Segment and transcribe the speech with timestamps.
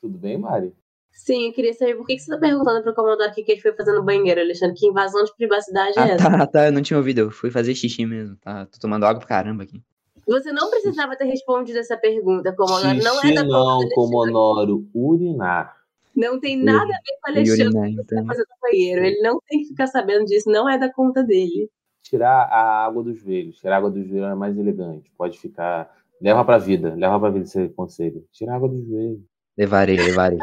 [0.00, 0.72] Tudo bem, Mari?
[1.12, 3.52] Sim, eu queria saber por que, que você tá perguntando pro Commodore o que, que
[3.52, 4.76] ele foi fazer no banheiro, Alexandre?
[4.76, 6.30] Que invasão de privacidade é Ah, essa?
[6.30, 7.18] tá, tá, eu não tinha ouvido.
[7.22, 8.36] Eu fui fazer xixi mesmo.
[8.36, 9.82] Tá, tô tomando água pra caramba aqui.
[10.26, 13.02] Você não precisava ter respondido essa pergunta, Commodore.
[13.02, 13.80] Não é Xixi da não.
[13.90, 14.88] Comodoro.
[14.94, 15.76] Urinar.
[16.14, 18.18] Não tem nada a ver com o Alexandre urinar, que você então.
[18.18, 19.04] tá fazendo no banheiro.
[19.04, 21.68] Ele não tem que ficar sabendo disso, não é da conta dele.
[22.02, 23.56] Tirar a água dos joelhos.
[23.58, 25.10] Tirar a água dos joelhos é mais elegante.
[25.18, 25.90] Pode ficar.
[26.20, 26.94] Leva pra vida.
[26.94, 28.24] Leva pra vida esse conselho.
[28.32, 29.20] Tirar a água dos joelhos.
[29.60, 30.38] Levarei, levarei.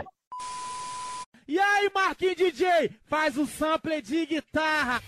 [1.47, 5.01] E aí, Marquinhos DJ, faz o sample de guitarra.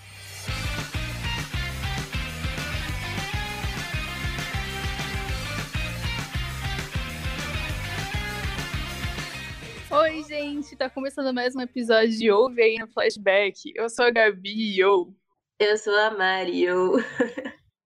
[9.92, 13.72] Oi, gente, tá começando mais um episódio de Ouve aí no Flashback.
[13.76, 15.14] Eu sou a Gabi, yo.
[15.60, 16.94] Eu sou a Mario.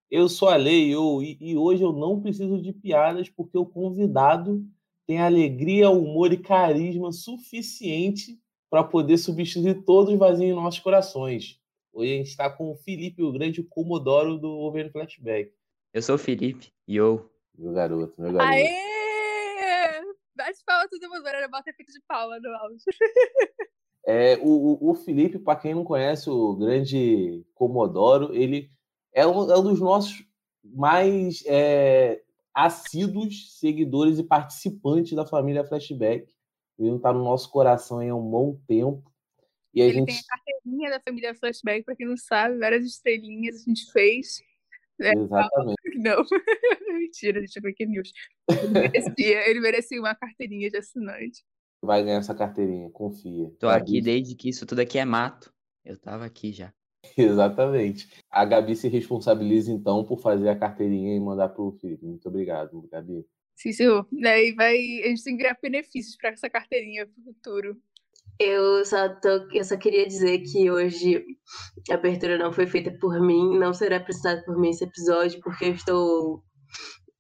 [0.10, 3.66] Eu sou a Lei eu, e, e hoje eu não preciso de piadas porque o
[3.66, 4.66] convidado
[5.08, 8.40] tem alegria, humor e carisma suficiente
[8.70, 11.60] para poder substituir todos os vazios em nossos corações.
[11.92, 15.52] Hoje a gente está com o Felipe, o grande Comodoro do Over Flashback.
[15.94, 16.72] Eu sou o Felipe.
[16.90, 17.30] Yo.
[17.56, 18.52] Meu garoto, meu garoto.
[18.52, 20.02] Aê!
[20.36, 22.78] Bate palma todo mundo, bora bota efeito de palma no áudio.
[24.06, 28.70] É, o, o- o Felipe, para quem não conhece o grande Comodoro, ele
[29.14, 30.26] é um, é um dos nossos
[30.62, 32.22] mais é,
[32.54, 36.32] assíduos seguidores e participantes da família Flashback.
[36.78, 39.12] Ele está no nosso coração aí há um bom tempo.
[39.74, 40.08] E a Ele gente.
[40.08, 44.42] tem a carteirinha da família Flashback, pra quem não sabe, várias estrelinhas a gente fez.
[45.00, 45.76] Exatamente.
[45.98, 46.24] Não,
[47.00, 48.12] mentira, gente, é fake news.
[48.50, 51.44] Ele merecia, ele merecia uma carteirinha de assinante.
[51.82, 53.50] Vai ganhar essa carteirinha, confia.
[53.60, 55.52] Tô Gabi- aqui desde que isso tudo aqui é mato.
[55.84, 56.72] Eu tava aqui já.
[57.18, 58.08] Exatamente.
[58.30, 62.06] A Gabi se responsabiliza, então, por fazer a carteirinha e mandar para o Felipe.
[62.06, 63.26] Muito obrigado, Gabi.
[63.56, 64.08] Sim, senhor.
[64.12, 64.76] Daí vai.
[64.76, 67.78] A gente tem que criar benefícios pra essa carteirinha pro futuro.
[68.40, 71.24] Eu só, tô, eu só queria dizer que hoje
[71.90, 75.66] a abertura não foi feita por mim, não será apresentada por mim esse episódio, porque
[75.66, 76.44] eu estou.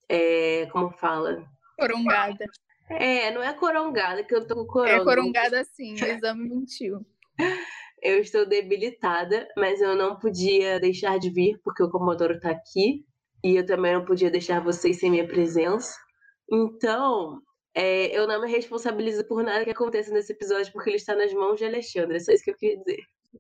[0.10, 1.46] é, como fala?
[1.78, 2.46] Corongada.
[2.90, 5.02] É, não é corongada, que eu tô com coronga.
[5.02, 7.06] É corongada sim, o exame mentiu.
[8.04, 13.06] Eu estou debilitada, mas eu não podia deixar de vir, porque o Comodoro tá aqui.
[13.42, 15.96] E eu também não podia deixar vocês sem minha presença.
[16.52, 17.42] Então,
[17.74, 21.34] é, eu não me responsabilizo por nada que aconteça nesse episódio, porque ele está nas
[21.34, 22.18] mãos de Alexandre.
[22.18, 23.00] É só isso que eu queria dizer.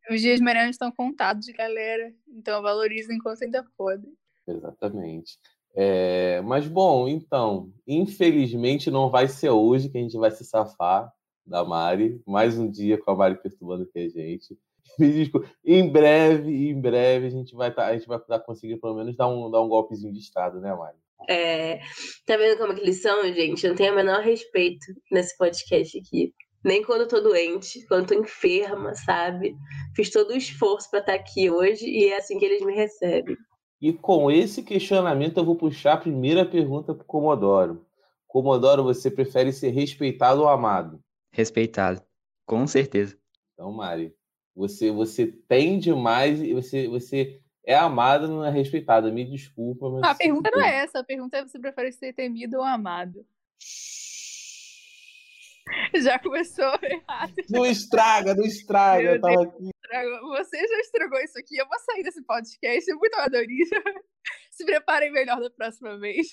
[0.09, 2.11] Os dias marianos estão contados, galera.
[2.27, 4.11] Então valorizem enquanto ainda podem.
[4.47, 5.37] Exatamente.
[5.75, 11.11] É, mas, bom, então, infelizmente não vai ser hoje que a gente vai se safar
[11.45, 12.21] da Mari.
[12.25, 14.57] Mais um dia com a Mari perturbando aqui a gente.
[14.99, 15.49] Me desculpa.
[15.63, 19.27] Em breve, em breve, a gente vai, tá, a gente vai conseguir pelo menos dar
[19.27, 20.97] um, dar um golpezinho de Estado, né, Mari?
[21.29, 21.79] É,
[22.25, 23.63] tá vendo como é que eles são, gente?
[23.63, 26.33] Eu não tenho o menor respeito nesse podcast aqui.
[26.63, 29.55] Nem quando eu tô doente, quando eu tô enferma, sabe?
[29.95, 33.35] Fiz todo o esforço pra estar aqui hoje e é assim que eles me recebem.
[33.81, 37.85] E com esse questionamento, eu vou puxar a primeira pergunta para o Comodoro.
[38.27, 41.01] Comodoro, você prefere ser respeitado ou amado?
[41.33, 42.01] Respeitado.
[42.45, 43.17] Com certeza.
[43.53, 44.13] Então, Mari,
[44.55, 49.11] você, você tem demais e você, você é amada, não é respeitada.
[49.11, 50.03] Me desculpa, mas.
[50.03, 50.99] Ah, a pergunta não é essa.
[50.99, 53.25] A pergunta é: você prefere ser temido ou amado?
[55.95, 57.33] Já começou errado.
[57.49, 59.03] Não estraga, não estraga.
[59.03, 59.69] Meu Eu tava aqui.
[59.83, 61.57] Estragou- Você já estragou isso aqui.
[61.57, 62.91] Eu vou sair desse podcast.
[62.91, 63.77] É muito amadorismo.
[64.51, 66.27] Se preparem melhor da próxima vez.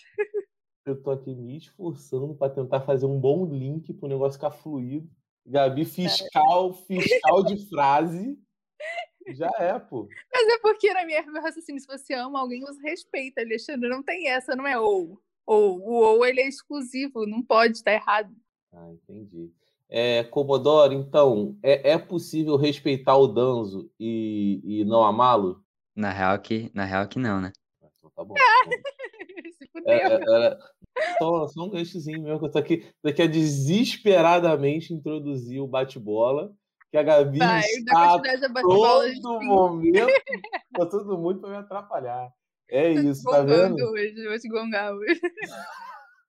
[0.87, 4.51] Eu tô aqui me esforçando para tentar fazer um bom link para o negócio ficar
[4.51, 5.09] fluido.
[5.47, 8.39] Gabi, fiscal, fiscal de frase.
[9.29, 10.09] Já é, pô.
[10.33, 13.89] Mas é porque na minha meu raciocínio, se você ama alguém, você respeita, Alexandre.
[13.89, 15.21] Não tem essa, não é ou.
[15.47, 15.81] Ou.
[15.81, 18.35] O ou ele é exclusivo, não pode estar errado.
[18.73, 19.53] Ah, entendi.
[19.89, 25.65] É, Comodoro, então, é, é possível respeitar o Danzo e, e não amá-lo?
[25.97, 27.53] Na real que, na real que não, né?
[27.99, 28.35] Então tá bom.
[28.37, 29.00] Se
[29.72, 29.92] fudeu.
[29.92, 30.58] É, é,
[31.19, 36.52] só, só um ganchozinho mesmo, que eu tô aqui, a desesperadamente introduzir o bate-bola,
[36.90, 39.02] que a Gabi Vai, está bate-bola.
[39.22, 40.12] todo momento,
[40.72, 42.31] tá todo mundo para me atrapalhar.
[42.69, 43.82] É isso, tá vendo?
[43.82, 45.20] Hoje, vou te gongar hoje.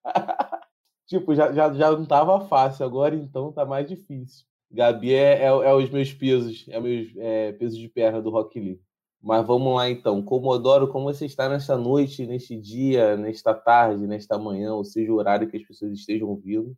[1.11, 4.45] Tipo, já, já, já não tava fácil, agora então tá mais difícil.
[4.71, 8.57] Gabi é, é, é os meus pesos, é meus é, pesos de perna do Rock
[8.57, 8.79] Lee.
[9.21, 10.21] Mas vamos lá então.
[10.21, 15.15] Comodoro, como você está nesta noite, neste dia, nesta tarde, nesta manhã, ou seja, o
[15.15, 16.75] horário que as pessoas estejam ouvindo.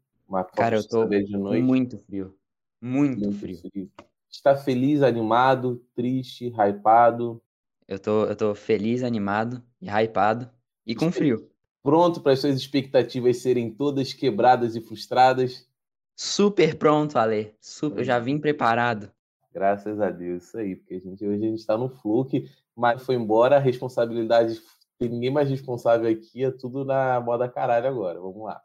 [0.56, 1.64] Cara, eu tô saber de noite.
[1.64, 2.36] muito frio.
[2.82, 3.58] Muito Muito frio.
[3.58, 3.90] frio.
[4.30, 7.42] Está feliz, animado, triste, hypado,
[7.88, 10.50] Eu tô, eu tô feliz, animado e hypado.
[10.86, 11.50] E com frio.
[11.82, 15.68] pronto para as suas expectativas serem todas quebradas e frustradas?
[16.16, 17.56] super pronto, Ale.
[17.62, 19.12] Super, eu já vim preparado.
[19.54, 22.38] Graças a Deus, isso aí, porque a gente, hoje a gente tá no fluxo,
[22.76, 24.60] mas foi embora, a responsabilidade,
[24.98, 28.20] tem ninguém mais responsável aqui, é tudo na moda caralho agora.
[28.20, 28.62] Vamos lá.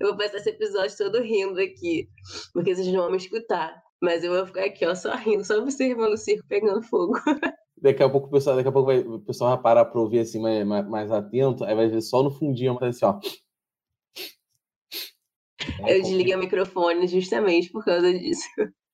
[0.00, 2.08] Eu vou passar esse episódio todo rindo aqui,
[2.52, 3.82] porque vocês não vão me escutar.
[4.00, 7.14] Mas eu vou ficar aqui, ó, só rindo, só observando o circo pegando fogo.
[7.80, 10.18] Daqui a pouco o pessoal, daqui a pouco vai, o pessoal vai parar para ouvir
[10.18, 13.20] assim mais, mais, mais, atento, aí vai ver só no fundinho, mas assim, ó.
[15.86, 18.48] Eu desliguei o microfone justamente por causa disso.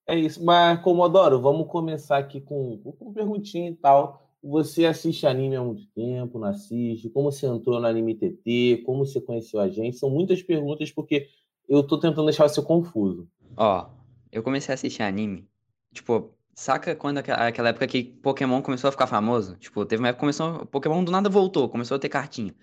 [0.07, 4.23] É isso, mas Comodoro, vamos começar aqui com, com perguntinha e tal.
[4.43, 7.09] Você assiste anime há muito tempo, não assiste?
[7.09, 8.83] Como você entrou no Anime TT?
[8.85, 9.97] Como você conheceu a gente?
[9.97, 11.29] São muitas perguntas porque
[11.67, 13.27] eu tô tentando deixar você confuso.
[13.57, 13.89] Ó,
[14.31, 15.49] eu comecei a assistir anime,
[15.95, 19.57] tipo, saca quando aquela época que Pokémon começou a ficar famoso?
[19.57, 22.55] Tipo, teve uma época que começou, Pokémon do nada voltou, começou a ter cartinha.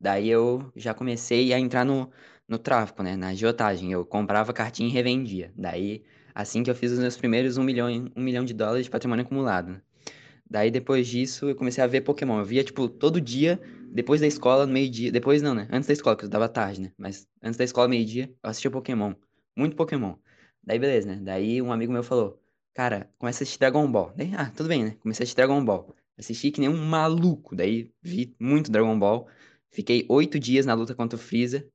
[0.00, 2.10] Daí eu já comecei a entrar no,
[2.48, 3.92] no tráfico, né, na agiotagem.
[3.92, 5.52] Eu comprava cartinha e revendia.
[5.56, 6.02] Daí,
[6.34, 9.24] assim que eu fiz os meus primeiros um milhão, um milhão de dólares de patrimônio
[9.24, 9.80] acumulado.
[10.50, 12.38] Daí, depois disso, eu comecei a ver Pokémon.
[12.38, 13.60] Eu via, tipo, todo dia,
[13.92, 15.12] depois da escola, meio-dia.
[15.12, 15.68] Depois não, né?
[15.70, 16.92] Antes da escola, que eu dava tarde, né?
[16.96, 19.12] Mas antes da escola, meio-dia, eu assistia Pokémon.
[19.54, 20.14] Muito Pokémon.
[20.64, 21.20] Daí, beleza, né?
[21.22, 22.40] Daí, um amigo meu falou,
[22.72, 24.12] cara, começa a assistir Dragon Ball.
[24.16, 24.96] Daí, ah, tudo bem, né?
[25.00, 25.94] Comecei a assistir Dragon Ball.
[26.16, 27.54] Assisti que nem um maluco.
[27.54, 29.28] Daí, vi muito Dragon Ball.
[29.70, 31.68] Fiquei oito dias na luta contra o Freeza.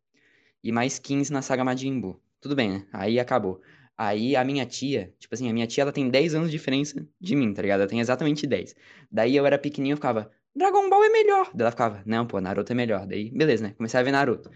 [0.64, 2.20] E mais 15 na saga Majin Buu.
[2.40, 2.86] Tudo bem, né?
[2.94, 3.62] Aí acabou.
[3.98, 7.06] Aí a minha tia, tipo assim, a minha tia ela tem 10 anos de diferença
[7.20, 7.82] de mim, tá ligado?
[7.82, 8.76] Ela tem exatamente 10.
[9.12, 11.50] Daí eu era pequenininho, eu ficava, Dragon Ball é melhor.
[11.54, 13.06] Daí ela ficava, não, pô, Naruto é melhor.
[13.06, 13.74] Daí, beleza, né?
[13.76, 14.52] Comecei a ver Naruto.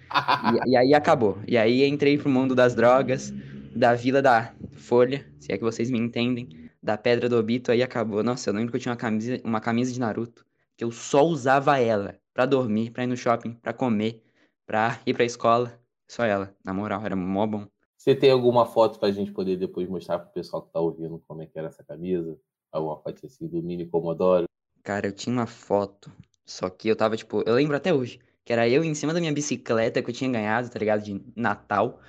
[0.66, 1.40] e, e, aí acabou.
[1.48, 3.34] E aí entrei pro mundo das drogas,
[3.76, 7.82] da Vila da Folha, se é que vocês me entendem, da Pedra do Obito, aí
[7.82, 8.24] acabou.
[8.24, 10.46] Nossa, eu lembro que eu tinha uma camisa, uma camisa de Naruto,
[10.76, 14.24] que eu só usava ela pra dormir, pra ir no shopping, pra comer,
[14.66, 15.80] pra ir pra escola.
[16.08, 17.68] Só ela, na moral, era mó bom.
[17.98, 21.42] Você tem alguma foto pra gente poder depois mostrar pro pessoal que tá ouvindo como
[21.42, 22.38] é que era essa camisa?
[22.72, 24.46] Alguma foto assim do mini Comodoro?
[24.84, 26.12] Cara, eu tinha uma foto,
[26.46, 29.20] só que eu tava, tipo, eu lembro até hoje, que era eu em cima da
[29.20, 32.00] minha bicicleta que eu tinha ganhado, tá ligado, de Natal,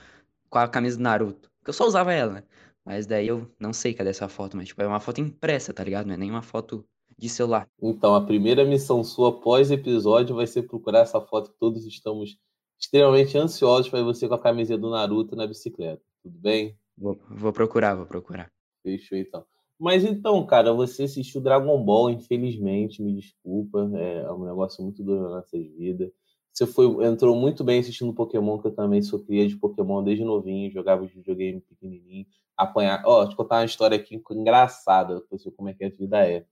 [0.49, 1.51] com a camisa do Naruto.
[1.65, 2.43] Que eu só usava ela, né?
[2.85, 5.83] Mas daí eu não sei cadê essa foto, mas tipo, é uma foto impressa, tá
[5.83, 6.07] ligado?
[6.07, 6.87] Não é nem uma foto
[7.19, 7.67] de celular.
[7.83, 12.39] Então, a primeira missão sua pós-episódio vai ser procurar essa foto que todos estamos
[12.79, 16.03] extremamente ansiosos para você com a camiseta do Naruto na bicicleta.
[16.23, 16.77] Tudo bem?
[16.97, 18.51] Vou, vou procurar, vou procurar.
[18.83, 19.45] Fechou então.
[19.79, 25.23] Mas então, cara, você assistiu Dragon Ball, infelizmente, me desculpa, é um negócio muito duro
[25.23, 26.11] nas nossas vidas.
[26.53, 30.25] Você foi, entrou muito bem assistindo Pokémon, que eu também sou cria de Pokémon desde
[30.25, 32.27] novinho, jogava de videogame pequenininho,
[32.57, 33.03] apanhar.
[33.07, 36.27] Ó, oh, te contar uma história aqui engraçada, pra você como é que a vida
[36.27, 36.45] é.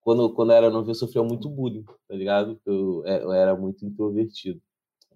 [0.00, 2.58] Quando, quando eu era novinho, eu sofria muito bullying, tá ligado?
[2.64, 4.60] Eu, é, eu era muito introvertido.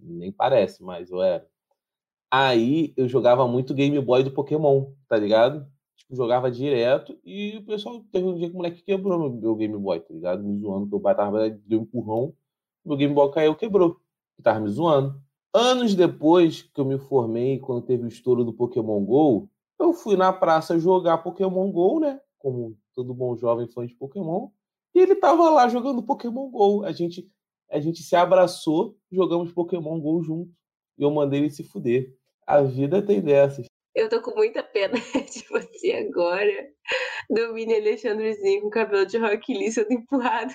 [0.00, 1.46] Nem parece, mas eu era.
[2.30, 5.66] Aí eu jogava muito Game Boy do Pokémon, tá ligado?
[5.96, 9.56] Tipo, jogava direto e o pessoal teve um dia que o moleque quebrou meu, meu
[9.56, 10.42] Game Boy, tá ligado?
[10.42, 12.34] Me zoando, que o pai tava, deu um empurrão,
[12.84, 14.00] meu Game Boy caiu, quebrou.
[14.38, 15.20] E tava me zoando.
[15.54, 19.48] Anos depois que eu me formei, quando teve o estouro do Pokémon GO,
[19.78, 22.20] eu fui na praça jogar Pokémon GO, né?
[22.38, 24.48] Como todo bom jovem fã de Pokémon.
[24.94, 26.84] E ele tava lá jogando Pokémon GO.
[26.84, 27.30] A gente
[27.70, 30.50] a gente se abraçou, jogamos Pokémon GO junto.
[30.98, 32.14] E eu mandei ele se fuder.
[32.46, 33.66] A vida tem dessas.
[33.94, 34.94] Eu tô com muita pena
[35.32, 36.68] de você agora,
[37.30, 40.52] do mini Alexandrezinho com cabelo de Rock Lee sendo empurrado.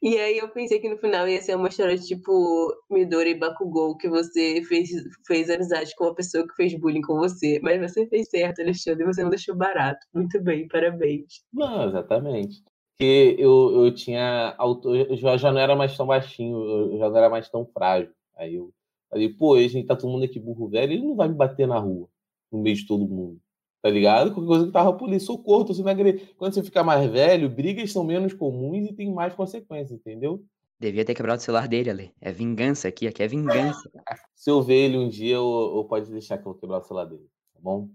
[0.00, 3.96] E aí eu pensei que no final ia ser uma história tipo Midori e Bakugou,
[3.96, 4.90] que você fez,
[5.26, 7.58] fez amizade com uma pessoa que fez bullying com você.
[7.62, 10.06] Mas você fez certo, Alexandre, e você não deixou barato.
[10.14, 11.42] Muito bem, parabéns.
[11.52, 12.62] Não, exatamente
[12.98, 14.56] porque eu, eu tinha.
[14.58, 16.58] Eu já, já não era mais tão baixinho,
[16.92, 18.12] eu já não era mais tão frágil.
[18.36, 18.72] Aí eu
[19.08, 21.68] falei, pô, a gente tá todo mundo aqui burro velho, ele não vai me bater
[21.68, 22.08] na rua,
[22.50, 23.38] no meio de todo mundo.
[23.80, 24.32] Tá ligado?
[24.32, 26.34] Qualquer coisa que tava por ali, socorro, tô sendo agredido.
[26.36, 30.44] Quando você fica mais velho, brigas são menos comuns e tem mais consequências, entendeu?
[30.80, 32.12] Devia ter quebrado o celular dele, ali.
[32.20, 33.88] É vingança aqui, aqui é vingança.
[34.34, 36.82] Se eu ver ele um dia, eu, eu pode deixar que eu vou quebrar o
[36.82, 37.88] celular dele, tá bom?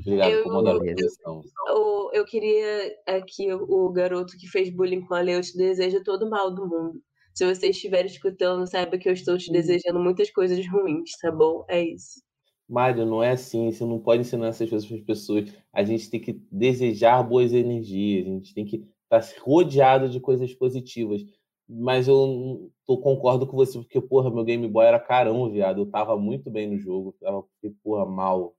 [0.00, 5.20] Obrigado, eu, eu, eu, eu, queria aqui o, o, garoto que fez bullying com a
[5.20, 7.00] Leo te deseja todo o mal do mundo.
[7.34, 11.64] Se você estiver escutando, saiba que eu estou te desejando muitas coisas ruins, tá bom?
[11.68, 12.22] É isso.
[12.68, 13.70] Mário, não é assim.
[13.70, 15.52] Você não pode ensinar essas coisas para as pessoas.
[15.72, 18.26] A gente tem que desejar boas energias.
[18.26, 21.22] A gente tem que estar tá rodeado de coisas positivas.
[21.68, 25.82] Mas eu tô, concordo com você, porque, porra, meu Game Boy era carão, viado.
[25.82, 27.14] Eu tava muito bem no jogo.
[27.20, 27.44] Eu tava,
[27.82, 28.54] porra, mal.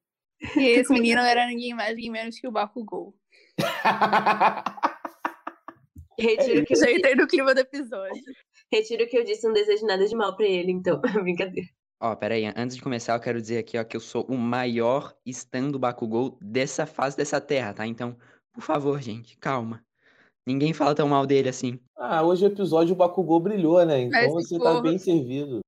[0.57, 3.15] E esse menino era ninguém mais, ninguém menos que o Bakugou.
[6.17, 7.15] Retiro o que eu disse.
[7.15, 8.23] no clima do episódio.
[8.71, 11.01] Retiro o que eu disse, não desejo nada de mal pra ele, então.
[11.23, 11.67] Brincadeira.
[12.01, 14.37] Ó, pera aí, antes de começar, eu quero dizer aqui, ó, que eu sou o
[14.37, 17.85] maior stan do Bakugou dessa face dessa terra, tá?
[17.87, 18.17] Então,
[18.53, 19.83] por favor, gente, calma.
[20.47, 21.79] Ninguém fala tão mal dele assim.
[21.97, 24.01] Ah, hoje o episódio o Bakugou brilhou, né?
[24.01, 25.59] Então você tá for- bem servido.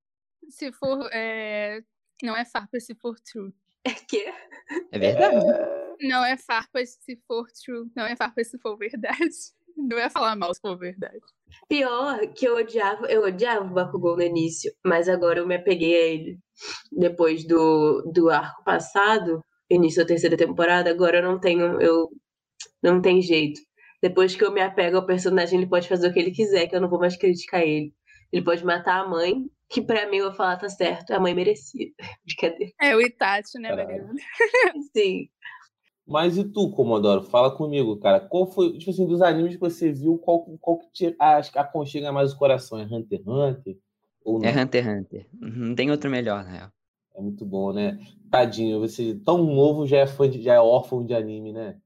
[0.50, 1.08] Se for.
[1.12, 1.80] é,
[2.22, 3.52] Não é farpa se for true.
[3.84, 4.32] É que
[4.92, 5.44] É verdade.
[6.00, 7.90] Não é farpa se for true.
[7.96, 9.18] Não é farpa se for verdade.
[9.76, 11.20] Não é falar mal se for verdade.
[11.68, 15.94] pior que eu odiava, eu odiava o Bakugou no início, mas agora eu me apeguei
[15.94, 16.38] a ele.
[16.90, 22.08] Depois do, do arco passado, início da terceira temporada, agora eu não tenho, eu
[22.82, 23.60] não tem jeito.
[24.02, 26.74] Depois que eu me apego ao personagem, ele pode fazer o que ele quiser, que
[26.74, 27.92] eu não vou mais criticar ele.
[28.32, 31.34] Ele pode matar a mãe, que pra mim eu vou falar tá certo, a mãe
[31.34, 31.88] merecia.
[32.24, 32.72] Brincadeira.
[32.80, 33.74] É o Itachi, né.
[33.74, 34.14] Mariana?
[34.96, 35.28] Sim.
[36.06, 37.22] Mas e tu, Comodoro?
[37.22, 38.18] Fala comigo, cara.
[38.18, 41.58] Qual foi, tipo assim, dos animes que você viu, qual, qual que te acho que
[41.58, 42.78] aconchega mais o coração?
[42.78, 43.78] É Hunter x Hunter?
[44.24, 44.48] Ou não?
[44.48, 45.26] É Hunter x Hunter.
[45.38, 46.72] Não tem outro melhor, na real.
[47.14, 47.98] É muito bom, né?
[48.30, 51.76] Tadinho, você tão novo já é fã de, já é órfão de anime, né?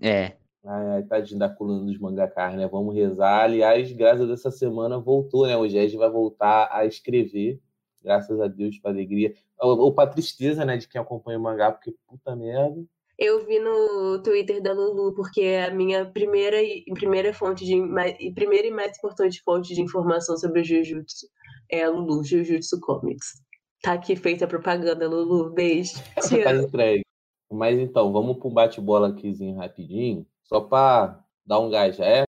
[0.00, 0.37] É.
[0.70, 2.68] Ai, tadinho da coluna dos mangakas, né?
[2.68, 3.44] Vamos rezar.
[3.44, 5.56] Aliás, graças a Deus, essa semana voltou, né?
[5.56, 7.58] O Gege vai voltar a escrever.
[8.04, 9.32] Graças a Deus, pra alegria.
[9.58, 10.76] Ou, ou pra tristeza, né?
[10.76, 12.84] De quem acompanha o mangá, porque puta merda.
[13.18, 17.74] Eu vi no Twitter da Lulu, porque é a minha primeira e primeira fonte de
[17.74, 21.26] mais, e primeira e mais importante fonte de informação sobre o Jujutsu
[21.70, 23.42] é a Lulu, Jujutsu Comics.
[23.82, 25.50] Tá aqui feita a propaganda, Lulu.
[25.50, 25.94] Beijo.
[26.28, 27.02] Te tá entregue.
[27.50, 32.24] Mas então, vamos pro bate-bola aquizinho rapidinho, só pra dar um gás, já é?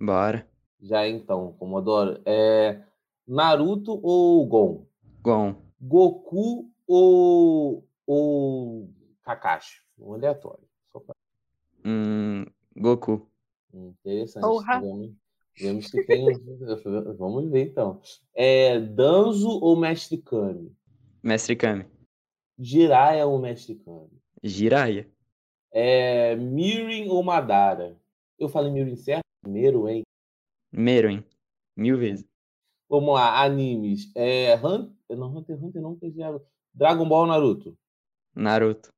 [0.00, 0.48] Bora.
[0.80, 2.20] Já é então, Comodoro.
[2.24, 2.80] É
[3.26, 4.86] Naruto ou Gon?
[5.20, 5.56] Gon.
[5.80, 8.90] Goku ou, ou
[9.22, 9.82] Kakashi?
[9.98, 10.66] Um aleatório.
[10.92, 11.14] Só pra...
[11.84, 12.44] Hum,
[12.76, 13.28] Goku.
[13.72, 14.42] Interessante.
[14.42, 14.80] Porra.
[14.80, 15.12] Vemos,
[15.58, 16.26] vemos que tem.
[17.18, 18.00] Vamos ver então.
[18.34, 20.72] É Danzo ou Mestre Kami?
[21.22, 21.86] Mestre Kami.
[22.58, 24.22] Jiraiya ou Mestre Kami?
[24.42, 25.08] Jiraiya.
[25.76, 28.00] É Mirin ou Madara?
[28.38, 29.24] Eu falei Mirin certo?
[29.42, 30.02] Primeiro, hein?
[30.72, 31.24] Meruem.
[31.76, 32.24] Mil vezes.
[32.88, 34.10] Vamos lá, animes.
[34.14, 36.30] É Hunter, não, Hunter x Hunter não, que já...
[36.72, 37.78] Dragon Ball ou Naruto?
[38.34, 38.90] Naruto.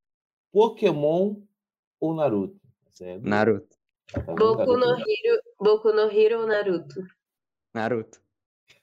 [0.52, 1.42] Pokémon
[1.98, 2.60] ou Naruto?
[3.00, 3.76] É do- Naruto.
[4.12, 7.02] tá bom, Boku no Hiro, Boku no Hiro ou Naruto?
[7.74, 8.20] Naruto.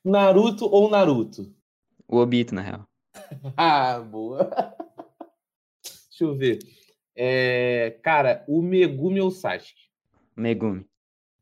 [0.03, 1.53] Naruto ou Naruto?
[2.07, 2.83] O Obito, na real.
[3.57, 4.49] Ah, boa.
[6.09, 6.59] Deixa eu ver.
[7.15, 9.89] É, cara, o Megumi ou Sasuke?
[10.35, 10.85] Megumi.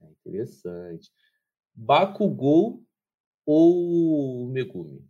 [0.02, 1.12] É Interessante.
[1.74, 2.84] Bakugou
[3.46, 5.04] ou Megumi?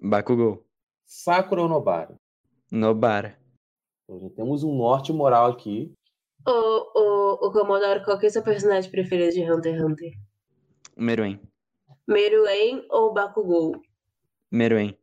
[0.00, 0.66] Bakugou.
[1.04, 2.18] Sakura ou Nobara?
[2.70, 3.38] Nobara.
[4.04, 5.92] Então, já temos um norte moral aqui.
[6.46, 10.12] Ô, ô, ô Comodoro, qual que é o seu personagem preferido de Hunter x Hunter?
[10.96, 11.40] Meruem.
[12.06, 13.82] Meruem ou Bakugou?
[14.50, 14.96] Meruem.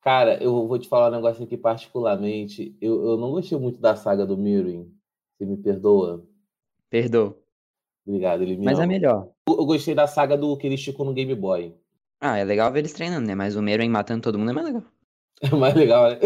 [0.00, 2.76] Cara, eu vou te falar um negócio aqui particularmente.
[2.80, 4.90] Eu, eu não gostei muito da saga do Mirin.
[5.36, 6.24] Você me perdoa?
[6.88, 7.36] Perdoa.
[8.06, 8.92] Obrigado, ele me Mas é ama.
[8.92, 9.28] melhor.
[9.48, 11.74] Eu, eu gostei da saga do que ele esticou no Game Boy.
[12.20, 13.34] Ah, é legal ver eles treinando, né?
[13.34, 14.82] Mas o Meruem matando todo mundo é mais legal.
[15.40, 16.18] É mais legal, né?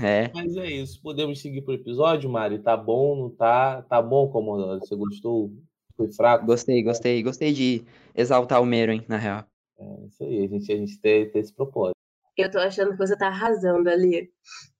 [0.00, 0.30] É.
[0.32, 1.02] Mas é isso.
[1.02, 2.60] Podemos seguir pro episódio, Mari?
[2.60, 3.82] Tá bom, não tá?
[3.82, 4.78] Tá bom, Comodoro?
[4.78, 5.50] Você gostou?
[5.96, 6.46] Foi fraco?
[6.46, 7.20] Gostei, gostei.
[7.20, 7.84] Gostei de
[8.14, 9.44] exaltar o Meruem, na real.
[9.76, 11.97] É isso aí, a gente, a gente tem, tem esse propósito.
[12.38, 14.30] Eu tô achando que você tá arrasando ali.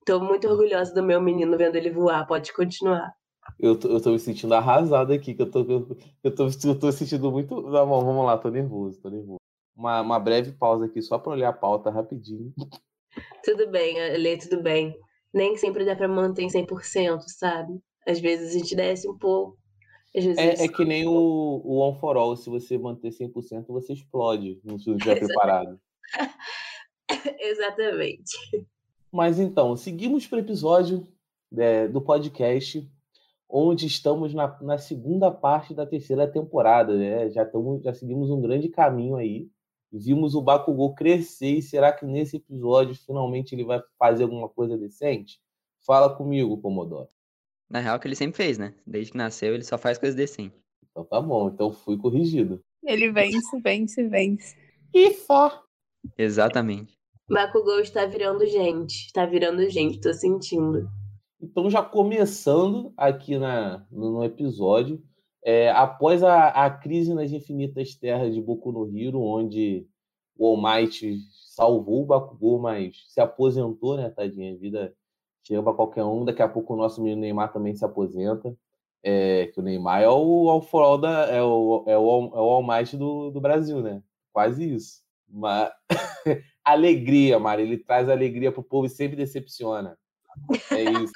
[0.07, 2.25] Tô muito orgulhosa do meu menino vendo ele voar.
[2.25, 3.13] Pode continuar.
[3.59, 6.79] Eu tô, eu tô me sentindo arrasado aqui, que eu tô, eu, eu tô, eu
[6.79, 7.61] tô sentindo muito.
[7.73, 9.39] Tá bom, vamos lá, tô nervoso, tô nervoso.
[9.75, 12.55] Uma, uma breve pausa aqui, só pra olhar a pauta rapidinho.
[13.43, 14.95] Tudo bem, Ale, tudo bem.
[15.35, 17.81] Nem sempre dá pra manter em 100%, sabe?
[18.07, 19.59] Às vezes a gente desce um pouco.
[20.15, 21.13] É, é que nem o,
[21.65, 25.79] o On For All, se você manter 100%, você explode, se não estiver preparado.
[27.41, 28.37] Exatamente.
[29.11, 31.07] Mas então, seguimos para o episódio
[31.57, 32.87] é, do podcast,
[33.49, 36.97] onde estamos na, na segunda parte da terceira temporada.
[36.97, 37.31] Né?
[37.31, 39.49] Já, tamo, já seguimos um grande caminho aí.
[39.91, 44.77] Vimos o Bakugou crescer e será que nesse episódio finalmente ele vai fazer alguma coisa
[44.77, 45.41] decente?
[45.87, 47.09] Fala comigo, Pomodoro.
[47.71, 48.75] Na real, é que ele sempre fez, né?
[48.87, 50.59] Desde que nasceu, ele só faz coisas decentes.
[50.91, 52.61] Então tá bom, então fui corrigido.
[52.83, 54.57] Ele vence, vence, vence.
[54.93, 55.63] E só.
[56.17, 56.98] Exatamente.
[57.29, 59.07] Bakugou está virando gente.
[59.07, 60.89] Está virando gente, tô sentindo.
[61.41, 65.03] Então, já começando aqui na, no, episódio,
[65.45, 69.87] é, após a, a crise nas infinitas terras de Boku no Hero, onde
[70.37, 71.19] o All Might
[71.55, 74.55] salvou o Bakugou, mas se aposentou, né, tadinha?
[74.55, 74.95] A vida
[75.47, 76.25] chega para qualquer um.
[76.25, 78.57] Daqui a pouco o nosso menino Neymar também se aposenta.
[79.03, 82.51] É, que o Neymar é o All All da, é o, é o, é o
[82.51, 84.03] All Might do, do Brasil, né?
[84.33, 85.03] Quase isso.
[85.29, 85.71] Mas
[86.73, 87.63] alegria, Mari.
[87.63, 89.97] Ele traz alegria pro povo e sempre decepciona.
[90.71, 91.13] É isso.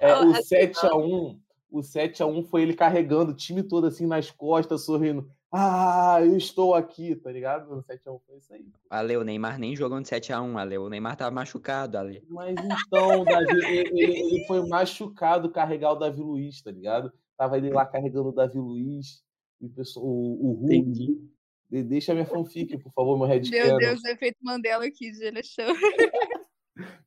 [0.00, 1.38] É, o 7x1,
[1.70, 5.28] o 7x1 foi ele carregando o time todo assim nas costas, sorrindo.
[5.52, 7.72] Ah, eu estou aqui, tá ligado?
[7.72, 8.66] No 7x1 foi isso aí.
[8.90, 10.78] Ale, o Neymar nem jogou no 7x1, Ale.
[10.78, 12.24] O Neymar tava machucado, Ale.
[12.28, 17.12] Mas então, Davi, ele, ele, foi machucado carregar o Davi Luiz, tá ligado?
[17.36, 19.22] Tava ele lá carregando o Davi Luiz,
[19.60, 21.33] o, o, o Hulk.
[21.82, 25.80] Deixa minha fanfic, por favor, meu Red Meu Deus, o efeito Mandela aqui de Alexandre.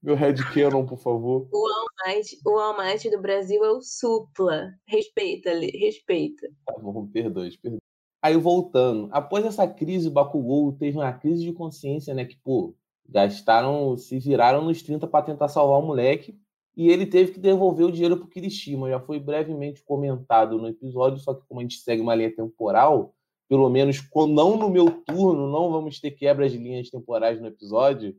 [0.01, 1.47] meu Red Canon, por favor.
[1.51, 4.73] O Almighty, o Almighty do Brasil é o Supla.
[4.85, 6.49] Respeita, respeita.
[6.65, 7.79] Tá bom, perdoe, perdoe.
[8.21, 12.25] Aí voltando, após essa crise, o Bakugou teve uma crise de consciência, né?
[12.25, 12.75] Que, pô,
[13.07, 16.37] gastaram, se viraram nos 30 para tentar salvar o moleque.
[16.75, 18.89] E ele teve que devolver o dinheiro pro Kirishima.
[18.89, 23.15] Já foi brevemente comentado no episódio, só que como a gente segue uma linha temporal,
[23.47, 28.15] pelo menos não no meu turno, não vamos ter quebras de linhas temporais no episódio.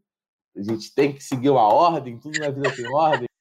[0.56, 3.28] A gente tem que seguir uma ordem, tudo na vida tem ordem.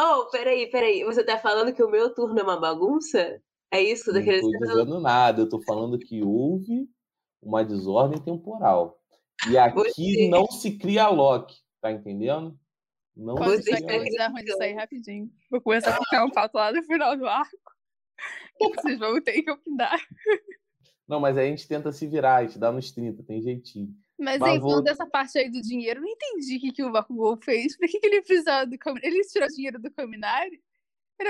[0.00, 1.02] Oh, peraí, peraí.
[1.02, 3.42] Você tá falando que o meu turno é uma bagunça?
[3.68, 6.88] É isso Não estou dizendo nada, eu estou falando que houve
[7.42, 8.96] uma desordem temporal.
[9.50, 10.28] E aqui Você...
[10.28, 12.56] não se cria Loki, tá entendendo?
[13.16, 15.30] Não Pode se cria coisa ruim disso aí rapidinho.
[15.50, 17.56] Vou começar a ficar um fato lá no final do arco.
[18.60, 20.00] Vocês vão ter que opinar.
[21.08, 23.94] Não, mas aí a gente tenta se virar, a gente dá nos 30, tem jeitinho.
[24.18, 24.60] Mas, vou...
[24.60, 27.76] falando dessa parte aí do dinheiro, eu não entendi o que, que o Bakugou fez.
[27.76, 29.06] Por que, que ele precisava do Kaminari?
[29.06, 30.60] Ele tirou dinheiro do Kaminari?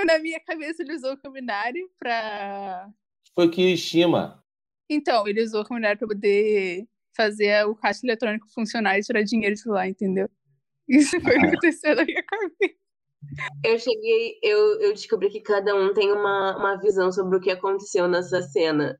[0.05, 2.89] Na minha cabeça, ele usou o Kaminari pra.
[3.33, 4.43] Foi o Kirishima.
[4.89, 9.55] Então, ele usou o Kaminari pra poder fazer o caixa eletrônico funcionar e tirar dinheiro
[9.55, 10.29] de lá, entendeu?
[10.87, 12.79] Isso foi o que aconteceu na minha cabeça.
[13.63, 17.51] Eu cheguei, eu, eu descobri que cada um tem uma, uma visão sobre o que
[17.51, 18.99] aconteceu nessa cena.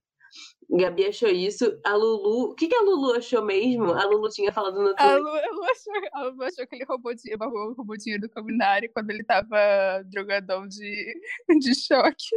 [0.69, 1.79] Gabi achou isso.
[1.83, 2.51] A Lulu.
[2.51, 3.91] O que, que a Lulu achou mesmo?
[3.91, 5.05] A Lulu tinha falado no Twitter.
[5.05, 8.29] A Lulu, a Lulu, achou, a Lulu achou que ele roubou dinheiro, roubou dinheiro do
[8.29, 11.13] Cominari quando ele tava drogadão de,
[11.59, 12.35] de choque.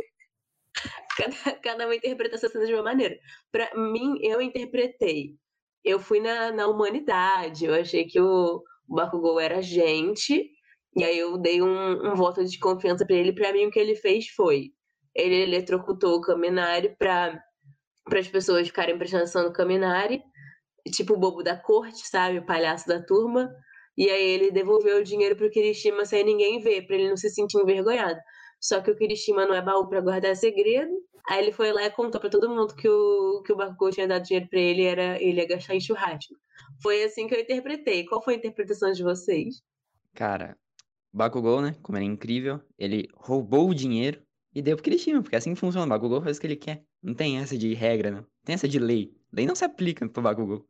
[1.16, 3.18] Cada, cada um interpreta essa cena de uma maneira.
[3.50, 5.36] Pra mim, eu interpretei.
[5.84, 7.66] Eu fui na, na humanidade.
[7.66, 10.50] Eu achei que o, o Bakugou era gente.
[10.96, 13.32] E aí eu dei um, um voto de confiança para ele.
[13.34, 14.72] Para mim, o que ele fez foi:
[15.14, 17.38] ele eletrocutou o Kaminari pra
[18.04, 20.22] para as pessoas ficarem prestando atenção no Caminari,
[20.90, 22.38] tipo o bobo da corte, sabe?
[22.38, 23.50] O palhaço da turma.
[23.96, 27.28] E aí ele devolveu o dinheiro pro Kirishima sem ninguém ver, para ele não se
[27.30, 28.18] sentir envergonhado.
[28.60, 30.92] Só que o Kirishima não é baú para guardar segredo.
[31.28, 34.08] Aí ele foi lá e contou para todo mundo que o, que o Bakugou tinha
[34.08, 36.34] dado dinheiro para ele era ele ia gastar em churrasco.
[36.82, 38.04] Foi assim que eu interpretei.
[38.06, 39.62] Qual foi a interpretação de vocês?
[40.14, 40.56] Cara,
[41.12, 41.76] Bakugou, né?
[41.82, 44.22] Como ele é incrível, ele roubou o dinheiro
[44.54, 45.86] e deu pro Kirishima, porque é assim funciona.
[45.86, 46.84] O Bakugou faz o que ele quer.
[47.02, 48.26] Não tem essa de regra, não.
[48.44, 49.12] Tem essa de lei.
[49.32, 50.64] Lei não se aplica pro Bakugou.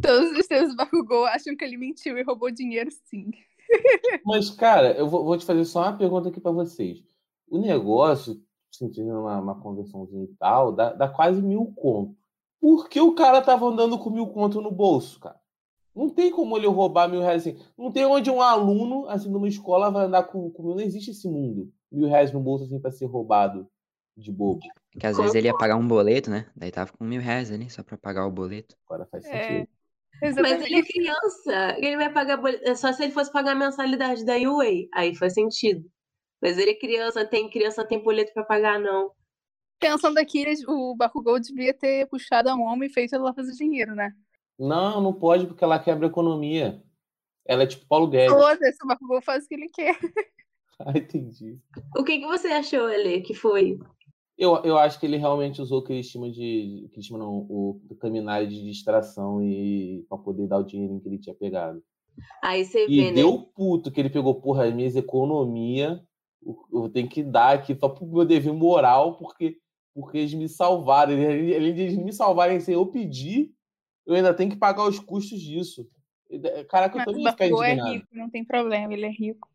[0.00, 3.30] Todos os seus Bakugou acham que ele mentiu e roubou dinheiro, sim.
[4.24, 7.02] Mas, cara, eu vou, vou te fazer só uma pergunta aqui para vocês.
[7.48, 12.16] O negócio, sentindo uma, uma conversãozinha e tal, dá, dá quase mil conto.
[12.60, 15.38] Por que o cara tava andando com mil conto no bolso, cara?
[15.94, 17.58] Não tem como ele roubar mil reais assim.
[17.76, 20.74] Não tem onde um aluno, assim, numa escola, vai andar com, com mil.
[20.74, 21.70] Não existe esse mundo.
[21.92, 23.68] Mil reais no bolso, assim, pra ser roubado
[24.16, 24.60] de bobo.
[24.98, 26.50] Que às vezes ele ia pagar um boleto, né?
[26.54, 28.76] Daí tava com mil reais ali, só pra pagar o boleto.
[28.86, 29.28] Agora faz é.
[29.30, 29.68] sentido.
[30.22, 30.32] É.
[30.40, 31.76] Mas ele é criança.
[31.78, 32.68] Ele vai pagar boleto.
[32.68, 34.88] É só se ele fosse pagar a mensalidade da UA.
[34.94, 35.84] Aí faz sentido.
[36.40, 39.10] Mas ele é criança, tem criança tem boleto pra pagar, não.
[39.80, 44.12] Pensando aqui, o Bakugou devia ter puxado a homem e feito ela fazer dinheiro, né?
[44.58, 46.82] Não, não pode, porque ela quebra a economia.
[47.46, 48.32] Ela é tipo Paulo Guedes.
[48.32, 49.98] Foda-se, o Bakugou faz o que ele quer.
[50.78, 51.58] ah, entendi.
[51.96, 53.78] O que, que você achou, Ele, que foi?
[54.36, 56.88] Eu, eu acho que ele realmente usou o que estima de.
[56.92, 61.08] Que estima não, o, o caminhar de distração e para poder dar o dinheiro que
[61.08, 61.82] ele tinha pegado.
[62.42, 63.46] Aí você e vê, deu né?
[63.54, 66.02] puto que ele pegou, porra, as minhas economia,
[66.72, 69.58] eu tenho que dar aqui só pro meu dever moral, porque,
[69.94, 71.12] porque eles me salvaram.
[71.12, 73.52] Além de eles me salvarem sem eu pedir,
[74.04, 75.88] eu ainda tenho que pagar os custos disso.
[76.68, 77.88] Caraca, eu também ficar indignado.
[77.88, 79.48] é rico, não tem problema, ele é rico.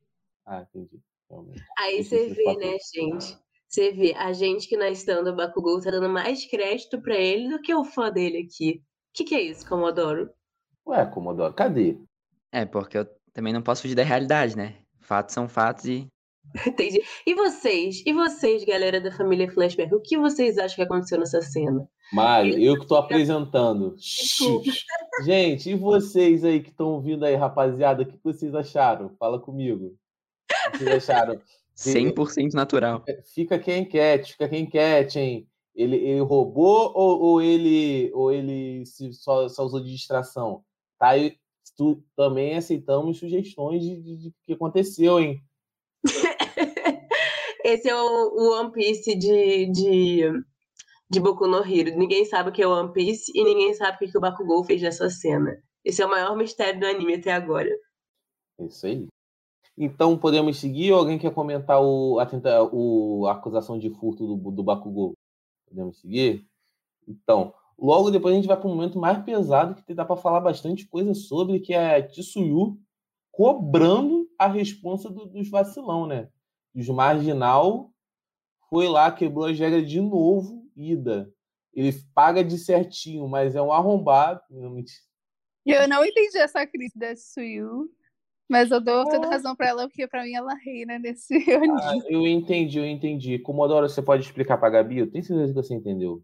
[0.45, 1.01] Ah, entendi.
[1.29, 1.63] Realmente.
[1.77, 3.37] Aí você vê, né, gente?
[3.69, 7.61] Você vê, a gente que na stand Bakugou tá dando mais crédito para ele do
[7.61, 8.81] que o fã dele aqui.
[8.81, 10.27] O que, que é isso, Comodoro?
[10.87, 11.95] Ué, Comodoro, cadê?
[12.51, 14.77] É, porque eu também não posso fugir da realidade, né?
[15.01, 16.07] Fatos são fatos e.
[16.65, 16.99] Entendi.
[17.27, 18.01] E vocês?
[18.07, 19.93] E vocês, galera da família Flashback?
[19.93, 21.87] O que vocês acham que aconteceu nessa cena?
[22.11, 23.95] Mário, eu que tô apresentando.
[25.23, 29.15] Gente, e vocês aí que estão ouvindo aí, rapaziada, o que vocês acharam?
[29.19, 29.95] Fala comigo.
[30.69, 31.39] O que vocês acharam?
[31.79, 33.03] 100% natural.
[33.07, 35.47] É, fica quem quer, fica quem quer, hein?
[35.73, 40.63] Ele, ele roubou ou, ou ele ou ele se, só, só usou de distração?
[40.97, 41.37] Tá aí,
[41.77, 45.41] tu, também aceitamos sugestões de, de, de que aconteceu, hein?
[47.63, 50.21] Esse é o, o One Piece de, de,
[51.09, 51.97] de Boku no Hero.
[51.97, 54.63] Ninguém sabe o que é One Piece e ninguém sabe o que, que o Bakugou
[54.63, 55.55] fez nessa cena.
[55.83, 57.69] Esse é o maior mistério do anime até agora.
[58.59, 59.07] É isso aí.
[59.81, 64.27] Então podemos seguir ou alguém quer comentar o, a, tenta, o, a acusação de furto
[64.27, 65.17] do, do Bakugou?
[65.65, 66.45] Podemos seguir?
[67.07, 70.41] Então, logo depois a gente vai para um momento mais pesado que dá para falar
[70.41, 72.77] bastante coisa sobre, que é a Tsuyu
[73.31, 76.27] cobrando a responsa do, dos vacilão, né?
[76.75, 77.89] Os marginal
[78.69, 81.33] foi lá, quebrou as regras de novo, ida.
[81.73, 84.41] Ele paga de certinho, mas é um arrombado.
[85.65, 87.89] Eu não entendi essa crise da Tsuyu.
[88.49, 92.25] Mas eu dou toda razão pra ela, porque pra mim ela reina nesse ah, Eu
[92.25, 93.37] entendi, eu entendi.
[93.37, 94.97] Comodoro, você pode explicar pra Gabi?
[94.97, 96.23] Eu tenho certeza que você entendeu.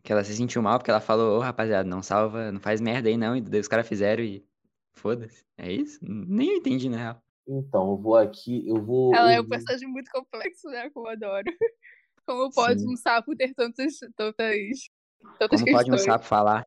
[0.00, 3.08] Que ela se sentiu mal porque ela falou, ô rapaziada, não salva, não faz merda
[3.08, 3.36] aí não.
[3.36, 4.46] E daí os caras fizeram e.
[4.92, 5.42] Foda-se.
[5.58, 5.98] É isso?
[6.00, 7.22] Nem eu entendi, na real.
[7.48, 9.12] Então, eu vou aqui, eu vou.
[9.12, 10.88] Ela eu é um personagem muito complexo, né?
[10.90, 11.44] Como eu adoro.
[12.24, 12.92] Como pode Sim.
[12.92, 14.88] um sapo ter tantas, tantas,
[15.38, 15.72] tantas Como questões?
[15.72, 16.64] pode um sapo falar?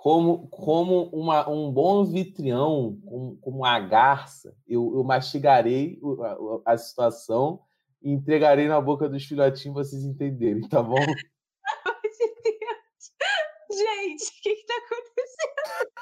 [0.00, 6.00] Como, como uma, um bom anfitrião, como, como uma garça, eu, eu mastigarei
[6.64, 7.60] a, a, situação
[8.00, 10.96] e entregarei na boca dos filhotinhos pra vocês entenderem, tá bom?
[13.70, 15.52] Gente, o que, que tá acontecendo?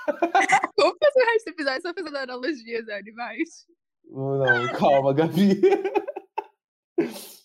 [0.78, 3.66] Como fazer o resto do episódio só fazendo analogias a animais?
[4.08, 5.60] Não, calma, Gabi.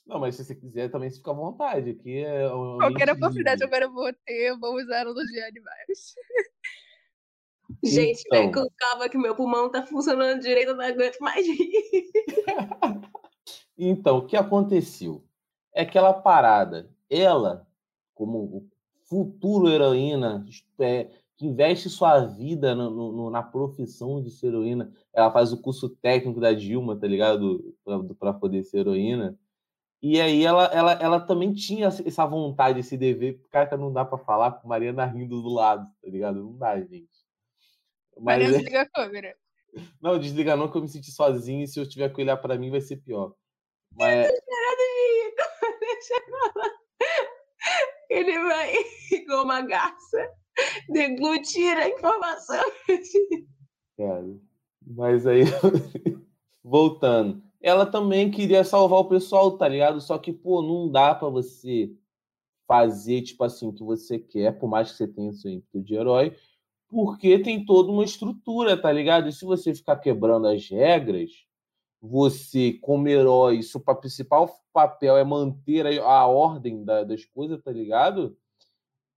[0.06, 1.92] Não, mas se você quiser também você fica à vontade.
[1.92, 3.64] Aqui é um Qualquer oportunidade de...
[3.64, 6.16] agora eu vou ter, eu vou usar analogia de animais.
[7.84, 8.68] Gente, então...
[8.78, 11.72] calma que meu pulmão tá funcionando direito, eu não aguento mais rir.
[13.78, 15.24] então, o que aconteceu?
[15.74, 16.90] É aquela parada.
[17.10, 17.68] Ela,
[18.14, 18.70] como
[19.08, 20.46] futuro heroína,
[20.80, 25.62] é, que investe sua vida no, no, na profissão de ser heroína, ela faz o
[25.62, 27.76] curso técnico da Dilma, tá ligado?
[28.20, 29.38] Para poder ser heroína.
[30.04, 33.42] E aí ela, ela, ela também tinha essa vontade, esse dever.
[33.50, 36.44] Cara, não dá para falar com Mariana rindo do lado, tá ligado?
[36.44, 37.08] Não dá, gente.
[38.18, 38.58] Mas Mariana, é...
[38.58, 39.34] desliga a câmera.
[40.00, 42.60] Não, desliga não, que eu me senti sozinho e se eu tiver que olhar para
[42.60, 43.34] mim vai ser pior.
[43.92, 44.32] Mas...
[48.08, 48.72] Ele vai,
[49.12, 50.30] igual uma garça,
[50.90, 52.64] deglutir a informação.
[53.98, 54.28] Cara,
[54.86, 55.42] mas aí,
[56.64, 60.02] voltando ela também queria salvar o pessoal, tá ligado?
[60.02, 61.90] Só que, pô, não dá para você
[62.68, 65.96] fazer, tipo assim, o que você quer, por mais que você tenha seu ímpeto de
[65.96, 66.36] herói,
[66.90, 69.30] porque tem toda uma estrutura, tá ligado?
[69.30, 71.32] E se você ficar quebrando as regras,
[72.02, 78.38] você, como herói, seu principal papel é manter a, ordem da, das coisas, tá ligado?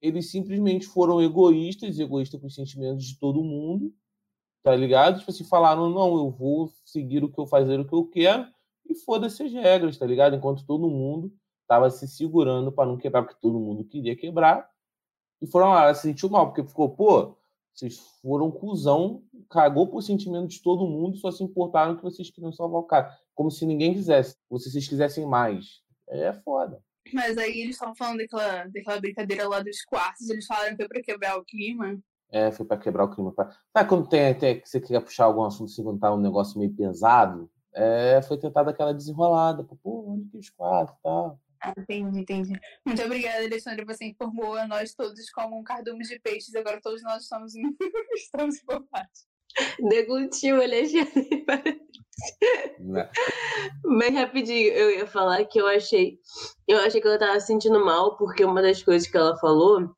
[0.00, 3.92] Eles simplesmente foram egoístas, egoístas com os sentimentos de todo mundo,
[4.66, 5.20] tá ligado?
[5.20, 8.48] Tipo assim, falaram, não, eu vou seguir o que eu fazer o que eu quero
[8.85, 10.35] e foda-se as regras, tá ligado?
[10.35, 11.33] Enquanto todo mundo
[11.68, 14.68] tava se segurando para não quebrar, porque todo mundo queria quebrar.
[15.40, 17.37] E foram lá, se sentiu mal, porque ficou, pô,
[17.72, 22.50] vocês foram cuzão, cagou por sentimento de todo mundo, só se importaram que vocês queriam
[22.50, 23.16] salvar o cara.
[23.37, 25.81] Como se ninguém quisesse, como se vocês quisessem mais.
[26.09, 26.83] É foda.
[27.12, 30.88] Mas aí eles estavam falando daquela, daquela brincadeira lá dos quartos, eles falaram que foi
[30.88, 32.00] pra quebrar o clima.
[32.30, 33.32] É, foi para quebrar o clima.
[33.32, 33.50] Pra...
[33.72, 36.74] Sabe quando tem, tem, você quer puxar algum assunto assim, quando tá um negócio meio
[36.74, 37.50] pesado?
[37.72, 39.64] É, foi tentada aquela desenrolada.
[39.64, 41.40] Pô, onde que os quatro e tal.
[41.62, 42.60] Ah, entendi, entendi.
[42.84, 43.84] Muito obrigada, Alexandre.
[43.84, 46.54] Você informou a nós todos como um cardume de peixes.
[46.54, 47.52] Agora todos nós estamos,
[48.14, 49.26] estamos informados.
[49.88, 51.44] Deglutiu, Alexandre.
[52.78, 53.10] Né?
[53.84, 56.18] Mas rapidinho, eu ia falar que eu achei.
[56.66, 59.94] Eu achei que ela tava se sentindo mal, porque uma das coisas que ela falou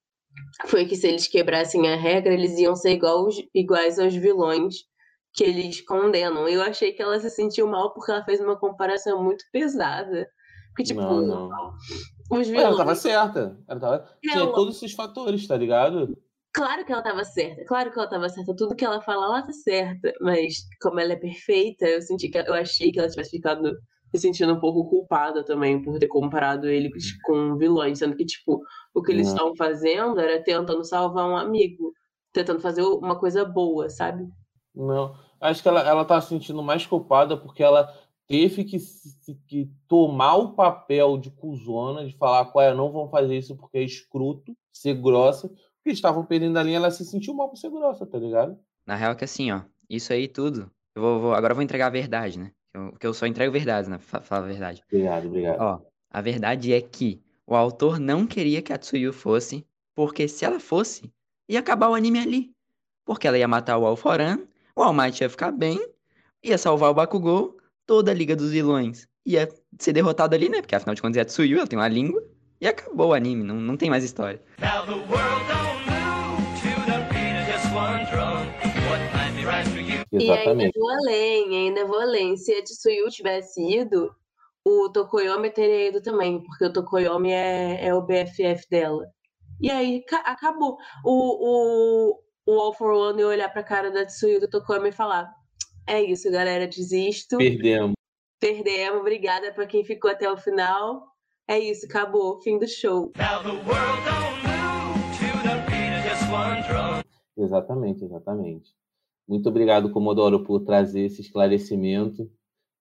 [0.66, 4.84] foi que se eles quebrassem a regra, eles iam ser igual, iguais aos vilões
[5.32, 6.48] que eles condenam.
[6.48, 10.28] Eu achei que ela se sentiu mal porque ela fez uma comparação muito pesada.
[10.68, 11.74] Porque, tipo, não, não.
[12.30, 12.66] os vilões.
[12.66, 13.58] Ela tava certa.
[13.68, 14.08] Ela tava...
[14.22, 16.16] Tinha todos esses fatores, tá ligado?
[16.52, 18.56] Claro que ela tava certa, claro que ela tava certa.
[18.56, 20.12] Tudo que ela fala, ela tá certa.
[20.20, 23.76] Mas, como ela é perfeita, eu senti que eu achei que ela tivesse ficado
[24.10, 26.90] se sentindo um pouco culpada também por ter comparado ele
[27.24, 28.62] com vilões, sendo que, tipo,
[28.94, 31.92] o que eles estavam fazendo era tentando salvar um amigo,
[32.32, 34.28] tentando fazer uma coisa boa, sabe?
[34.74, 37.92] Não, acho que ela, ela tá se sentindo mais culpada porque ela
[38.26, 38.78] teve que,
[39.46, 43.78] que tomar o papel de cuzona, de falar, qual é, não vão fazer isso porque
[43.78, 47.70] é escroto, ser grossa, porque estavam perdendo a linha, ela se sentiu mal por ser
[47.70, 48.58] grossa, tá ligado?
[48.86, 51.64] Na real é que assim, ó, isso aí tudo, eu vou, vou agora eu vou
[51.64, 52.52] entregar a verdade, né?
[52.90, 53.98] Porque eu só entrego verdades, né?
[53.98, 54.82] Fala a verdade.
[54.90, 55.60] Obrigado, obrigado.
[55.60, 60.44] Ó, a verdade é que o autor não queria que a Tsuyu fosse, porque se
[60.44, 61.12] ela fosse,
[61.48, 62.50] ia acabar o anime ali.
[63.04, 64.38] Porque ela ia matar o Alforan,
[64.76, 65.78] o All Might ia ficar bem,
[66.42, 69.46] ia salvar o Bakugou, toda a Liga dos Vilões ia
[69.78, 70.62] ser derrotada ali, né?
[70.62, 72.22] Porque afinal de contas é a Tsuyu, ela tem uma língua,
[72.60, 74.40] e acabou o anime, não, não tem mais história.
[74.58, 75.97] Now the world don't
[80.20, 80.26] you?
[80.26, 80.78] E ainda Exatamente.
[80.78, 82.36] vou além, ainda vou além.
[82.36, 84.10] Se a Tsuyu tivesse ido,
[84.64, 89.06] o Tokoyomi teria ido também, porque o Tokoyomi é, é o BFF dela.
[89.60, 90.76] E aí ca- acabou.
[91.04, 94.90] O, o, o All for One ia olhar pra cara da Tsuyu e do Tokoyomi
[94.90, 95.28] e falar:
[95.86, 97.38] É isso, galera, desisto.
[97.38, 97.94] Perdemos.
[98.40, 101.06] Perdemos, obrigada pra quem ficou até o final.
[101.48, 103.10] É isso, acabou, fim do show.
[107.36, 108.70] Exatamente, exatamente.
[109.28, 112.30] Muito obrigado, Comodoro, por trazer esse esclarecimento,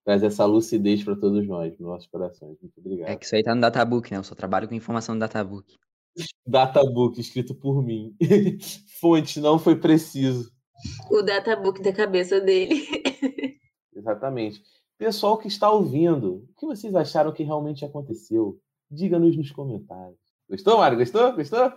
[0.06, 2.58] trazer essa lucidez para todos nós, nos nossos corações.
[2.62, 3.10] Muito obrigado.
[3.10, 4.18] É que isso aí tá no databook, né?
[4.18, 5.76] Eu só trabalho com informação no databook.
[6.48, 8.16] Databook escrito por mim.
[9.02, 10.50] Fonte não foi preciso.
[11.12, 12.76] O databook da cabeça dele.
[13.94, 14.64] Exatamente.
[14.98, 18.58] Pessoal que está ouvindo, o que vocês acharam que realmente aconteceu?
[18.90, 20.27] Diga-nos nos comentários.
[20.50, 20.98] Gostou, Mário?
[20.98, 21.34] Gostou?
[21.34, 21.72] Gostou?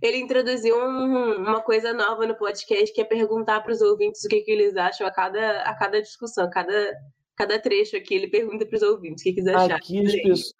[0.00, 4.28] Ele introduziu um- uma coisa nova no podcast, que é perguntar para os ouvintes o
[4.28, 6.92] que, que eles acham a cada, a cada discussão, a cada,
[7.36, 8.14] cada trecho aqui.
[8.14, 9.76] Ele pergunta para os ouvintes o que, que eles acharam.
[9.76, 10.52] Aqui as pessoas,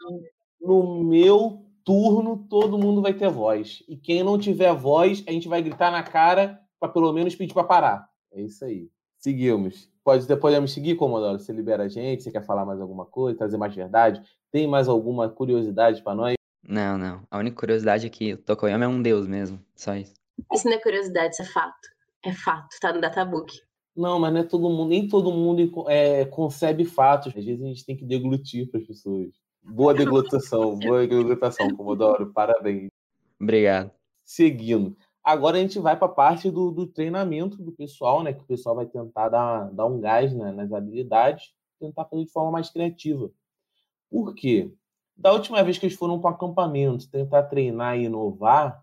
[0.60, 3.82] no meu turno, todo mundo vai ter voz.
[3.88, 7.54] E quem não tiver voz, a gente vai gritar na cara para pelo menos pedir
[7.54, 8.08] para parar.
[8.32, 8.88] É isso aí.
[9.18, 9.88] Seguimos.
[10.02, 11.38] Pode, podemos seguir, Comodoro?
[11.38, 12.22] Você libera a gente?
[12.22, 13.38] Você quer falar mais alguma coisa?
[13.38, 14.20] Trazer mais verdade?
[14.50, 16.34] Tem mais alguma curiosidade para nós?
[16.66, 17.26] Não, não.
[17.30, 19.60] A única curiosidade é que o Tokoyama é um deus mesmo.
[19.76, 20.14] Só isso.
[20.52, 21.88] Isso não é curiosidade, isso é fato.
[22.22, 23.52] É fato, tá no databook.
[23.94, 27.36] Não, mas não é todo mundo, nem todo mundo é, concebe fatos.
[27.36, 29.28] Às vezes a gente tem que deglutir para as pessoas.
[29.62, 32.32] Boa deglutação, boa deglutação, Comodoro.
[32.32, 32.90] Parabéns.
[33.40, 33.90] Obrigado.
[34.24, 34.96] Seguindo.
[35.22, 38.32] Agora a gente vai para a parte do, do treinamento do pessoal, né?
[38.32, 42.32] Que o pessoal vai tentar dar, dar um gás né, nas habilidades, tentar fazer de
[42.32, 43.30] forma mais criativa.
[44.10, 44.70] Por quê?
[45.16, 48.82] Da última vez que eles foram para o acampamento, tentar treinar e inovar,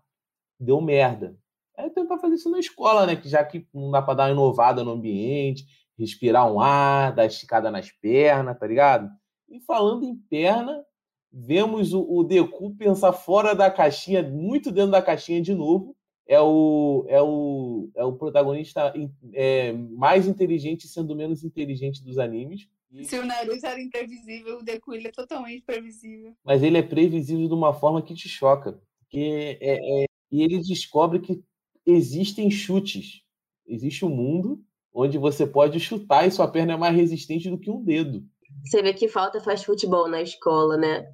[0.58, 1.36] deu merda.
[1.76, 3.16] É tentar fazer isso na escola, né?
[3.16, 5.66] Que já que não dá para dar uma inovada no ambiente,
[5.98, 9.10] respirar um ar, dar esticada nas pernas, tá ligado?
[9.48, 10.84] E falando em perna,
[11.32, 15.96] vemos o, o Deku pensar fora da caixinha, muito dentro da caixinha de novo.
[16.26, 18.92] É o, é o, é o protagonista
[19.34, 22.68] é, mais inteligente sendo menos inteligente dos animes.
[22.92, 26.34] E- Se o Naruto era imprevisível, o Deku ele é totalmente previsível.
[26.44, 28.80] mas ele é previsível de uma forma que te choca.
[29.00, 31.42] Porque é, é- e ele descobre que
[31.86, 33.22] existem chutes.
[33.66, 34.62] Existe um mundo
[34.94, 38.22] onde você pode chutar e sua perna é mais resistente do que um dedo.
[38.64, 41.06] Você vê que falta faz futebol na escola, né?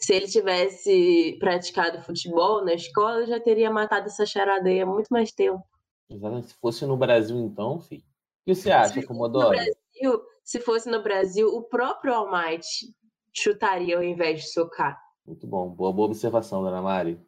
[0.00, 5.08] Se ele tivesse praticado futebol na escola, já teria matado essa charada aí há muito
[5.10, 5.62] mais tempo.
[6.08, 6.48] Exatamente.
[6.48, 8.02] Se fosse no Brasil, então, filho.
[8.02, 8.04] O
[8.46, 9.58] que você acha, fosse no Comodoro?
[9.98, 12.64] Brasil, se fosse no Brasil, o próprio All Might
[13.32, 14.98] chutaria ao invés de socar.
[15.26, 15.68] Muito bom.
[15.68, 17.18] Boa, boa observação, dona Mari.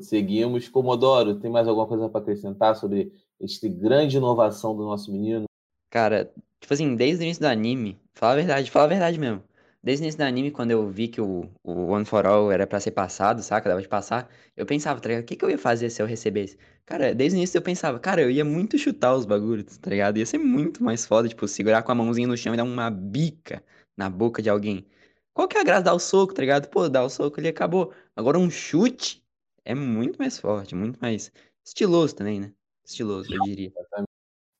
[0.00, 0.68] Seguimos.
[0.68, 5.44] Comodoro, tem mais alguma coisa para acrescentar sobre esta grande inovação do nosso menino?
[5.90, 9.42] Cara, tipo assim, desde o início do anime, fala a verdade, fala a verdade mesmo.
[9.84, 12.66] Desde o início do anime, quando eu vi que o, o One for All era
[12.68, 13.68] pra ser passado, saca?
[13.68, 15.24] Dava de passar, eu pensava, tá ligado?
[15.24, 16.56] O que que eu ia fazer se eu recebesse?
[16.86, 20.18] Cara, desde o início eu pensava, cara, eu ia muito chutar os bagulhos, tá ligado?
[20.18, 22.88] Ia ser muito mais foda, tipo, segurar com a mãozinha no chão e dar uma
[22.90, 23.64] bica
[23.96, 24.86] na boca de alguém.
[25.34, 26.68] Qual que é a graça de dar o soco, tá ligado?
[26.68, 27.92] Pô, dar o soco ali acabou.
[28.14, 29.24] Agora um chute
[29.64, 31.32] é muito mais forte, muito mais
[31.64, 32.52] estiloso também, né?
[32.84, 33.72] Estiloso, eu diria.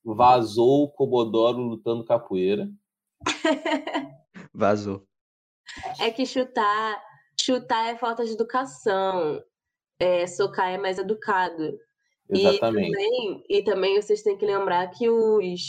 [0.04, 2.68] Vazou o Comodoro lutando capoeira.
[4.52, 5.06] Vazou.
[6.00, 7.02] É que chutar,
[7.40, 9.42] chutar é falta de educação.
[10.00, 11.78] É, socar é mais educado.
[12.28, 12.88] Exatamente.
[12.88, 15.60] E também, e também vocês têm que lembrar que os,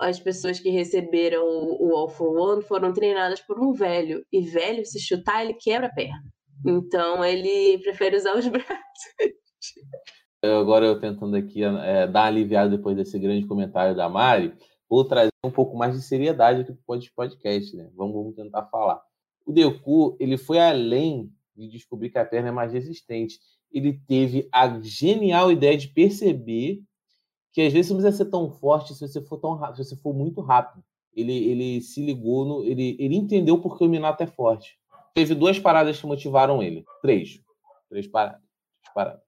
[0.00, 4.24] as pessoas que receberam o, o All for One foram treinadas por um velho.
[4.32, 6.22] E velho, se chutar, ele quebra a perna.
[6.66, 8.68] Então ele prefere usar os braços.
[10.42, 14.54] Eu- Agora eu tentando aqui é, dar uma aliviada depois desse grande comentário da Mari,
[14.88, 17.90] vou trazer um pouco mais de seriedade aqui para o podcast, né?
[17.96, 19.02] Vamos, vamos tentar falar.
[19.48, 23.40] O Deku, ele foi além de descobrir que a perna é mais resistente.
[23.72, 26.82] Ele teve a genial ideia de perceber
[27.50, 29.88] que às vezes você não precisa ser tão forte se você for tão rápido, se
[29.88, 30.84] você for muito rápido.
[31.16, 34.78] Ele, ele se ligou no, ele, ele entendeu porque o Minato é forte.
[35.14, 36.84] Teve duas paradas que motivaram ele.
[37.00, 37.40] Três.
[37.88, 38.42] Três paradas.
[38.94, 39.22] Paradas.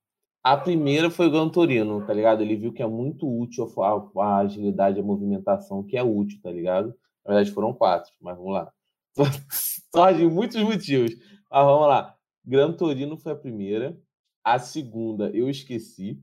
[0.45, 2.43] A primeira foi o Gran Torino, tá ligado?
[2.43, 6.51] Ele viu que é muito útil a, a agilidade, a movimentação, que é útil, tá
[6.51, 6.95] ligado?
[7.25, 8.71] Na verdade foram quatro, mas vamos lá.
[9.95, 11.13] Só de muitos motivos.
[11.51, 12.15] Mas vamos lá.
[12.45, 13.99] Gran Torino foi a primeira.
[14.45, 16.23] A segunda eu esqueci.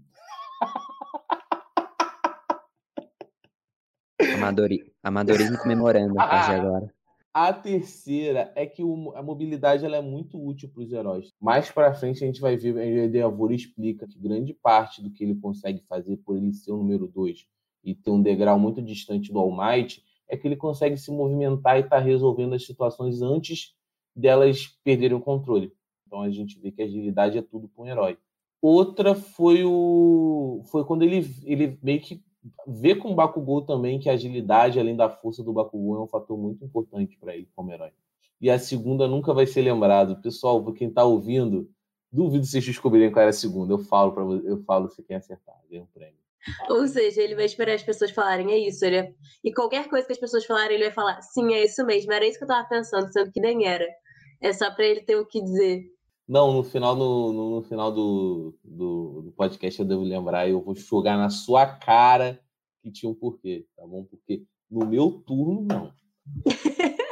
[4.35, 4.91] Amadori...
[5.03, 6.93] Amadorismo comemorando a partir de agora.
[7.33, 11.27] A terceira é que o- a mobilidade ela é muito útil para os heróis.
[11.39, 15.23] Mais para frente a gente vai ver, a Deavor explica que grande parte do que
[15.23, 17.45] ele consegue fazer por ele ser o número 2
[17.83, 21.77] e ter um degrau muito distante do All Might é que ele consegue se movimentar
[21.77, 23.73] e estar resolvendo as situações antes
[24.15, 25.71] delas perderem o controle.
[26.05, 28.17] Então a gente vê que a agilidade é tudo para um herói.
[28.61, 32.21] Outra foi o foi quando ele, ele meio que
[32.65, 36.07] vê com o Bakugou também que a agilidade, além da força do Bakugou, é um
[36.07, 37.91] fator muito importante para ele como herói.
[38.39, 40.21] E a segunda nunca vai ser lembrado.
[40.21, 41.69] Pessoal, quem tá ouvindo,
[42.11, 43.73] duvido vocês descobrirem qual era a segunda.
[43.73, 46.26] Eu falo para eu falo se quem acertar, ganha um prêmio.
[46.69, 48.85] Ou seja, ele vai esperar as pessoas falarem, é isso.
[48.85, 51.85] Ele é- E qualquer coisa que as pessoas falarem, ele vai falar, sim, é isso
[51.85, 52.11] mesmo.
[52.13, 53.85] Era isso que eu tava pensando, sendo que nem era.
[54.41, 55.83] É só pra ele ter o que dizer.
[56.27, 60.75] Não, no final, no, no- final do, do, do podcast eu devo lembrar, eu vou
[60.75, 62.39] jogar na sua cara
[62.83, 64.03] que tinha um porquê, tá bom?
[64.05, 65.91] Porque no meu turno, não.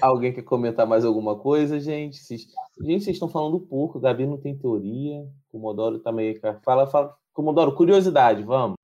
[0.00, 2.16] Alguém quer comentar mais alguma coisa, gente?
[2.18, 2.46] Vocês-
[2.82, 6.34] Gente, vocês estão falando pouco, o Gabi não tem teoria, Comodoro também.
[6.64, 7.14] Fala, fala.
[7.32, 8.74] Comodoro, curiosidade, vamos.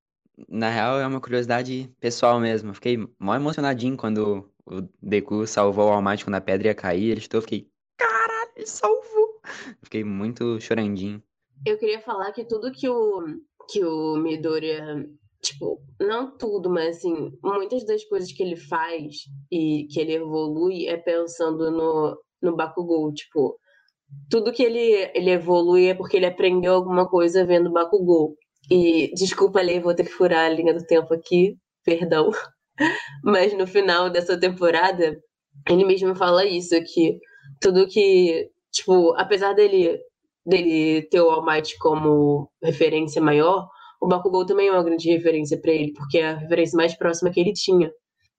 [0.48, 2.70] Na real, é uma curiosidade pessoal mesmo.
[2.70, 6.74] Eu fiquei mó emocionadinho quando o Deku salvou o All Might quando a pedra ia
[6.74, 7.10] cair.
[7.10, 9.40] Ele estou, eu fiquei, caralho, ele salvou.
[9.82, 11.22] Fiquei muito chorandinho.
[11.64, 13.24] Eu queria falar que tudo que o,
[13.68, 15.08] que o Midoriya,
[15.40, 20.86] tipo, não tudo, mas assim, muitas das coisas que ele faz e que ele evolui
[20.86, 23.58] é pensando no, no Bakugou, tipo,
[24.30, 28.34] tudo que ele, ele evolui é porque ele aprendeu alguma coisa vendo Bakugou.
[28.70, 32.30] E, desculpa, Lê, vou ter que furar a linha do tempo aqui, perdão.
[33.24, 35.16] Mas no final dessa temporada,
[35.68, 37.18] ele mesmo fala isso, que
[37.60, 39.98] tudo que, tipo, apesar dele
[40.46, 43.68] dele ter o All Might como referência maior,
[44.00, 47.30] o Bakugou também é uma grande referência para ele, porque é a referência mais próxima
[47.30, 47.90] que ele tinha.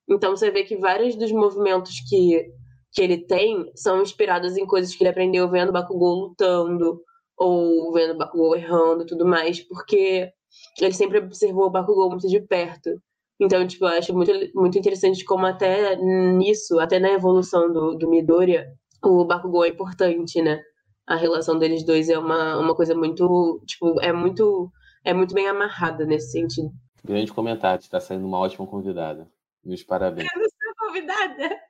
[0.10, 2.46] Então você vê que vários dos movimentos que,
[2.91, 7.02] que ele tem são inspirados em coisas que ele aprendeu vendo o Bakugou lutando,
[7.38, 10.32] ou vendo o Bakugou errando e tudo mais, porque
[10.80, 13.02] ele sempre observou o Bakugou muito de perto.
[13.39, 18.10] Então, tipo, eu acho muito, muito interessante como até nisso, até na evolução do, do
[18.10, 18.67] Midoriya,
[19.04, 20.60] o Bakugou é importante, né?
[21.08, 24.69] a relação deles dois é uma, uma coisa muito, tipo, é muito,
[25.06, 26.69] é muito bem amarrada nesse sentido.
[27.04, 29.26] Grande comentário, está saindo uma ótima convidada.
[29.63, 30.28] Meus parabéns.
[30.36, 31.66] Eu não sou convidada.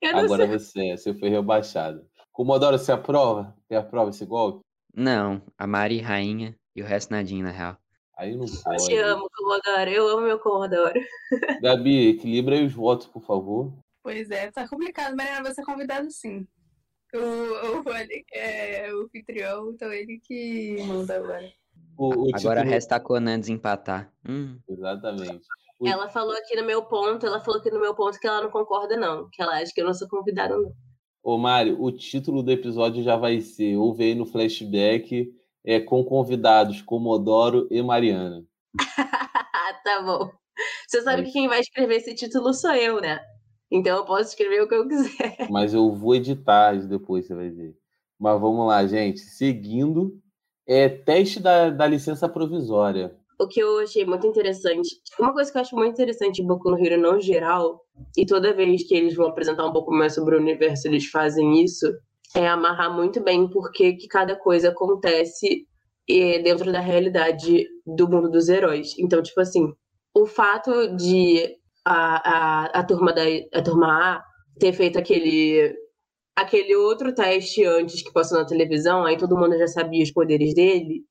[0.00, 0.58] Eu não Agora sou.
[0.58, 2.06] você, você foi rebaixado.
[2.32, 3.54] Comodoro, você aprova?
[3.66, 4.60] Você aprova esse golpe?
[4.94, 7.76] Não, a Mari rainha e o resto nadinho, na real.
[8.16, 8.86] Aí não Eu pode.
[8.86, 9.90] te amo, Comodoro.
[9.90, 11.00] Eu amo meu Comodoro.
[11.62, 13.72] Gabi, equilibra aí os votos, por favor.
[14.02, 15.16] Pois é, tá complicado.
[15.16, 16.46] Mariana vai ser convidado sim.
[17.14, 17.84] O, o,
[18.34, 21.50] é, o anfitrião, então ele que manda agora.
[21.96, 24.12] O, o Agora título- resta a Conan desempatar.
[24.28, 25.46] Hum, Exatamente.
[25.84, 28.50] Ela falou aqui no meu ponto, ela falou aqui no meu ponto que ela não
[28.50, 29.28] concorda, não.
[29.30, 30.72] Que ela acha que eu não sou convidada, não.
[31.22, 35.32] Ô, Mário, o título do episódio já vai ser, ouve aí no flashback,
[35.64, 38.44] é, com convidados Comodoro e Mariana.
[39.84, 40.30] tá bom.
[40.86, 43.20] Você sabe É que quem vai escrever esse título sou eu, né?
[43.70, 45.36] Então eu posso escrever o que eu quiser.
[45.50, 47.76] Mas eu vou editar isso depois, você vai ver.
[48.18, 49.20] Mas vamos lá, gente.
[49.20, 50.18] Seguindo,
[50.66, 53.17] é teste da, da licença provisória.
[53.38, 56.70] O que eu achei muito interessante, uma coisa que eu acho muito interessante em Boku
[56.70, 57.80] no Hero no geral,
[58.16, 61.62] e toda vez que eles vão apresentar um pouco mais sobre o universo, eles fazem
[61.62, 61.86] isso,
[62.34, 65.66] é amarrar muito bem porque que cada coisa acontece
[66.42, 68.94] dentro da realidade do mundo dos heróis.
[68.98, 69.72] Então, tipo assim,
[70.14, 73.22] o fato de a, a, a turma da
[73.54, 74.24] a turma A
[74.58, 75.74] ter feito aquele
[76.34, 80.54] aquele outro teste antes que passou na televisão, aí todo mundo já sabia os poderes
[80.54, 81.02] dele,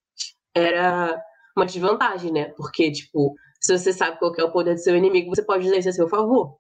[0.56, 1.22] era
[1.58, 2.46] uma desvantagem, né?
[2.56, 5.78] Porque, tipo, se você sabe qual é o poder do seu inimigo, você pode usar
[5.78, 6.58] isso a seu favor.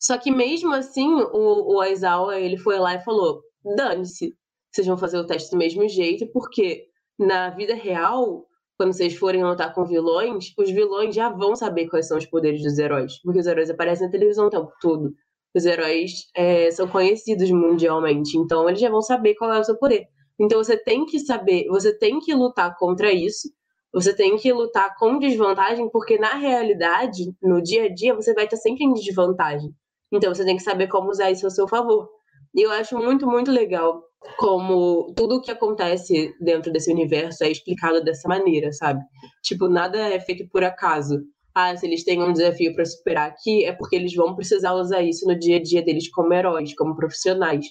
[0.00, 3.40] Só que mesmo assim, o, o Aizawa, ele foi lá e falou,
[3.76, 4.34] dane-se,
[4.72, 6.86] vocês vão fazer o teste do mesmo jeito, porque
[7.18, 12.08] na vida real, quando vocês forem lutar com vilões, os vilões já vão saber quais
[12.08, 15.14] são os poderes dos heróis, porque os heróis aparecem na televisão o tempo todo.
[15.54, 19.78] Os heróis é, são conhecidos mundialmente, então eles já vão saber qual é o seu
[19.78, 20.06] poder.
[20.38, 23.48] Então você tem que saber, você tem que lutar contra isso,
[23.94, 28.44] você tem que lutar com desvantagem, porque na realidade, no dia a dia, você vai
[28.44, 29.72] estar sempre em desvantagem.
[30.12, 32.08] Então você tem que saber como usar isso a seu favor.
[32.52, 34.02] E eu acho muito, muito legal
[34.36, 39.00] como tudo o que acontece dentro desse universo é explicado dessa maneira, sabe?
[39.42, 41.20] Tipo, nada é feito por acaso.
[41.54, 45.02] Ah, se eles têm um desafio para superar aqui, é porque eles vão precisar usar
[45.02, 47.66] isso no dia a dia deles como heróis, como profissionais.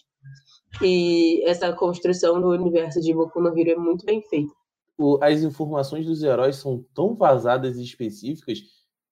[0.81, 4.53] E essa construção do universo de Boku no Hero é muito bem feita.
[4.97, 8.61] O- as informações dos heróis são tão vazadas e específicas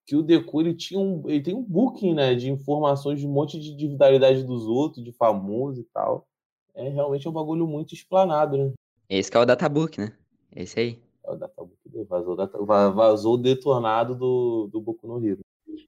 [0.06, 3.30] que o Deku ele tinha um, ele tem um booking, né, de informações de um
[3.30, 6.26] monte de individualidade dos outros, de famoso e tal.
[6.74, 8.72] É realmente um bagulho muito explanado, né?
[9.08, 10.16] Esse que é o databook, né?
[10.54, 10.98] Esse aí.
[11.24, 15.24] É o databook dele, vazou, o data- va- vazou o detonado do, do Boku no
[15.24, 15.40] Hero.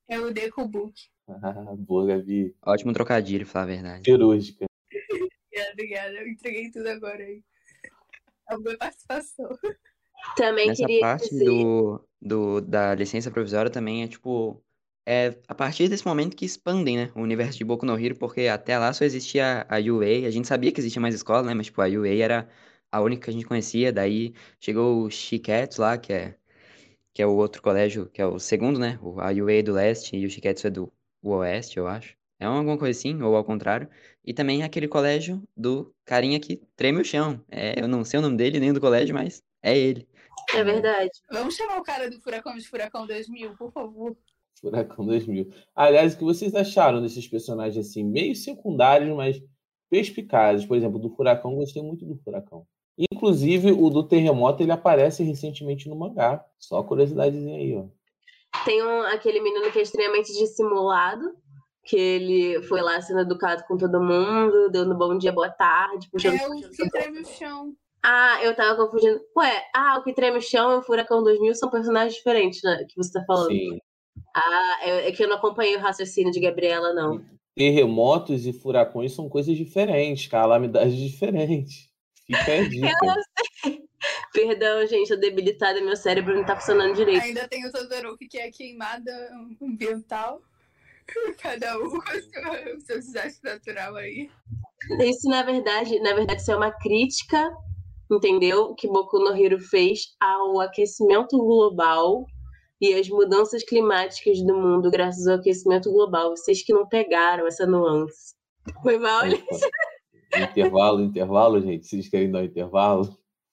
[0.09, 0.95] É o Deku Book.
[1.79, 2.55] Boa, Gabi.
[2.65, 4.03] Ótimo trocadilho, falar a verdade.
[4.05, 4.65] Cirúrgica.
[5.55, 6.13] Obrigada, obrigada.
[6.17, 7.43] Eu entreguei tudo agora aí.
[8.47, 9.49] A boa participação.
[10.37, 11.45] Também Nessa queria parte dizer.
[11.45, 14.63] do, do, da licença provisória também é tipo.
[15.07, 17.13] É a partir desse momento que expandem, né?
[17.15, 20.27] O universo de Boku no Hero, porque até lá só existia a UA.
[20.27, 21.53] A gente sabia que existia mais escola, né?
[21.53, 22.49] Mas, tipo, a UA era
[22.91, 23.93] a única que a gente conhecia.
[23.93, 26.39] Daí chegou o Shiketsu lá, que é,
[27.13, 28.99] que é o outro colégio, que é o segundo, né?
[29.03, 30.91] O- A UA é do leste e o Shiketsu é do
[31.23, 32.17] oeste, eu acho.
[32.39, 33.89] É alguma coisa assim, ou ao contrário.
[34.25, 37.43] E também aquele colégio do carinha que treme o chão.
[37.51, 40.09] É, eu não sei o nome dele nem do colégio, mas é ele.
[40.55, 41.11] É verdade.
[41.31, 44.17] Vamos chamar o cara do Furacão de Furacão 2000, por favor.
[44.61, 45.51] Furacão 2000.
[45.75, 49.43] Aliás, o que vocês acharam desses personagens assim, meio secundários, mas
[49.91, 50.67] perspicazes?
[50.67, 52.67] Por exemplo, do Furacão, gostei muito do Furacão.
[52.97, 56.45] Inclusive, o do Terremoto, ele aparece recentemente no mangá.
[56.59, 57.87] Só curiosidadezinha aí, ó.
[58.65, 61.35] Tem um, aquele menino que é extremamente dissimulado,
[61.85, 66.35] que ele foi lá sendo educado com todo mundo, dando bom dia, boa tarde, puxando.
[66.35, 67.75] É o que treme o chão.
[68.03, 69.21] Ah, eu tava confundindo.
[69.37, 72.85] Ué, ah, o que treme o chão e o Furacão 2000 são personagens diferentes, né?
[72.89, 73.51] Que você tá falando.
[73.51, 73.79] Sim.
[74.35, 77.25] Ah, é, é que eu não acompanhei o raciocínio de Gabriela, não.
[77.55, 81.89] Terremotos e furacões são coisas diferentes, calamidades diferentes.
[82.27, 83.81] Fica a dica.
[84.33, 87.23] Perdão, gente, eu debilitada, meu cérebro não tá funcionando direito.
[87.23, 89.13] Ainda tem o Todoroki, que é queimada
[89.63, 90.43] ambiental.
[91.39, 94.31] Cada um com o seu, desastre natural aí.
[95.01, 97.51] Isso, na verdade, na verdade, isso é uma crítica,
[98.11, 98.75] entendeu?
[98.75, 102.25] Que Boku no Hero fez ao aquecimento global
[102.81, 106.31] e as mudanças climáticas do mundo graças ao aquecimento global.
[106.31, 108.35] Vocês que não pegaram essa nuance.
[108.83, 109.23] Foi mal,
[110.37, 111.87] intervalo, intervalo, gente.
[111.87, 113.05] Vocês querem dar um intervalo?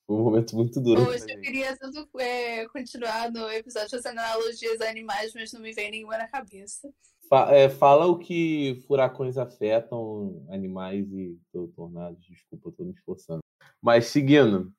[0.07, 1.07] Foi um momento muito duro.
[1.07, 5.73] Hoje eu queria tanto é, continuar no episódio fazendo analogias a animais, mas não me
[5.73, 6.89] vem nenhuma na cabeça.
[7.31, 12.21] Fa- é, fala o que furacões afetam animais e to- tornados.
[12.27, 13.39] Desculpa, tô me esforçando.
[13.81, 14.73] Mas seguindo,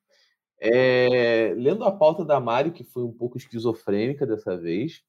[0.61, 5.01] é, lendo a pauta da Mari, que foi um pouco esquizofrênica dessa vez,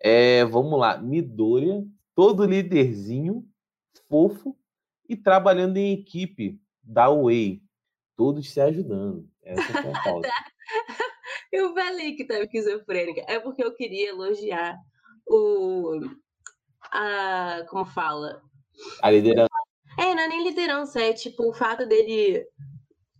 [0.00, 0.98] é, vamos lá.
[0.98, 3.46] Midoriya, todo líderzinho,
[4.08, 4.58] fofo
[5.08, 7.62] e trabalhando em equipe da Way.
[8.16, 9.28] Todos se ajudando.
[9.44, 10.28] Essa foi a pauta.
[11.52, 13.24] Eu falei que tava esquizofrênica.
[13.28, 14.76] É porque eu queria elogiar
[15.24, 16.00] o.
[16.94, 17.64] A.
[17.68, 18.40] Como fala?
[19.02, 19.50] A liderança.
[19.98, 22.44] É, não é nem liderança, é tipo o fato dele.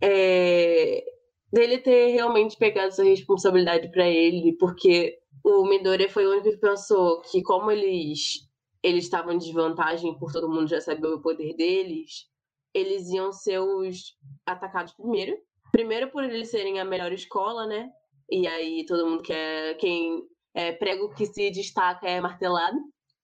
[0.01, 1.05] é,
[1.53, 6.57] dele ter realmente pegado essa responsabilidade pra ele, porque o Midoriya foi o único que
[6.57, 8.45] pensou que, como eles
[8.83, 12.29] eles estavam em desvantagem por todo mundo já saber o poder deles,
[12.75, 14.15] eles iam ser os
[14.45, 15.39] atacados primeiro.
[15.73, 17.91] Primeiro por eles serem a melhor escola, né?
[18.31, 19.77] E aí todo mundo quer.
[19.79, 20.23] Quem
[20.53, 22.77] é prego que se destaca é martelado.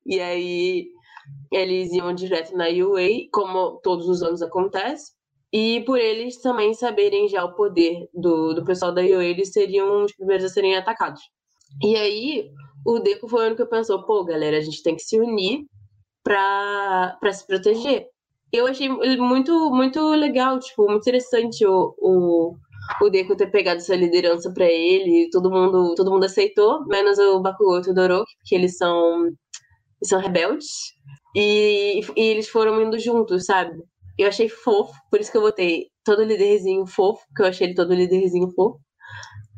[0.06, 0.86] E aí
[1.52, 5.12] eles iam direto na UA, como todos os anos acontece.
[5.52, 10.04] E por eles também saberem já o poder do, do pessoal da UA, eles seriam
[10.04, 11.20] os primeiros a serem atacados.
[11.82, 12.50] E aí,
[12.86, 15.66] o Deco foi o único que pensou, pô, galera, a gente tem que se unir
[16.22, 18.06] pra se proteger.
[18.52, 22.56] Eu achei muito, muito legal, tipo, muito interessante o, o,
[23.02, 25.28] o Deco ter pegado essa liderança pra ele.
[25.30, 29.30] Todo mundo, todo mundo aceitou, menos o Bakugou e o Todoroki, porque eles são,
[30.02, 30.68] são rebeldes.
[31.36, 33.76] E, e eles foram indo juntos, sabe?
[34.18, 37.74] Eu achei fofo, por isso que eu botei todo líderzinho fofo, porque eu achei ele
[37.74, 38.80] todo líderzinho fofo.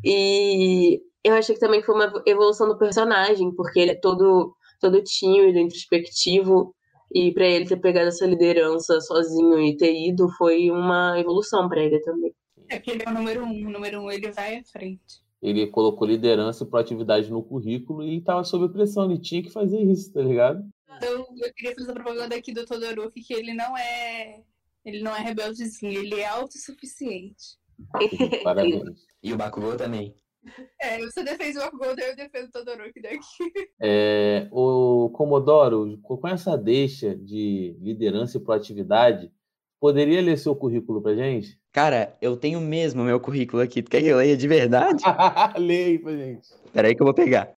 [0.05, 5.03] E eu achei que também foi uma evolução do personagem, porque ele é todo, todo
[5.03, 6.75] tímido, introspectivo.
[7.15, 11.83] E pra ele ter pegado essa liderança sozinho e ter ido foi uma evolução pra
[11.83, 12.35] ele também.
[12.69, 13.67] É que ele é o número um.
[13.67, 15.22] O número um ele vai à frente.
[15.43, 19.11] Ele colocou liderança e proatividade no currículo e tava sob pressão.
[19.11, 20.65] Ele tinha que fazer isso, tá ligado?
[20.97, 24.43] Então, eu queria fazer a propaganda aqui do Todoroki, que ele não é.
[24.85, 27.57] Ele não é rebeldezinho, ele é autossuficiente.
[28.43, 29.07] Parabéns.
[29.23, 30.15] E o Bakugou também.
[30.81, 33.71] É, você defende o Akugou, daí eu defendo o Todoroki daqui.
[33.81, 39.33] É, o Comodoro, com essa deixa de liderança e proatividade,
[39.81, 41.62] poderia ler seu currículo pra gente?
[41.73, 43.83] Cara, eu tenho mesmo meu currículo aqui.
[43.83, 45.03] Tu quer que eu leia de verdade?
[45.57, 46.49] Aí pra gente.
[46.71, 47.51] Peraí que eu vou pegar.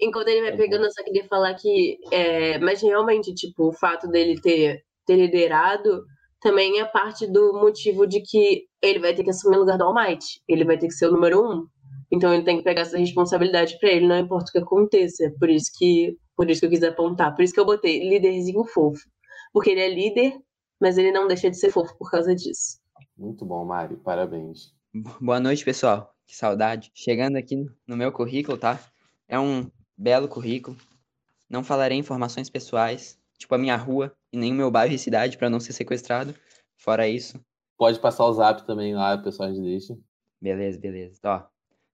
[0.00, 1.98] Enquanto ele vai pegando, eu só queria falar que.
[2.12, 6.04] é, mas realmente, tipo, o fato dele ter, ter liderado
[6.42, 9.84] também é parte do motivo de que ele vai ter que assumir o lugar do
[9.84, 10.42] All Might.
[10.46, 11.66] Ele vai ter que ser o número um.
[12.12, 15.32] Então ele tem que pegar essa responsabilidade pra ele, não importa o que aconteça.
[15.40, 17.34] Por isso que, por isso que eu quis apontar.
[17.34, 19.00] Por isso que eu botei líderzinho fofo.
[19.54, 20.34] Porque ele é líder,
[20.78, 22.83] mas ele não deixa de ser fofo por causa disso.
[23.16, 23.96] Muito bom, Mari.
[23.96, 24.74] Parabéns.
[25.20, 26.14] Boa noite, pessoal.
[26.26, 26.90] Que saudade.
[26.94, 27.56] Chegando aqui
[27.86, 28.80] no meu currículo, tá?
[29.28, 30.76] É um belo currículo.
[31.48, 35.36] Não falarei informações pessoais, tipo a minha rua e nem o meu bairro e cidade
[35.36, 36.34] pra não ser sequestrado.
[36.76, 37.38] Fora isso,
[37.76, 39.98] Pode passar o zap também lá, o pessoal gente deixa.
[40.40, 41.20] beleza, beleza.
[41.24, 41.42] Ó,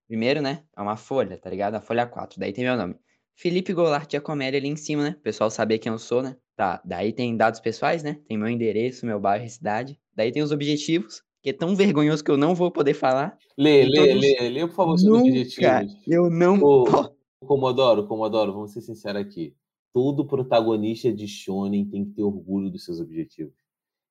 [0.06, 1.74] primeiro, né, é uma folha, tá ligado?
[1.74, 2.38] A folha 4.
[2.38, 2.96] Daí tem meu nome.
[3.34, 5.16] Felipe Goulart Giacomelli ali em cima, né?
[5.18, 6.36] O pessoal saber quem eu sou, né?
[6.60, 8.18] Tá, daí tem dados pessoais, né?
[8.28, 9.98] Tem meu endereço, meu bairro e cidade.
[10.14, 13.38] Daí tem os objetivos, que é tão vergonhoso que eu não vou poder falar.
[13.56, 15.96] Lê, lê, todos- lê, lê, por favor, seus objetivos.
[16.06, 17.14] eu não Ô, posso.
[17.46, 19.54] Comodoro, Comodoro, vamos ser sinceros aqui.
[19.94, 23.54] Todo protagonista de Shonen tem que ter orgulho dos seus objetivos.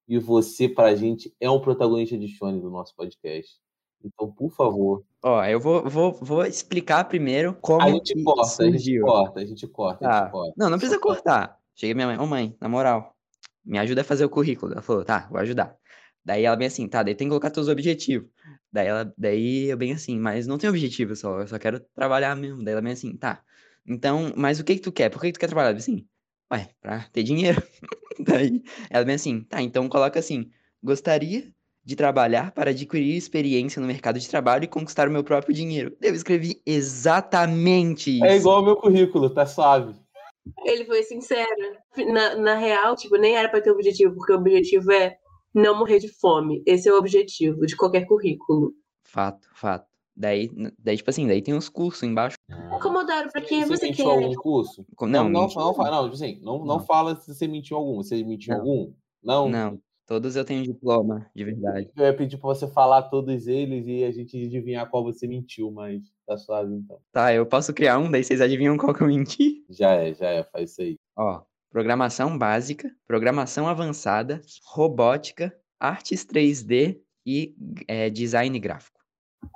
[0.08, 3.58] E você, pra gente, é um protagonista de Shonen do nosso podcast.
[4.04, 8.66] Então, por favor, Ó, eu vou, vou, vou explicar primeiro como a gente corta, a
[8.66, 9.06] gente surgiu.
[9.06, 10.24] corta, a gente corta, a Tá.
[10.24, 10.54] gente corta.
[10.58, 11.59] Não, não precisa cortar.
[11.80, 13.16] Cheguei minha mãe, ô mãe, na moral,
[13.64, 14.74] me ajuda a fazer o currículo.
[14.74, 15.78] Ela falou, tá, vou ajudar.
[16.26, 18.30] Daí ela bem assim, tá, daí tem que colocar teus objetivos.
[18.70, 22.36] Daí ela, daí eu bem assim, mas não tem objetivo só, eu só quero trabalhar
[22.36, 22.62] mesmo.
[22.66, 23.42] Daí ela bem assim, tá.
[23.88, 25.10] Então, mas o que que tu quer?
[25.10, 25.74] Por que que tu quer trabalhar?
[25.74, 26.06] Assim,
[26.52, 27.64] ué, pra ter dinheiro.
[28.20, 30.52] Daí ela bem assim, tá, então coloca assim,
[30.84, 31.50] gostaria
[31.82, 35.96] de trabalhar para adquirir experiência no mercado de trabalho e conquistar o meu próprio dinheiro.
[36.02, 38.26] Eu escrevi exatamente isso.
[38.26, 39.96] É igual ao meu currículo, tá suave.
[40.66, 41.78] Ele foi sincero.
[42.12, 45.18] Na, na real, tipo, nem era pra ter objetivo, porque o objetivo é
[45.54, 46.62] não morrer de fome.
[46.66, 48.74] Esse é o objetivo de qualquer currículo.
[49.04, 49.88] Fato, fato.
[50.16, 52.36] Daí, daí, tipo assim, daí tem os cursos embaixo.
[52.82, 54.12] Comodoro, pra que Você você mentiu quer?
[54.12, 54.86] algum curso?
[55.02, 56.80] Não, Não, não, não, fala, não, tipo assim, não, não Não.
[56.82, 57.98] fala se você mentiu algum.
[57.98, 58.60] Você mentiu Não.
[58.60, 58.94] algum?
[59.24, 59.50] Não.
[59.50, 61.92] Não, todos eu tenho diploma, de verdade.
[61.96, 65.70] Eu ia pedir pra você falar todos eles e a gente adivinhar qual você mentiu,
[65.70, 67.00] mas tá suave então.
[67.12, 69.64] Tá, eu posso criar um, daí vocês adivinham qual que eu menti?
[69.70, 70.96] Já é, já é, faz isso aí.
[71.16, 77.56] Ó, programação básica, programação avançada, robótica, artes 3D e
[77.88, 79.00] é, design gráfico.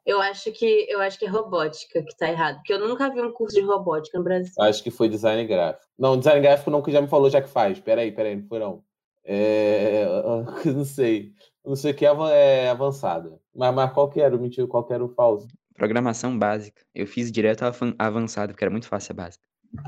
[0.05, 3.21] Eu acho que eu acho que é robótica que tá errado, porque eu nunca vi
[3.21, 4.53] um curso de robótica no Brasil.
[4.59, 5.87] Acho que foi design gráfico.
[5.97, 7.79] Não, design gráfico não, que já me falou já que faz.
[7.79, 8.83] Peraí, peraí, não foi não.
[9.23, 10.05] É...
[10.73, 11.31] Não sei.
[11.65, 13.39] Não sei o que é é avançada.
[13.55, 15.47] Mas, mas qual que era o mentira, qual que era o falso?
[15.75, 16.81] Programação básica.
[16.93, 17.63] Eu fiz direto
[17.97, 19.43] avançado, porque era muito fácil a básica.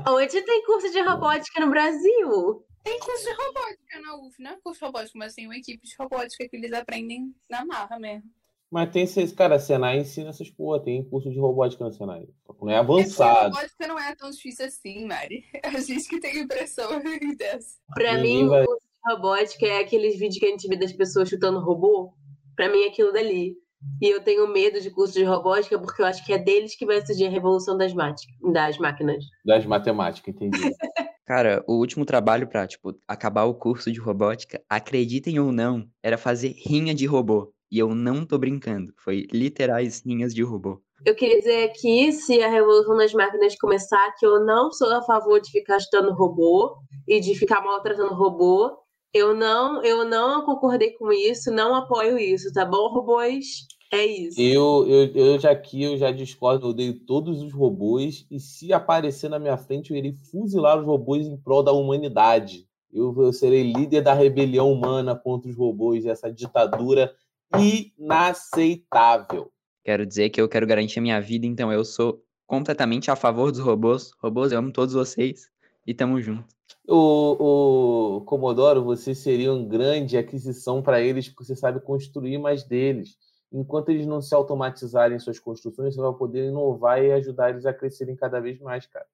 [0.08, 2.64] Onde tem curso de robótica no Brasil?
[2.82, 5.86] Tem curso de robótica na UF, não é curso de robótica, mas tem uma equipe
[5.86, 8.28] de robótica que eles aprendem na marra mesmo.
[8.70, 12.26] Mas tem esses, cara, Senai ensina essas porra, tem curso de robótica no Senai.
[12.46, 13.54] Só que não é É avançado.
[13.54, 15.44] robótica não é tão difícil assim, Mari.
[15.62, 16.88] A gente que tem impressão
[17.38, 17.76] dessa.
[17.94, 21.28] Pra mim, vai- o curso robótica é aqueles vídeos que a gente vê das pessoas
[21.28, 22.12] chutando robô.
[22.54, 23.54] Pra mim, é aquilo dali.
[24.02, 26.86] E eu tenho medo de curso de robótica porque eu acho que é deles que
[26.86, 29.24] vai surgir a revolução das, das máquinas.
[29.44, 30.58] Das matemáticas, entendi.
[31.26, 36.16] Cara, o último trabalho pra, tipo, acabar o curso de robótica, acreditem ou não, era
[36.16, 37.52] fazer rinha de robô.
[37.70, 38.92] E eu não tô brincando.
[38.96, 40.80] Foi literais rinhas de robô.
[41.04, 45.02] Eu queria dizer aqui, se a revolução das máquinas começar, que eu não sou a
[45.02, 46.76] favor de ficar chutando robô
[47.06, 48.85] e de ficar maltratando robô.
[49.16, 53.66] Eu não, eu não concordei com isso, não apoio isso, tá bom, robôs?
[53.90, 54.38] É isso.
[54.38, 58.74] Eu, eu, eu já aqui, eu já discordo, eu odeio todos os robôs, e se
[58.74, 62.68] aparecer na minha frente, eu irei fuzilar os robôs em prol da humanidade.
[62.92, 67.10] Eu, eu serei líder da rebelião humana contra os robôs, essa ditadura
[67.58, 69.50] inaceitável.
[69.82, 73.50] Quero dizer que eu quero garantir a minha vida, então eu sou completamente a favor
[73.50, 74.10] dos robôs.
[74.22, 75.48] Robôs, eu amo todos vocês
[75.86, 76.44] e tamo junto.
[76.88, 82.64] O, o Comodoro, você seria uma grande aquisição para eles, porque você sabe construir mais
[82.64, 83.16] deles.
[83.52, 87.72] Enquanto eles não se automatizarem suas construções, você vai poder inovar e ajudar eles a
[87.72, 89.06] crescerem cada vez mais, cara.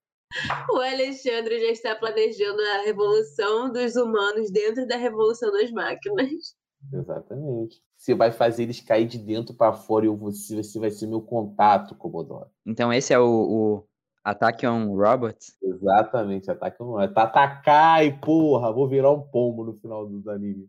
[0.71, 6.57] O Alexandre já está planejando a revolução dos humanos dentro da revolução das máquinas.
[6.93, 7.83] Exatamente.
[7.97, 11.21] Você vai fazer eles cair de dentro para fora e ser- você vai ser meu
[11.21, 12.51] contato, Comodoro.
[12.67, 13.85] Então esse é o, o
[14.25, 15.57] Attack on Robots.
[15.63, 17.09] Exatamente, ataque não é.
[17.09, 20.69] Tatakai, porra, vou virar um pombo no final dos animes.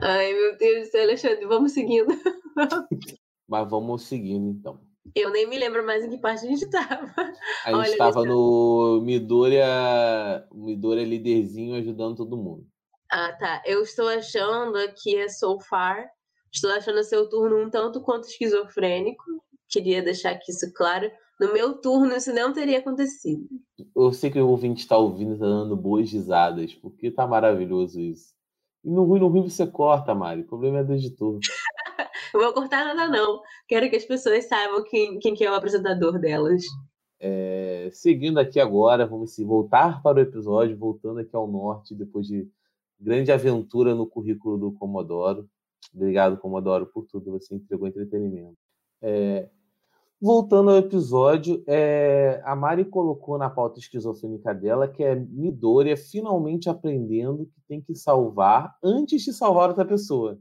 [0.00, 2.08] Ai, meu Deus do céu, Alexandre, vamos seguindo.
[3.48, 4.80] Mas vamos seguindo então.
[5.14, 7.12] Eu nem me lembro mais em que parte a gente estava.
[7.64, 12.66] A gente Olha, estava no Midoriya, Midoriya líderzinho ajudando todo mundo.
[13.10, 13.62] Ah, tá.
[13.66, 16.08] Eu estou achando que é so far.
[16.52, 19.24] Estou achando seu turno um tanto quanto esquizofrênico.
[19.68, 21.10] Queria deixar aqui isso claro.
[21.42, 23.44] No meu turno, isso não teria acontecido.
[23.96, 28.00] Eu sei que o ouvinte está ouvindo e tá dando boas risadas, porque tá maravilhoso
[28.00, 28.32] isso.
[28.84, 30.42] E no ruim, no ruim você corta, Mari.
[30.42, 31.40] O problema é do editor.
[32.32, 33.42] Eu vou cortar nada, não.
[33.66, 36.62] Quero que as pessoas saibam quem, quem que é o apresentador delas.
[37.18, 42.28] É, seguindo aqui agora, vamos se voltar para o episódio, voltando aqui ao norte, depois
[42.28, 42.48] de
[43.00, 45.48] grande aventura no currículo do Comodoro.
[45.92, 47.32] Obrigado, Comodoro, por tudo.
[47.32, 48.56] Você entregou entretenimento.
[49.02, 49.50] É,
[50.22, 56.70] voltando ao episódio, é, a Mari colocou na pauta esquizofrênica dela que é Midoriya finalmente
[56.70, 60.40] aprendendo que tem que salvar antes de salvar outra pessoa.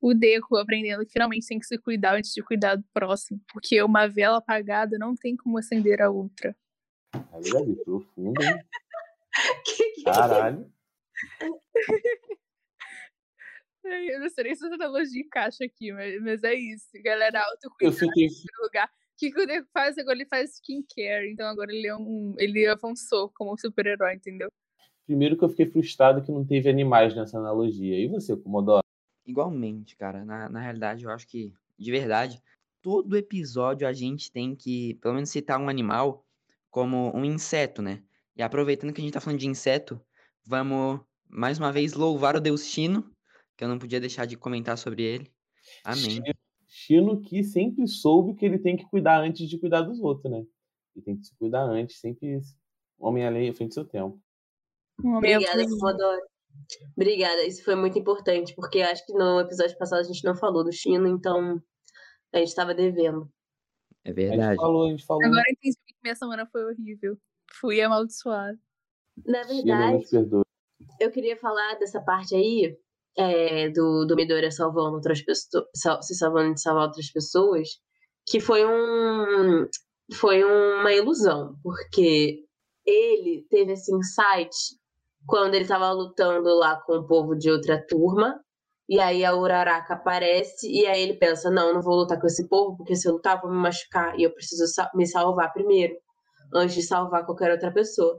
[0.00, 3.38] O Deco aprendendo que finalmente tem que se cuidar antes de cuidar do próximo.
[3.52, 6.56] Porque uma vela apagada não tem como acender a outra.
[7.12, 8.58] Gabi, profundo, hein?
[10.06, 10.72] Caralho.
[13.84, 16.88] Eu não sei nem se essa analogia encaixa aqui, mas, mas é isso.
[17.02, 18.26] Galera, Eu autocuidado fiquei.
[18.26, 18.90] em primeiro lugar.
[19.18, 19.98] O que, que o Deco faz?
[19.98, 21.28] Agora ele faz skincare.
[21.32, 22.36] Então agora ele é um.
[22.38, 24.48] Ele avançou como super-herói, entendeu?
[25.04, 27.98] Primeiro que eu fiquei frustrado que não teve animais nessa analogia.
[27.98, 28.84] E você, Comodoro?
[29.26, 30.24] Igualmente, cara.
[30.24, 32.40] Na, na realidade, eu acho que, de verdade,
[32.80, 36.24] todo episódio a gente tem que, pelo menos, citar um animal
[36.70, 38.04] como um inseto, né?
[38.36, 40.00] E aproveitando que a gente tá falando de inseto,
[40.46, 43.10] vamos mais uma vez louvar o Deus Chino,
[43.56, 45.32] que eu não podia deixar de comentar sobre ele.
[45.82, 46.22] Amém.
[46.22, 46.47] Chino
[47.22, 50.44] que sempre soube que ele tem que cuidar antes de cuidar dos outros, né?
[50.94, 52.40] Ele tem que se cuidar antes, sempre
[52.98, 54.20] Homem-Aranha à frente do seu tempo.
[55.02, 56.20] Obrigada, Comodoro.
[56.96, 60.64] Obrigada, isso foi muito importante, porque acho que no episódio passado a gente não falou
[60.64, 61.62] do Chino, então
[62.32, 63.30] a gente estava devendo.
[64.04, 64.56] É A gente verdade.
[64.56, 65.24] falou, a gente falou.
[65.24, 67.16] Agora eu entendi que minha semana foi horrível.
[67.52, 68.58] Fui amaldiçoada.
[69.24, 70.42] Na Chino verdade, perdoe.
[71.00, 72.76] eu queria falar dessa parte aí,
[73.18, 75.66] é, do, do Midoriya salvando outras pessoas,
[76.02, 77.68] se salvando de salvar outras pessoas,
[78.24, 79.66] que foi um
[80.14, 82.44] foi uma ilusão, porque
[82.86, 84.56] ele teve esse insight
[85.26, 88.40] quando ele estava lutando lá com o povo de outra turma,
[88.88, 92.48] e aí a Uraraka aparece, e aí ele pensa, não, não vou lutar com esse
[92.48, 94.64] povo, porque se eu lutar, vou me machucar, e eu preciso
[94.94, 95.94] me salvar primeiro,
[96.54, 98.16] antes de salvar qualquer outra pessoa.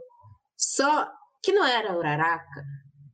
[0.55, 1.07] Só
[1.41, 2.63] que não era a Uraraka,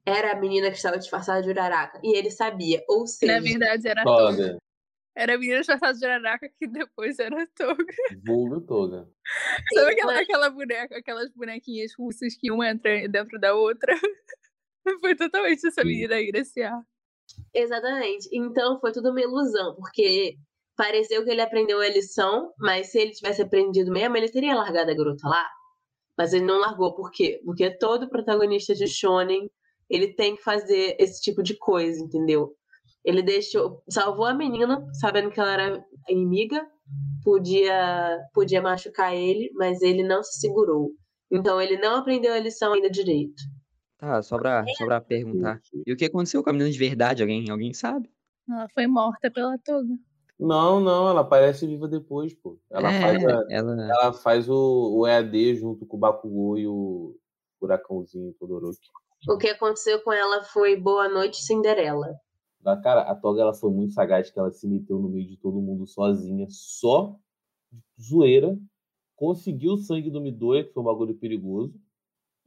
[0.05, 3.33] era a menina que estava disfarçada de Uraraka, e ele sabia, ou seja...
[3.33, 4.35] Na verdade, era a Toga.
[4.35, 4.57] Toga.
[5.17, 7.85] Era a menina disfarçada de Araraca que depois era Toga.
[8.25, 9.09] Vulgo Toga.
[9.73, 13.95] Sabe aquela, aquela boneca, aquelas bonequinhas russas que uma entra dentro da outra?
[14.99, 15.87] Foi totalmente essa Sim.
[15.87, 16.83] menina aí nesse ar.
[17.53, 18.29] Exatamente.
[18.31, 20.37] Então foi tudo uma ilusão, porque
[20.75, 24.91] pareceu que ele aprendeu a lição, mas se ele tivesse aprendido mesmo, ele teria largado
[24.91, 25.49] a garota lá.
[26.15, 27.41] Mas ele não largou, por quê?
[27.43, 29.49] Porque todo protagonista de Shonen,
[29.89, 32.53] ele tem que fazer esse tipo de coisa, entendeu?
[33.03, 36.65] Ele deixou, salvou a menina, sabendo que ela era inimiga,
[37.23, 40.91] podia, podia machucar ele, mas ele não se segurou.
[41.31, 43.41] Então ele não aprendeu a lição ainda direito.
[43.97, 45.59] Tá, só pra, só pra perguntar.
[45.85, 47.21] E o que aconteceu com a menina de verdade?
[47.23, 48.09] Alguém, alguém sabe?
[48.49, 49.95] Ela foi morta pela Toga.
[50.39, 52.59] Não, não, ela aparece viva depois, pô.
[52.69, 53.81] Ela é, faz, a- ela.
[53.81, 57.15] ela faz o, o EAD junto com o Bakugou e o
[57.59, 58.79] Furacãozinho Todoroki.
[59.27, 62.15] O que aconteceu com ela foi Boa Noite Cinderela.
[62.61, 65.37] Da cara, a Toga ela foi muito sagaz que ela se meteu no meio de
[65.37, 67.15] todo mundo sozinha, só
[68.01, 68.57] zoeira,
[69.15, 71.79] conseguiu o sangue do Midoriya, que foi um bagulho perigoso.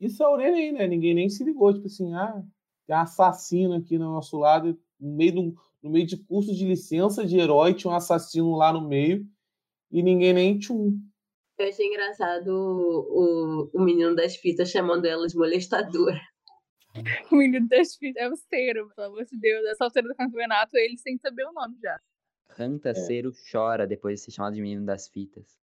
[0.01, 0.87] E saiu nem, né?
[0.87, 2.43] Ninguém nem se ligou, tipo assim, ah,
[2.87, 6.64] tem um assassino aqui no nosso lado, no meio, do, no meio de curso de
[6.64, 9.27] licença de herói, tinha um assassino lá no meio,
[9.91, 10.99] e ninguém nem tchum.
[11.59, 16.21] Eu achei engraçado o, o, o menino das fitas chamando ela de molestadora.
[17.32, 19.66] O menino das filhas é o Cero, pelo amor de Deus.
[19.66, 21.99] Essa altura do campeonato, ele sem saber o nome já.
[22.51, 25.59] Ranta Cero chora depois de ser chamado de menino das fitas.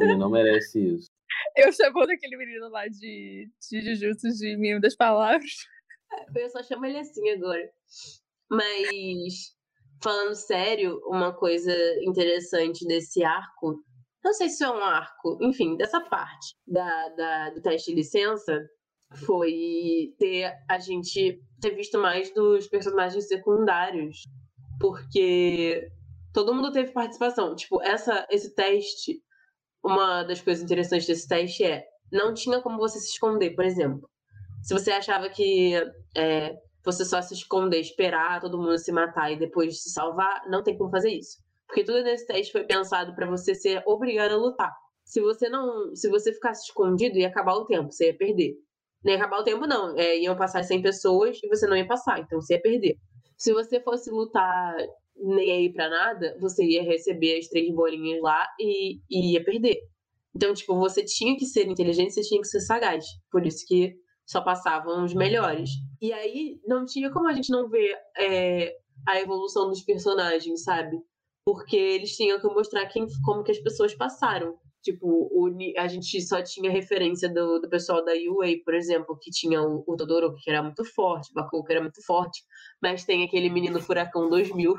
[0.00, 1.08] Ele não merece isso.
[1.56, 5.50] Eu chamando aquele menino lá de, de Jujutsu de menino das palavras.
[6.36, 7.70] Eu só chamo ele assim agora.
[8.50, 9.54] Mas,
[10.02, 11.72] falando sério, uma coisa
[12.02, 13.84] interessante desse arco,
[14.24, 18.68] não sei se é um arco, enfim, dessa parte da, da- do teste de licença,
[19.12, 24.22] foi ter a gente ter visto mais dos personagens secundários.
[24.78, 25.88] Porque
[26.32, 27.54] todo mundo teve participação.
[27.54, 29.22] Tipo, essa, esse teste,
[29.84, 34.08] uma das coisas interessantes desse teste é não tinha como você se esconder, por exemplo.
[34.62, 35.74] Se você achava que
[36.16, 36.54] é,
[36.84, 40.76] você só se esconder, esperar todo mundo se matar e depois se salvar, não tem
[40.76, 41.38] como fazer isso.
[41.66, 44.72] Porque tudo nesse teste foi pensado para você ser obrigado a lutar.
[45.04, 48.54] Se você não, se você ficasse escondido, ia acabar o tempo, você ia perder.
[49.04, 49.96] Ia acabar o tempo, não.
[49.96, 52.96] É, iam passar 100 pessoas e você não ia passar, então você ia perder.
[53.36, 54.76] Se você fosse lutar
[55.16, 59.78] nem aí pra nada, você ia receber as três bolinhas lá e, e ia perder.
[60.34, 63.04] Então, tipo, você tinha que ser inteligente, você tinha que ser sagaz.
[63.30, 63.94] Por isso que
[64.26, 65.70] só passavam os melhores.
[66.00, 68.72] E aí não tinha como a gente não ver é,
[69.08, 70.96] a evolução dos personagens, sabe?
[71.44, 74.54] Porque eles tinham que mostrar quem, como que as pessoas passaram.
[74.82, 79.30] Tipo, o, a gente só tinha referência do, do pessoal da UA, por exemplo, que
[79.30, 82.42] tinha o, o Todoroki, que era muito forte, o Bakugo, que era muito forte,
[82.82, 84.74] mas tem aquele menino Furacão 2000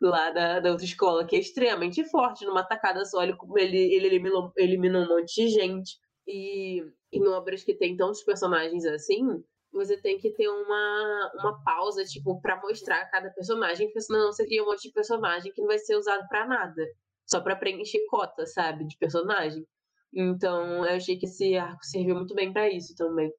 [0.00, 4.06] lá da, da outra escola, que é extremamente forte, numa tacada só, ele, ele, ele
[4.06, 5.98] eliminou, eliminou um monte de gente.
[6.26, 6.82] E
[7.12, 12.40] em obras que tem tantos personagens assim, você tem que ter uma, uma pausa, tipo,
[12.40, 15.78] pra mostrar cada personagem, porque senão você cria um monte de personagem que não vai
[15.78, 16.82] ser usado pra nada.
[17.26, 19.64] Só pra preencher cota, sabe, de personagem.
[20.12, 23.32] Então, eu achei que esse arco serviu muito bem pra isso também.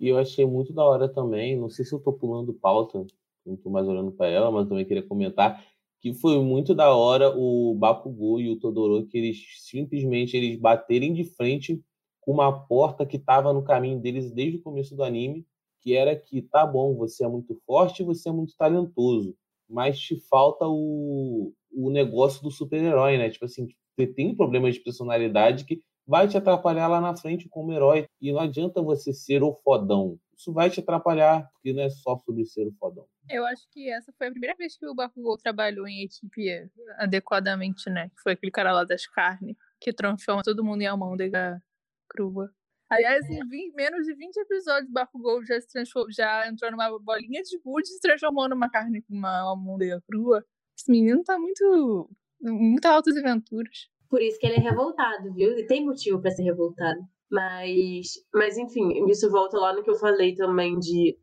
[0.00, 3.06] E eu achei muito da hora também, não sei se eu tô pulando pauta,
[3.44, 5.64] não tô mais olhando para ela, mas também queria comentar
[6.00, 11.24] que foi muito da hora o Bakugou e o Todoroki, eles simplesmente eles baterem de
[11.24, 11.82] frente
[12.20, 15.46] com uma porta que estava no caminho deles desde o começo do anime,
[15.80, 19.34] que era que tá bom, você é muito forte, você é muito talentoso,
[19.68, 23.28] mas te falta o, o negócio do super-herói, né?
[23.28, 27.72] Tipo assim, você tem problemas de personalidade que vai te atrapalhar lá na frente como
[27.72, 28.06] herói.
[28.20, 30.18] E não adianta você ser o fodão.
[30.36, 33.06] Isso vai te atrapalhar, porque não é só sobre ser o fodão.
[33.28, 37.90] Eu acho que essa foi a primeira vez que o Bakugou trabalhou em equipe adequadamente,
[37.90, 38.08] né?
[38.10, 41.62] Que foi aquele cara lá das carnes, que transforma todo mundo em almôndega
[42.08, 42.50] crua.
[42.88, 47.42] Aliás, em 20 menos de 20 episódios, o Bakugou já, se já entrou numa bolinha
[47.42, 50.44] de gude e se transformou numa carne uma almôndega crua.
[50.76, 52.10] Esse menino tá muito...
[52.40, 53.88] Muitas altas aventuras.
[54.08, 55.52] Por isso que ele é revoltado, viu?
[55.52, 57.00] Ele tem motivo pra ser revoltado.
[57.30, 61.16] Mas, mas enfim, isso volta lá no que eu falei também de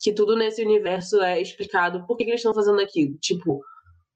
[0.00, 3.16] que tudo nesse universo é explicado por que, que eles estão fazendo aquilo.
[3.18, 3.60] Tipo,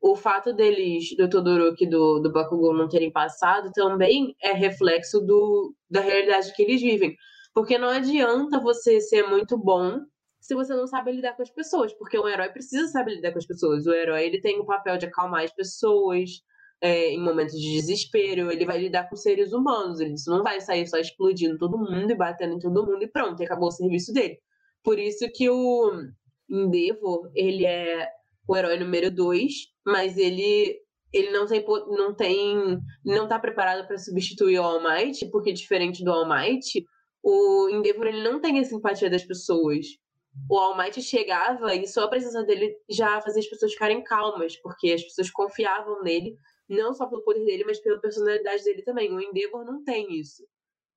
[0.01, 5.20] o fato deles, do Todoroki e do, do Bakugou não terem passado também é reflexo
[5.20, 7.16] do, da realidade que eles vivem.
[7.55, 10.01] Porque não adianta você ser muito bom
[10.43, 11.95] se você não sabe lidar com as pessoas.
[11.95, 13.86] Porque um herói precisa saber lidar com as pessoas.
[13.86, 16.30] O herói ele tem o papel de acalmar as pessoas,
[16.82, 20.84] é, em momentos de desespero, ele vai lidar com seres humanos, ele não vai sair
[20.88, 24.12] só explodindo todo mundo e batendo em todo mundo e pronto, e acabou o serviço
[24.12, 24.36] dele.
[24.82, 25.93] Por isso que o
[26.51, 28.09] Endeavor, ele é
[28.49, 29.53] o herói número dois,
[29.86, 30.76] mas ele
[31.12, 36.03] ele não tem não tem não tá preparado para substituir o All Might, porque diferente
[36.03, 36.84] do All Might,
[37.22, 39.86] o Endeavor ele não tem a simpatia das pessoas.
[40.49, 44.57] O All Might chegava e só a presença dele já fazia as pessoas ficarem calmas,
[44.57, 46.37] porque as pessoas confiavam nele
[46.68, 49.12] não só pelo poder dele, mas pela personalidade dele também.
[49.12, 50.43] O Endeavor não tem isso.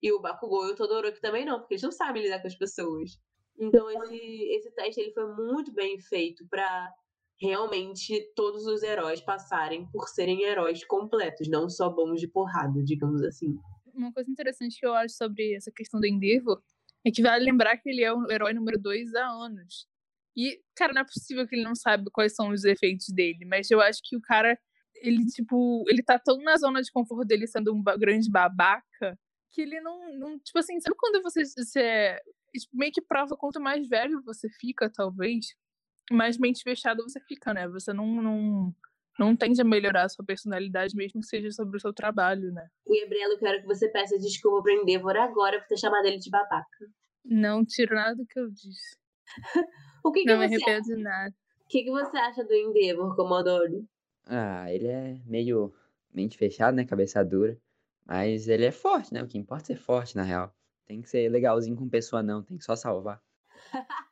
[0.01, 2.55] E o Bakugou e o Todoroki também não, porque eles não sabem lidar com as
[2.55, 3.19] pessoas.
[3.57, 4.15] Então esse,
[4.51, 6.91] esse teste ele foi muito bem feito para
[7.39, 13.21] realmente todos os heróis passarem por serem heróis completos, não só bons de porrada, digamos
[13.23, 13.57] assim.
[13.93, 16.61] Uma coisa interessante que eu acho sobre essa questão do Endeavor
[17.05, 19.87] é que vale lembrar que ele é o herói número 2 há anos.
[20.35, 23.71] E, cara, não é possível que ele não saiba quais são os efeitos dele, mas
[23.71, 24.57] eu acho que o cara
[24.95, 29.17] ele, tipo, ele tá tão na zona de conforto dele sendo um grande babaca
[29.51, 32.19] que ele não, não tipo assim, sabe quando você, você
[32.53, 35.47] tipo, meio que prova quanto mais velho você fica, talvez,
[36.11, 37.67] mais mente fechada você fica, né?
[37.69, 38.75] Você não, não,
[39.19, 42.67] não tende a melhorar a sua personalidade, mesmo que seja sobre o seu trabalho, né?
[42.87, 46.29] Gabriela, eu quero que você peça desculpa pro Endeavor agora por ter chamado ele de
[46.29, 46.85] babaca.
[47.23, 48.97] Não tiro nada do que eu disse.
[50.03, 51.33] o que, que não me você arrependo de nada.
[51.65, 53.87] O que, que você acha do Endeavor, Comodoro?
[54.27, 55.73] Ah, ele é meio
[56.13, 56.85] mente fechada, né?
[56.85, 57.57] Cabeça dura.
[58.05, 59.23] Mas ele é forte, né?
[59.23, 60.53] O que importa é ser forte, na real.
[60.85, 62.43] Tem que ser legalzinho com pessoa, não.
[62.43, 63.21] Tem que só salvar.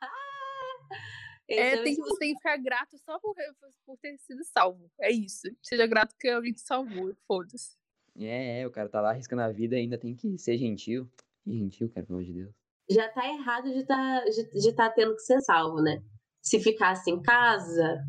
[1.59, 3.35] é, tem que, você tem que ficar grato só por,
[3.85, 4.89] por ter sido salvo.
[4.99, 5.47] É isso.
[5.61, 7.13] Seja grato que alguém te salvou.
[7.27, 7.77] Foda-se.
[8.19, 11.09] É, é, o cara tá lá arriscando a vida e ainda tem que ser gentil.
[11.43, 12.53] Que gentil, cara, pelo amor de Deus.
[12.89, 16.01] Já tá errado de tá, de, de tá tendo que ser salvo, né?
[16.41, 18.03] Se ficasse em casa,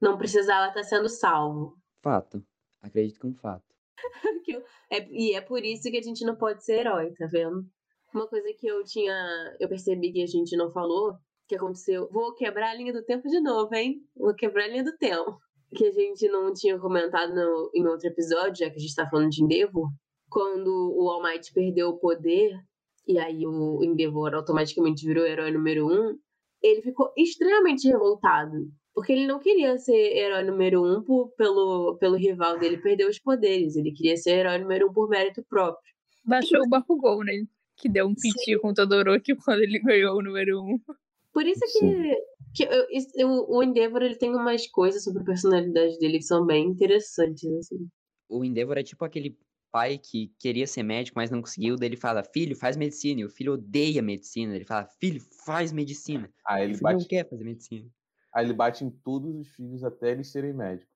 [0.00, 1.76] não precisava estar sendo salvo.
[2.02, 2.44] Fato.
[2.80, 3.64] Acredito que é um fato.
[4.90, 7.66] é, e é por isso que a gente não pode ser herói, tá vendo?
[8.14, 9.14] Uma coisa que eu tinha.
[9.60, 11.18] Eu percebi que a gente não falou,
[11.50, 12.08] que aconteceu.
[12.12, 14.00] Vou quebrar a linha do tempo de novo, hein?
[14.16, 15.36] Vou quebrar a linha do tempo.
[15.74, 19.08] Que a gente não tinha comentado no, em outro episódio, já que a gente tá
[19.08, 19.88] falando de Endeavor.
[20.28, 22.52] Quando o All Might perdeu o poder,
[23.06, 26.16] e aí o Endeavor automaticamente virou herói número um,
[26.62, 28.56] ele ficou extremamente revoltado.
[28.94, 33.18] Porque ele não queria ser herói número um por, pelo, pelo rival dele perder os
[33.18, 33.74] poderes.
[33.74, 35.92] Ele queria ser herói número um por mérito próprio.
[36.24, 37.32] Baixou o Bakugou, né?
[37.76, 40.78] Que deu um piti com o Todoroki quando ele ganhou o número um.
[41.32, 42.16] Por isso que,
[42.54, 46.44] que eu, eu, o Endeavor ele tem umas coisas sobre a personalidade dele que são
[46.44, 47.44] bem interessantes.
[47.58, 47.88] Assim.
[48.28, 49.38] O Endeavor é tipo aquele
[49.70, 51.76] pai que queria ser médico, mas não conseguiu.
[51.76, 53.20] Daí ele fala, filho, faz medicina.
[53.20, 54.54] E o filho odeia medicina.
[54.54, 56.28] Ele fala, filho, faz medicina.
[56.44, 57.88] Ah, ele o filho bate não quer fazer medicina.
[58.34, 60.94] Aí ele bate em todos os filhos até eles serem médicos.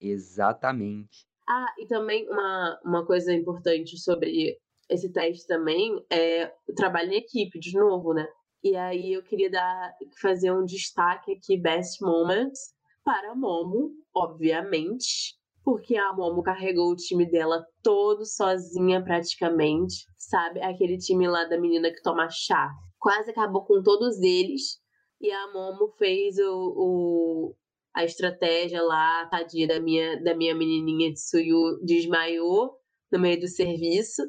[0.00, 1.26] Exatamente.
[1.48, 4.58] Ah, e também uma, uma coisa importante sobre
[4.88, 8.26] esse teste também é o trabalho em equipe, de novo, né?
[8.62, 15.34] E aí eu queria dar, fazer um destaque aqui, Best Moments, para a Momo, obviamente,
[15.64, 20.60] porque a Momo carregou o time dela todo sozinha praticamente, sabe?
[20.60, 22.70] Aquele time lá da menina que toma chá.
[22.98, 24.78] Quase acabou com todos eles.
[25.20, 27.56] E a Momo fez o, o
[27.94, 32.72] a estratégia lá, tadinha da minha, da minha menininha de Suyu, desmaiou
[33.10, 34.22] no meio do serviço.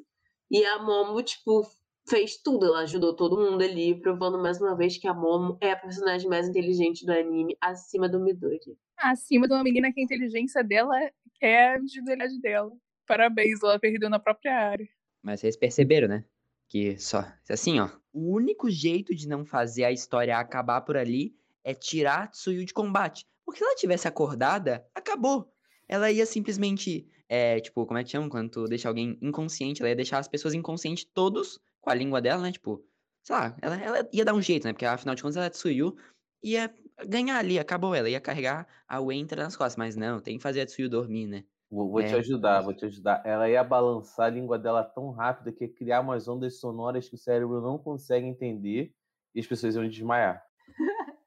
[0.50, 1.62] E a Momo, tipo,
[2.08, 2.66] fez tudo.
[2.66, 6.30] Ela ajudou todo mundo ali, provando mais uma vez que a Momo é a personagem
[6.30, 8.60] mais inteligente do anime, acima do Midori.
[8.98, 10.96] Acima de uma menina que a inteligência dela
[11.42, 12.72] é a individualidade dela.
[13.08, 14.88] Parabéns, ela perdeu na própria área.
[15.22, 16.26] Mas vocês perceberam, né?
[16.68, 17.90] Que só, assim, ó.
[18.14, 22.66] O único jeito de não fazer a história acabar por ali é tirar a Tsuyu
[22.66, 23.26] de combate.
[23.46, 25.52] Porque se ela tivesse acordada, acabou.
[25.88, 28.30] Ela ia simplesmente, é, tipo, como é que chama?
[28.30, 32.22] Quando tu deixa alguém inconsciente, ela ia deixar as pessoas inconscientes todos com a língua
[32.22, 32.52] dela, né?
[32.52, 32.86] Tipo,
[33.24, 34.74] sei lá, ela, ela ia dar um jeito, né?
[34.74, 35.96] Porque afinal de contas ela é Tsuyu,
[36.44, 36.74] ia
[37.08, 39.76] ganhar ali, acabou ela, ia carregar a Winter nas costas.
[39.78, 41.44] Mas não, tem que fazer a Tsuyu dormir, né?
[41.70, 42.20] Vou, vou te É.
[42.20, 43.26] ajudar, vou te ajudar.
[43.26, 47.16] Ela ia balançar a língua dela tão rápido que ia criar umas ondas sonoras que
[47.16, 48.94] o cérebro não consegue entender
[49.34, 50.44] e as pessoas iam desmaiar.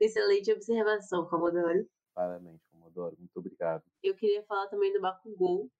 [0.00, 1.86] Excelente observação, Commodore.
[2.14, 3.16] Parabéns, Comodoro.
[3.18, 3.82] Muito obrigado.
[4.02, 5.70] Eu queria falar também do Bakugou,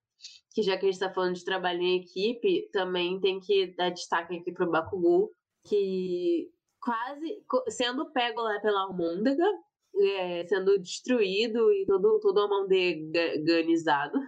[0.54, 3.90] que já que a gente tá falando de trabalho em equipe, também tem que dar
[3.90, 5.30] destaque aqui pro Bakugou,
[5.64, 6.50] que
[6.80, 9.46] quase sendo pego lá pela almôndega,
[9.94, 14.18] é, sendo destruído e todo, todo almondeganizado,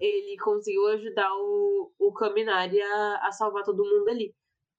[0.00, 4.34] ele conseguiu ajudar o, o Kaminari a, a salvar todo mundo ali.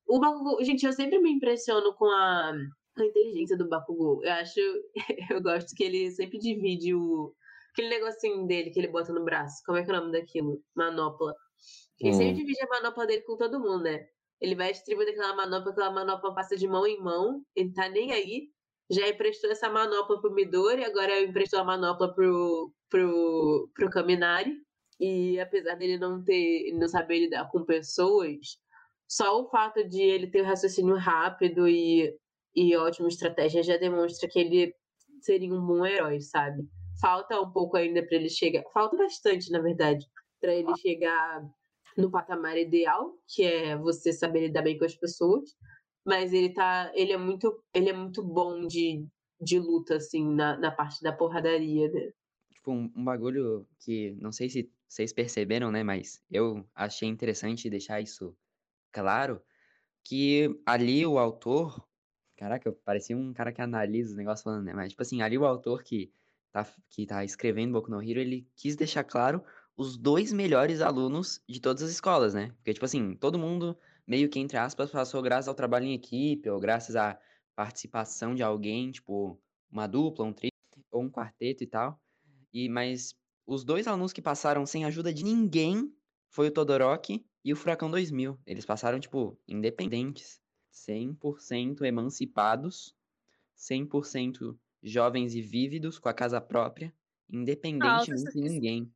[0.07, 2.51] O Bakugou, gente, eu sempre me impressiono com a,
[2.97, 4.23] a inteligência do Bakugou.
[4.23, 4.59] Eu acho,
[5.31, 7.33] eu gosto que ele sempre divide o,
[7.73, 9.61] aquele negocinho dele que ele bota no braço.
[9.65, 10.63] Como é que é o nome daquilo?
[10.75, 11.33] Manopla.
[11.99, 12.13] Ele Hum.
[12.13, 14.05] sempre divide a manopla dele com todo mundo, né?
[14.41, 18.11] Ele vai distribuindo aquela manopla, aquela manopla passa de mão em mão, ele tá nem
[18.11, 18.49] aí.
[18.91, 24.53] Já emprestou essa manopla pro Midori, agora emprestou a manopla pro, pro, pro Kaminari.
[24.99, 28.57] E apesar dele não ter, não saber lidar com pessoas,
[29.07, 32.15] só o fato de ele ter um raciocínio rápido e,
[32.55, 34.75] e ótima estratégia já demonstra que ele
[35.21, 36.63] seria um bom herói, sabe?
[37.03, 41.45] Falta um pouco ainda para ele chegar, falta bastante, na verdade, para ele chegar
[41.97, 45.53] no patamar ideal, que é você saber lidar bem com as pessoas,
[46.05, 49.05] mas ele tá, ele é muito, ele é muito bom de,
[49.41, 52.13] de luta assim na, na parte da porradaria, né?
[52.53, 55.83] Tipo, um, um bagulho que não sei se vocês perceberam, né?
[55.83, 58.33] Mas eu achei interessante deixar isso
[58.93, 59.41] claro,
[60.05, 61.85] que ali o autor.
[62.37, 64.73] Caraca, eu parecia um cara que analisa os negócios falando, né?
[64.73, 66.09] Mas, tipo assim, ali o autor que
[66.53, 69.43] tá, que tá escrevendo Boku no Hero, ele quis deixar claro
[69.75, 72.51] os dois melhores alunos de todas as escolas, né?
[72.57, 76.47] Porque, tipo assim, todo mundo meio que, entre aspas, passou graças ao trabalho em equipe,
[76.49, 77.19] ou graças à
[77.55, 79.39] participação de alguém, tipo,
[79.71, 80.51] uma dupla, um trio,
[80.91, 81.99] ou um quarteto e tal.
[82.53, 83.15] E, mas
[83.47, 85.91] os dois alunos que passaram sem ajuda de ninguém
[86.29, 88.39] foi o Todoroki e o Furacão 2000.
[88.45, 90.39] Eles passaram, tipo, independentes,
[90.71, 92.95] 100% emancipados,
[93.55, 96.93] 100% jovens e vívidos, com a casa própria,
[97.29, 98.93] independentemente de ninguém.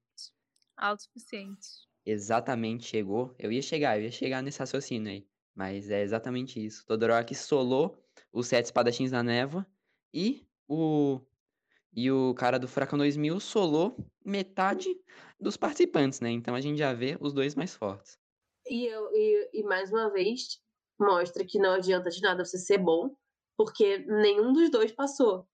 [0.75, 1.87] Autossuficientes.
[2.05, 3.33] Exatamente, chegou.
[3.39, 5.27] Eu ia chegar, eu ia chegar nesse raciocínio aí.
[5.55, 6.85] Mas é exatamente isso.
[6.85, 7.97] Todoroki solou
[8.31, 9.65] os sete espadachins da névoa
[10.13, 11.19] e o
[11.93, 14.95] e o cara do Furacão 2000 solou metade
[15.39, 16.29] dos participantes, né?
[16.29, 18.19] Então a gente já vê os dois mais fortes.
[18.67, 20.61] E, eu, e, e mais uma vez
[20.99, 23.15] mostra que não adianta de nada você ser bom,
[23.57, 25.47] porque nenhum dos dois passou.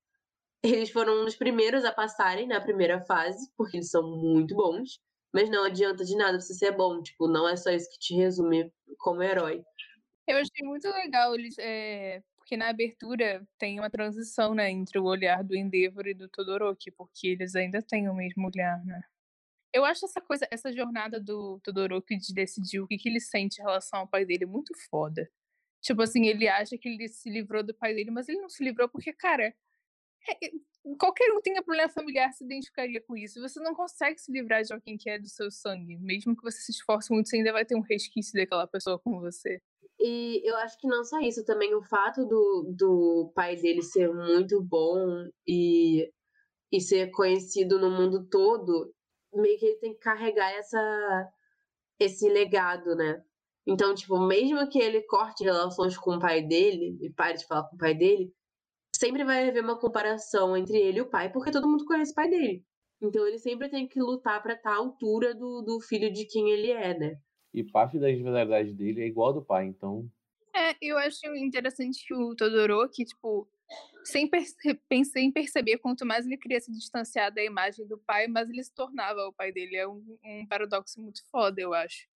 [0.64, 5.02] Eles foram um dos primeiros a passarem na primeira fase, porque eles são muito bons,
[5.34, 7.02] mas não adianta de nada você ser bom.
[7.02, 9.62] Tipo, não é só isso que te resume como herói.
[10.26, 15.04] Eu achei muito legal eles, é, porque na abertura tem uma transição, né, entre o
[15.04, 19.02] olhar do Endeavor e do Todoroki, porque eles ainda têm o mesmo olhar, né?
[19.74, 23.60] Eu acho essa coisa, essa jornada do Todoroki de decidir o que, que ele sente
[23.60, 25.30] em relação ao pai dele muito foda.
[25.82, 28.64] Tipo assim, ele acha que ele se livrou do pai dele, mas ele não se
[28.64, 29.54] livrou porque, cara,
[30.98, 33.42] qualquer um que tenha problema familiar se identificaria com isso.
[33.42, 35.98] Você não consegue se livrar de alguém que é do seu sangue.
[35.98, 39.20] Mesmo que você se esforce muito, você ainda vai ter um resquício daquela pessoa com
[39.20, 39.62] você.
[40.00, 44.12] E eu acho que não só isso, também o fato do, do pai dele ser
[44.12, 46.12] muito bom e,
[46.72, 48.94] e ser conhecido no mundo todo,
[49.34, 51.32] meio que ele tem que carregar essa,
[52.00, 53.24] esse legado, né?
[53.66, 57.64] Então, tipo, mesmo que ele corte relações com o pai dele e pare de falar
[57.70, 58.34] com o pai dele,
[58.96, 62.16] sempre vai haver uma comparação entre ele e o pai, porque todo mundo conhece o
[62.16, 62.66] pai dele.
[63.02, 66.50] Então ele sempre tem que lutar pra estar à altura do, do filho de quem
[66.52, 67.18] ele é, né?
[67.54, 70.10] E parte da individualidade dele é igual a do pai, então.
[70.56, 73.48] É, eu acho interessante que o Todoroki, tipo,
[74.04, 74.56] sem, perce-
[74.88, 78.64] pen- sem perceber, quanto mais ele queria se distanciar da imagem do pai, mais ele
[78.64, 79.76] se tornava o pai dele.
[79.76, 82.08] É um, um paradoxo muito foda, eu acho.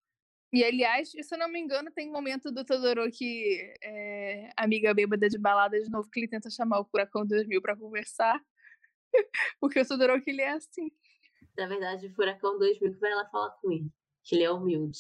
[0.54, 3.43] E, aliás, se eu não me engano, tem um momento do Todoroki,
[3.84, 7.76] é, amiga bêbada de balada de novo, que ele tenta chamar o Furacão 2000 pra
[7.76, 8.41] conversar.
[9.60, 10.89] Porque o Todoroki, ele é assim.
[11.58, 13.91] Na verdade, o Furacão 2000 que vai lá falar com ele.
[14.24, 15.00] Que ele é humilde.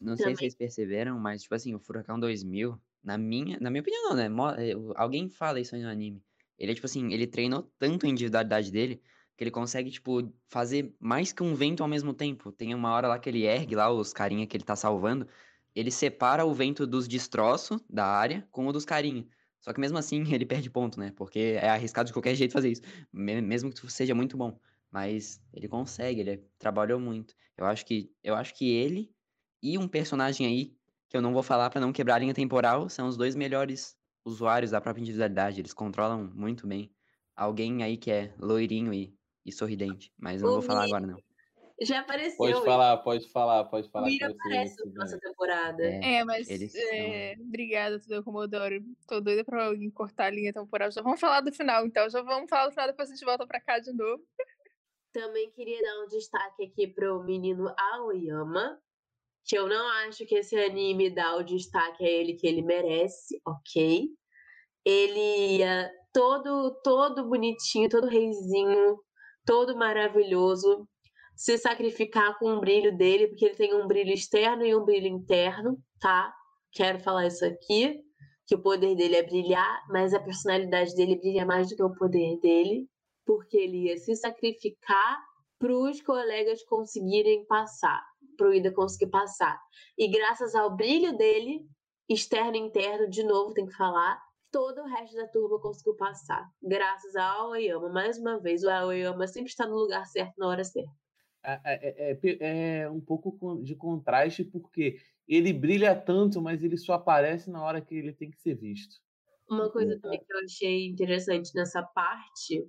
[0.00, 0.34] Não sei Também.
[0.36, 4.16] se vocês perceberam, mas, tipo assim, o Furacão 2000, na minha, na minha opinião, não,
[4.16, 4.26] né?
[4.70, 6.22] É, o- Alguém fala isso aí no anime.
[6.58, 9.00] Ele é, tipo assim, ele treinou tanto a individualidade dele
[9.38, 12.52] que ele consegue, tipo, fazer mais que um vento ao mesmo tempo.
[12.52, 15.28] Tem uma hora lá que ele ergue lá os carinha que ele tá salvando,
[15.74, 19.26] ele separa o vento dos destroços da área com o dos carinha.
[19.60, 21.12] Só que mesmo assim ele perde ponto, né?
[21.12, 22.82] Porque é arriscado de qualquer jeito fazer isso,
[23.12, 24.58] me- mesmo que seja muito bom.
[24.90, 27.34] Mas ele consegue, ele trabalhou muito.
[27.56, 29.14] Eu acho que, eu acho que ele
[29.62, 30.76] e um personagem aí,
[31.08, 33.96] que eu não vou falar pra não quebrar a linha temporal, são os dois melhores
[34.24, 35.60] usuários da própria individualidade.
[35.60, 36.94] Eles controlam muito bem.
[37.36, 41.06] Alguém aí que é loirinho e, e sorridente, mas não O vou falar Mi- agora
[41.06, 41.18] não.
[41.80, 42.36] Já apareceu.
[42.38, 42.64] Pode ele.
[42.64, 44.06] falar, pode falar, pode falar.
[44.08, 45.84] Mira aparece se na nossa temporada.
[45.84, 46.46] É, É, mas.
[46.48, 48.82] são- É, obrigada, Tudor Comodoro.
[49.06, 50.90] Tô doida pra alguém cortar a linha temporal.
[50.90, 52.10] Já vamos falar do final, então.
[52.10, 54.20] Já vamos falar do final, depois a gente volta pra cá de novo.
[55.12, 58.78] Também queria dar um destaque aqui pro menino Aoyama,
[59.44, 63.40] que eu não acho que esse anime dá o destaque a ele que ele merece,
[63.46, 64.08] ok?
[64.84, 68.98] Ele é todo, todo bonitinho, todo reizinho,
[69.48, 70.86] todo maravilhoso,
[71.34, 75.06] se sacrificar com o brilho dele, porque ele tem um brilho externo e um brilho
[75.06, 76.30] interno, tá?
[76.70, 77.98] Quero falar isso aqui,
[78.46, 81.94] que o poder dele é brilhar, mas a personalidade dele brilha mais do que o
[81.94, 82.86] poder dele
[83.24, 85.18] porque ele ia se sacrificar
[85.58, 88.02] para os colegas conseguirem passar,
[88.38, 89.58] para o Ida conseguir passar.
[89.98, 91.60] E graças ao brilho dele,
[92.08, 94.18] externo e interno, de novo tem que falar,
[94.50, 96.44] todo o resto da turma conseguiu passar.
[96.62, 97.88] Graças ao Aoyama.
[97.90, 100.90] Mais uma vez, o Aoyama sempre está no lugar certo na hora certa.
[101.44, 106.76] É, é- é pe- é um pouco de contraste, porque ele brilha tanto, mas ele
[106.76, 108.96] só aparece na hora que ele tem que ser visto.
[109.50, 110.02] Uma coisa Verdade.
[110.02, 112.66] também que eu achei interessante nessa parte,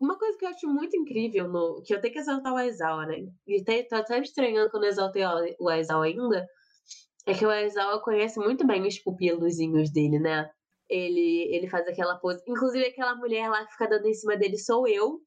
[0.00, 3.06] uma coisa que eu acho muito incrível, no, que eu tenho que exaltar o Aizawa,
[3.06, 3.18] né?
[3.46, 5.24] E tô até estranhando quando eu exaltei
[5.60, 6.46] o- Aizawa ainda,
[7.26, 10.50] é que o Aizawa conhece muito bem os pupilozinhos dele, né?
[10.88, 12.42] Ele, ele faz aquela pose.
[12.46, 15.20] Inclusive, aquela mulher lá que fica dando em cima dele sou eu,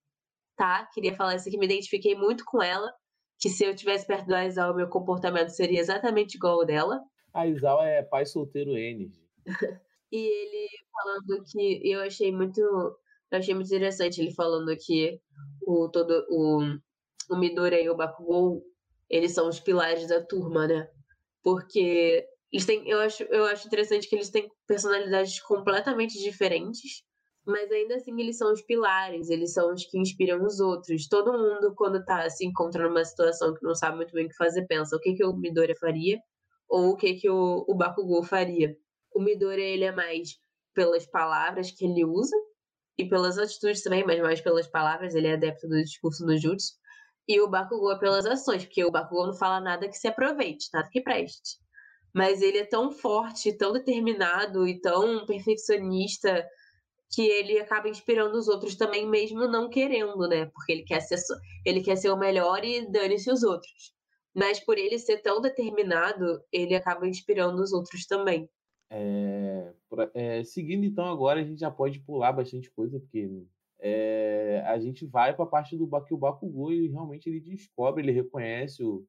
[0.56, 0.88] tá?
[0.93, 2.91] Queria falar isso aqui, me identifiquei muito com ela.
[3.39, 7.01] Que se eu tivesse perto do Aizawa, meu comportamento seria exatamente igual ao dela.
[7.34, 9.22] A Izawa é pai solteiro Energy.
[10.12, 12.62] E ele falando que eu achei muito.
[12.62, 15.20] Eu achei muito interessante ele falando que
[15.68, 16.62] o todo o,
[17.30, 18.64] o Midori e o Bakugou,
[19.10, 20.88] eles são os pilares da turma, né?
[21.43, 22.26] Porque
[22.56, 27.03] eles têm, eu acho, eu acho interessante que eles têm personalidades completamente diferentes,
[27.45, 31.10] mas ainda assim eles são os pilares, eles são os que inspiram os outros.
[31.10, 34.36] Todo mundo quando tá se encontrando numa situação que não sabe muito bem o que
[34.38, 36.18] fazer, pensa o que que o Midori faria
[36.70, 38.74] ou o que que o, o Bakugou faria.
[39.14, 40.30] O Midori, ele é mais
[40.74, 42.38] pelas palavras que ele usa
[42.97, 46.72] e pelas atitudes também, mas mais pelas palavras, ele é adepto do discurso no jutsu.
[47.28, 50.70] E o Bakugou é pelas ações, porque o Bakugou não fala nada que se aproveite,
[50.74, 51.64] nada que preste.
[52.16, 56.47] Mas ele é tão forte, tão determinado e tão perfeccionista
[57.13, 60.45] que ele acaba inspirando os outros também, mesmo não querendo, né?
[60.45, 61.18] Porque ele quer ser,
[61.66, 63.93] ele quer ser o melhor e dane-se os outros.
[64.34, 68.49] Mas por ele ser tão determinado, ele acaba inspirando os outros também.
[68.89, 69.74] É,
[70.13, 73.30] é, seguindo então agora, a gente já pode pular bastante coisa, porque
[73.80, 78.11] é, a gente vai para a parte do o Bakugou e realmente ele descobre, ele
[78.11, 79.05] reconhece o,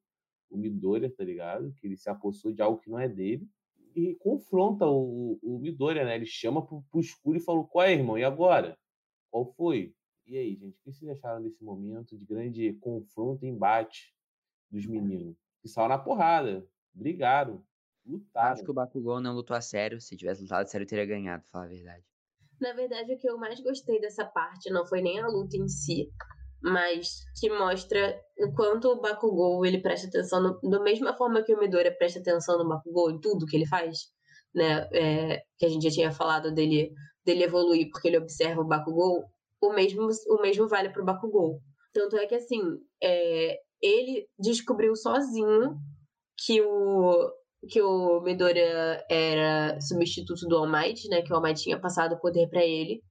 [0.49, 1.73] o Midoriya, tá ligado?
[1.73, 3.47] Que ele se apossou de algo que não é dele
[3.95, 6.15] e confronta o, o, o Midoriya, né?
[6.15, 8.17] Ele chama pro, pro escuro e fala: Qual é, irmão?
[8.17, 8.77] E agora?
[9.31, 9.93] Qual foi?
[10.25, 14.13] E aí, gente, o que vocês acharam desse momento de grande confronto e embate
[14.69, 15.37] dos meninos?
[15.61, 17.63] Que saiu na porrada, brigaram,
[18.05, 18.53] lutaram.
[18.53, 20.01] Acho que o Bakugou não lutou a sério.
[20.01, 22.03] Se tivesse lutado a sério, teria ganhado, falar a verdade.
[22.59, 25.67] Na verdade, o que eu mais gostei dessa parte não foi nem a luta em
[25.67, 26.11] si,
[26.61, 31.53] mas que mostra o quanto o Bakugou ele presta atenção, no, da mesma forma que
[31.53, 33.97] o Midoriya presta atenção no Bakugou em tudo que ele faz,
[34.53, 34.87] né?
[34.93, 36.91] É, que a gente já tinha falado dele,
[37.25, 39.23] dele evoluir porque ele observa o Bakugou,
[39.61, 41.59] o mesmo, o mesmo vale pro Bakugou.
[41.93, 42.61] Tanto é que, assim,
[43.01, 45.75] é, ele descobriu sozinho
[46.45, 47.31] que o,
[47.69, 51.21] que o Midoriya era substituto do All Might, né?
[51.21, 53.01] Que o All Might tinha passado o poder pra ele.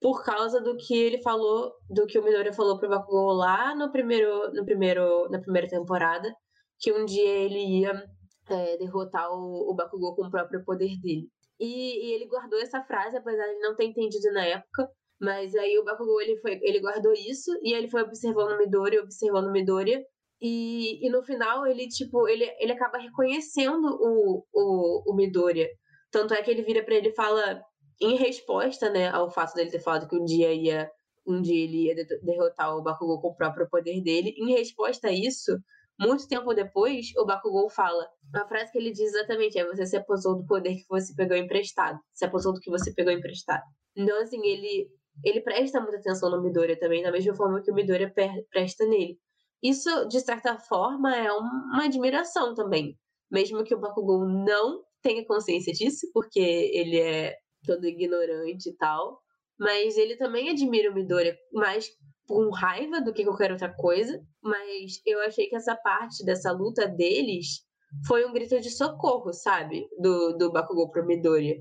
[0.00, 3.90] Por causa do que ele falou, do que o Midoriya falou pro Bakugou lá no
[3.90, 6.32] primeiro, no primeiro, na primeira temporada,
[6.78, 8.04] que um dia ele ia
[8.48, 11.28] é, derrotar o, o Bakugou com o próprio poder dele.
[11.58, 14.88] E, e ele guardou essa frase, apesar de não ter entendido na época.
[15.18, 19.02] Mas aí o Bakugou ele foi, ele guardou isso e ele foi observando o Midoriya,
[19.02, 20.02] observando o Midoriya.
[20.40, 25.68] E, e no final ele tipo ele, ele acaba reconhecendo o, o, o Midoriya.
[26.10, 27.62] Tanto é que ele vira para ele e fala
[28.00, 30.90] em resposta, né, ao fato dele ter falado que um dia ia
[31.28, 34.32] um dia ele ia de- derrotar o Bakugou com o próprio poder dele.
[34.38, 35.58] Em resposta a isso,
[35.98, 38.06] muito tempo depois, o Bakugou fala.
[38.34, 41.36] A frase que ele diz exatamente é: você se aposou do poder que você pegou
[41.36, 41.98] emprestado.
[42.14, 43.62] Se aposou do que você pegou emprestado.
[43.96, 44.88] Então, assim, ele,
[45.24, 48.12] ele presta muita atenção no Midoriya também, da mesma forma que o Midoriya
[48.50, 49.18] presta nele.
[49.62, 52.96] Isso, de certa forma, é um- uma admiração também.
[53.30, 57.36] Mesmo que o Bakugou não tenha consciência disso, porque ele é
[57.66, 59.20] todo ignorante e tal.
[59.58, 61.88] Mas ele também admira o Midoriya mais
[62.26, 64.20] com raiva do que qualquer outra coisa.
[64.42, 67.66] Mas eu achei que essa parte dessa luta deles
[68.06, 69.86] foi um grito de socorro, sabe?
[69.98, 71.56] Do, do Bakugou pro Midoriya.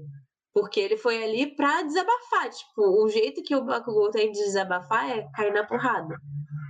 [0.54, 2.50] Porque ele foi ali pra desabafar.
[2.50, 6.16] Tipo, o jeito que o Bakugou tem de desabafar é cair na porrada.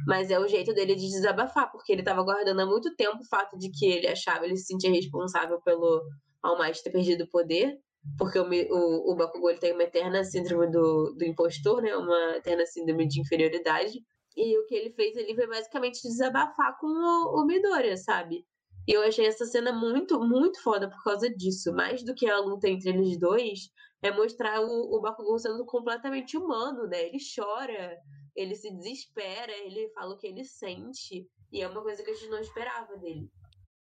[0.08, 3.28] Mas é o jeito dele de desabafar, porque ele tava guardando há muito tempo o
[3.28, 6.04] fato de que ele achava, ele se sentia responsável pelo
[6.44, 7.76] All ter perdido o poder.
[8.18, 11.96] Porque o, o, o Bakugou ele tem uma eterna síndrome do, do impostor, né?
[11.96, 14.02] Uma eterna síndrome de inferioridade.
[14.38, 18.46] E o que ele fez ali foi basicamente desabafar com o, o Midoriya, sabe?
[18.88, 21.74] E eu achei essa cena muito, muito foda por causa disso.
[21.74, 23.70] Mais do que a luta entre eles dois,
[24.02, 27.08] é mostrar o, o Bakugou sendo completamente humano, né?
[27.08, 27.98] Ele chora,
[28.36, 31.28] ele se desespera, ele fala o que ele sente.
[31.52, 33.30] E é uma coisa que a gente não esperava dele.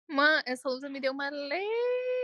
[0.08, 2.19] Mano, essa luta me deu uma leve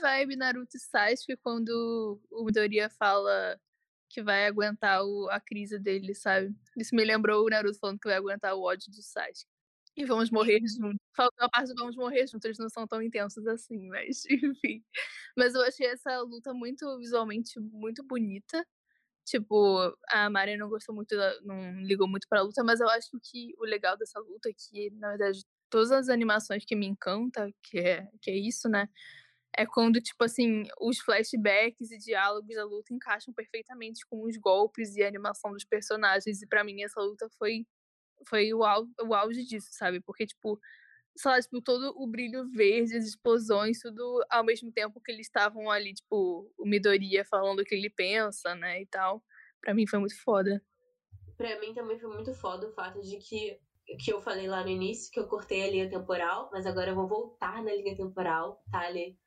[0.00, 3.58] vibe Naruto e Sasuke quando o Midoriya fala
[4.08, 6.54] que vai aguentar o- a crise dele, sabe?
[6.76, 9.46] Isso me lembrou o Naruto falando que vai aguentar o ódio do Sasuke.
[9.96, 10.98] E vamos morrer juntos.
[11.16, 14.84] Faltou a parte vamos morrer juntos, eles não são tão intensos assim, mas enfim.
[15.36, 18.64] Mas eu achei essa luta muito visualmente muito bonita.
[19.26, 21.14] Tipo, a Maria não gostou muito,
[21.44, 24.90] não ligou muito pra luta, mas eu acho que o legal dessa luta é que,
[24.92, 28.88] na verdade, todas as animações que me encanta, que é, que é isso, né?
[29.56, 34.96] É quando, tipo assim, os flashbacks e diálogos da luta encaixam perfeitamente com os golpes
[34.96, 36.40] e a animação dos personagens.
[36.42, 37.66] E pra mim essa luta foi,
[38.28, 40.00] foi o, au- o auge disso, sabe?
[40.00, 40.58] Porque, tipo,
[41.16, 45.26] sei lá, tipo, todo o brilho verde, as explosões, tudo ao mesmo tempo que eles
[45.26, 49.22] estavam ali, tipo, o Midoriya falando o que ele pensa, né, e tal.
[49.60, 50.62] Pra mim foi muito foda.
[51.36, 53.58] Pra mim também foi muito foda o fato de que,
[53.98, 56.94] que eu falei lá no início, que eu cortei a linha temporal, mas agora eu
[56.94, 59.18] vou voltar na linha temporal, tá, Ali?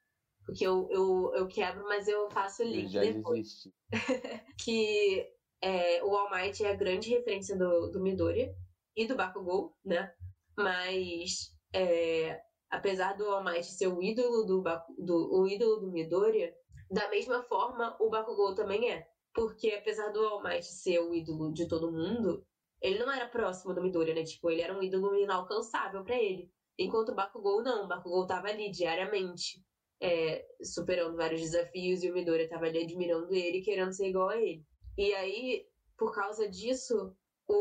[0.46, 3.68] Porque eu, eu, eu quebro, mas eu faço o link depois.
[4.64, 5.28] que
[5.62, 8.54] é, o All Might é a grande referência do, do Midoriya
[8.96, 10.14] e do Bakugou, né?
[10.58, 14.64] Mas é, apesar do All Might ser o ídolo do,
[14.98, 16.54] do, o ídolo do Midoriya,
[16.92, 19.08] da mesma forma o Bakugou também é.
[19.34, 22.46] Porque apesar do All Might ser o ídolo de todo mundo,
[22.82, 24.24] ele não era próximo do Midoriya, né?
[24.24, 26.52] Tipo, ele era um ídolo inalcançável pra ele.
[26.78, 29.64] Enquanto o Bakugou não, o Bakugou tava ali diariamente,
[30.04, 34.38] é, superando vários desafios e o Midoriya tava ali admirando ele, querendo ser igual a
[34.38, 34.66] ele.
[34.98, 35.66] E aí,
[35.98, 37.16] por causa disso,
[37.48, 37.56] o,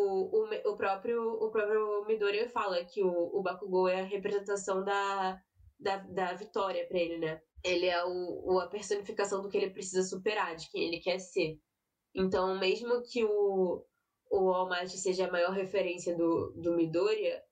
[0.45, 5.41] o, o próprio o próprio Midoriya fala que o, o Bakugou é a representação da,
[5.79, 7.41] da, da vitória pra ele, né?
[7.65, 11.19] Ele é o, o- a personificação do que ele precisa superar, de quem ele quer
[11.21, 11.61] ser.
[12.15, 13.85] Então, mesmo que o,
[14.31, 17.43] o All Might seja a maior referência do, do Midoriya,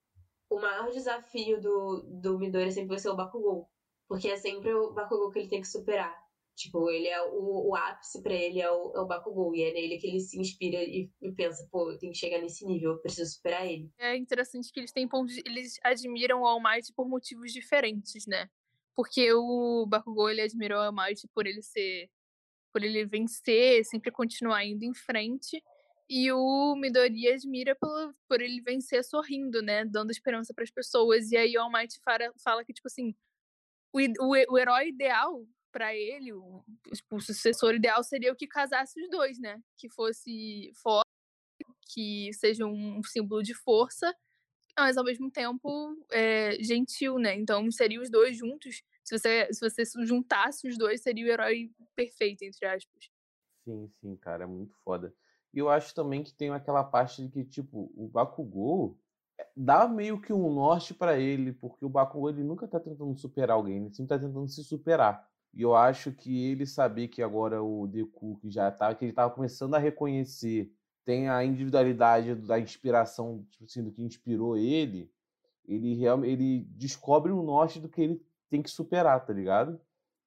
[0.51, 3.70] o maior desafio do, do Midoriya sempre vai ser o Bakugou.
[4.11, 6.12] Porque é sempre o Bakugou que ele tem que superar.
[6.57, 9.55] Tipo, ele é o, o ápice pra ele é o, é o Bakugou.
[9.55, 12.41] E é nele que ele se inspira e, e pensa, pô, eu tenho que chegar
[12.41, 13.89] nesse nível, eu preciso superar ele.
[13.97, 18.51] É interessante que eles têm pontos, eles admiram o All Might por motivos diferentes, né?
[18.97, 22.11] Porque o Bakugou ele admirou o All Might por ele ser
[22.73, 25.62] por ele vencer, sempre continuar indo em frente.
[26.09, 29.85] E o Midoriya admira pelo, por ele vencer sorrindo, né?
[29.85, 31.31] Dando esperança para as pessoas.
[31.31, 33.15] E aí o All Might fala, fala que, tipo assim,
[33.93, 36.65] o, o, he- o herói ideal para ele, o,
[37.12, 39.61] o sucessor ideal seria o que casasse os dois, né?
[39.79, 41.07] Que fosse forte,
[41.95, 44.15] que seja um símbolo de força,
[44.79, 47.35] mas ao mesmo tempo é, gentil, né?
[47.37, 48.83] Então seria os dois juntos.
[49.05, 53.11] Se você, se você juntasse os dois, seria o herói perfeito, entre aspas.
[53.65, 55.15] Sim, sim, cara, é muito foda.
[55.53, 58.99] E eu acho também que tem aquela parte de que, tipo, o Bakugou
[59.57, 63.57] dá meio que um norte pra ele, porque o Bakugou ele nunca tá tentando superar
[63.57, 65.29] alguém, ele sempre tá tentando se superar.
[65.53, 69.12] E eu acho que ele saber que agora o Deku, que já tá, que ele
[69.12, 70.73] tava começando a reconhecer,
[71.05, 75.11] tem a individualidade da inspiração, tipo assim, do que inspirou ele,
[75.67, 79.81] ele realmente ele descobre um norte do que ele tem que superar, tá ligado?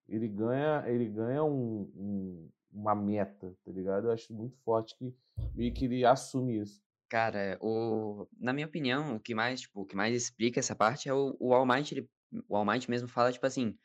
[0.08, 4.08] Ele ganha, ele ganha um, um- uma meta, tá ligado?
[4.08, 5.14] Eu acho muito forte que
[5.56, 6.83] meio que ele assume isso.
[7.14, 8.28] Cara, o...
[8.40, 11.38] na minha opinião, o que mais, tipo, o que mais explica essa parte é o,
[11.40, 12.10] o All Might, ele...
[12.50, 13.78] o All Might mesmo fala, tipo assim,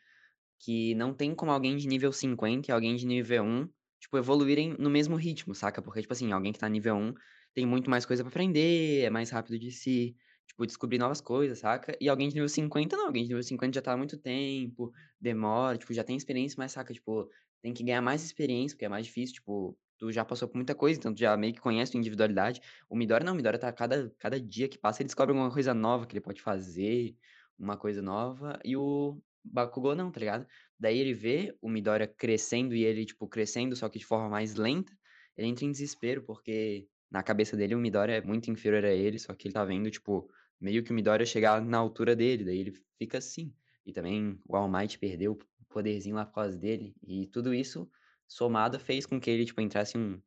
[0.58, 3.68] que não tem como alguém de nível 50 e alguém de nível 1,
[4.00, 5.82] tipo, evoluírem no mesmo ritmo, saca?
[5.82, 7.12] Porque, tipo assim, alguém que tá nível 1
[7.52, 11.58] tem muito mais coisa pra aprender, é mais rápido de se, tipo, descobrir novas coisas,
[11.58, 11.94] saca?
[12.00, 14.90] E alguém de nível 50 não, alguém de nível 50 já tá há muito tempo,
[15.20, 17.28] demora, tipo, já tem experiência, mas saca, tipo,
[17.60, 20.74] tem que ganhar mais experiência, porque é mais difícil, tipo, tu já passou por muita
[20.74, 22.60] coisa, então tu já meio que conhece tua individualidade.
[22.88, 25.74] O Midori não, o Midori tá cada, cada dia que passa, ele descobre alguma coisa
[25.74, 27.16] nova que ele pode fazer,
[27.58, 30.46] uma coisa nova, e o Bakugou não, tá ligado?
[30.78, 34.54] Daí ele vê o Midoriya crescendo e ele, tipo, crescendo, só que de forma mais
[34.54, 34.96] lenta,
[35.36, 39.18] ele entra em desespero, porque na cabeça dele o Midoriya é muito inferior a ele,
[39.18, 40.30] só que ele tá vendo, tipo,
[40.60, 43.52] meio que o Midoriya chegar na altura dele, daí ele fica assim.
[43.84, 47.90] E também o All Might perdeu o poderzinho lá por causa dele, e tudo isso
[48.28, 50.22] somado fez com que ele, tipo, entrasse em um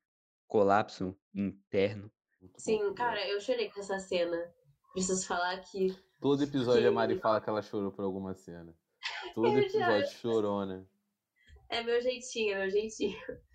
[0.47, 2.11] colapso interno.
[2.57, 4.37] Sim, cara, eu chorei com essa cena.
[4.91, 8.75] Preciso falar que Todo episódio a Mari que- fala que ela chorou por alguma cena.
[9.35, 10.85] Todo Eu já- episódio chorou, né?
[11.69, 13.17] é meu jeitinho, é meu jeitinho.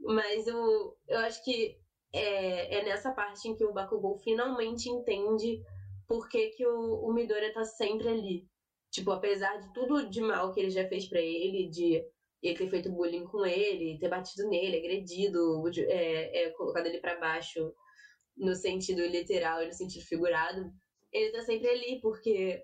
[0.00, 1.76] Mas o, eu acho que
[2.12, 5.62] é, é nessa parte em que o Bakugou finalmente entende
[6.06, 8.48] por que, que o, o Midoriya tá sempre ali.
[8.90, 12.02] Tipo, apesar de tudo de mal que ele já fez pra ele, de
[12.42, 17.18] ele ter feito bullying com ele, ter batido nele, agredido, é, é, colocado ele pra
[17.18, 17.72] baixo
[18.36, 20.70] no sentido literal e no sentido figurado,
[21.12, 22.62] ele tá sempre ali porque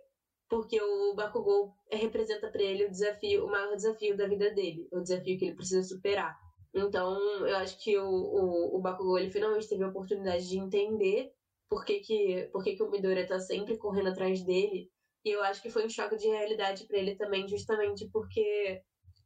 [0.48, 5.00] porque o Bakugou representa pra ele o desafio, o maior desafio da vida dele, o
[5.00, 6.36] desafio que ele precisa superar.
[6.72, 11.30] Então, eu acho que o, o, o Bakugou ele finalmente teve a oportunidade de entender
[11.68, 14.90] por que, que, por que, que o Midoriya tá sempre correndo atrás dele.
[15.24, 18.80] E eu acho que foi um choque de realidade pra ele também, justamente porque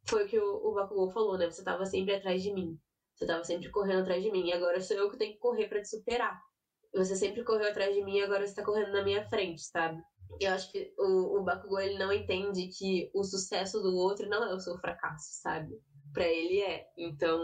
[0.09, 1.49] foi o que o, o Bakugou falou, né?
[1.49, 2.77] Você tava sempre atrás de mim.
[3.15, 4.47] Você tava sempre correndo atrás de mim.
[4.47, 6.39] E agora sou eu que tenho que correr pra te superar.
[6.93, 10.01] Você sempre correu atrás de mim e agora você tá correndo na minha frente, sabe?
[10.39, 14.43] Eu acho que o, o Bakugou ele não entende que o sucesso do outro não
[14.43, 15.79] é o seu fracasso, sabe?
[16.13, 16.87] Pra ele é.
[16.97, 17.39] Então,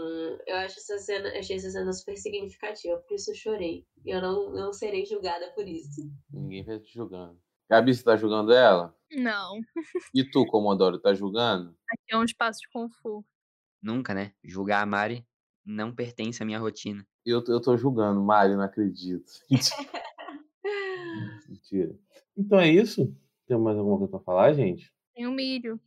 [0.46, 3.86] eu acho essa cena, achei essa cena super significativa, por isso eu chorei.
[4.04, 6.10] Eu não, não serei julgada por isso.
[6.32, 7.38] Ninguém vai te julgando.
[7.68, 8.94] Gabi, você tá julgando ela?
[9.12, 9.60] Não,
[10.14, 11.76] E tu, Comodoro, tá julgando?
[11.88, 13.24] aqui é um espaço de conforto.
[13.82, 14.32] Nunca, né?
[14.44, 15.24] Julgar a Mari
[15.64, 17.06] não pertence à minha rotina.
[17.24, 19.32] Eu, eu tô julgando, Mari, não acredito.
[21.48, 21.96] Mentira.
[22.36, 23.12] Então é isso?
[23.46, 24.92] Tem mais alguma coisa pra falar, gente?
[25.14, 25.80] Tem o milho.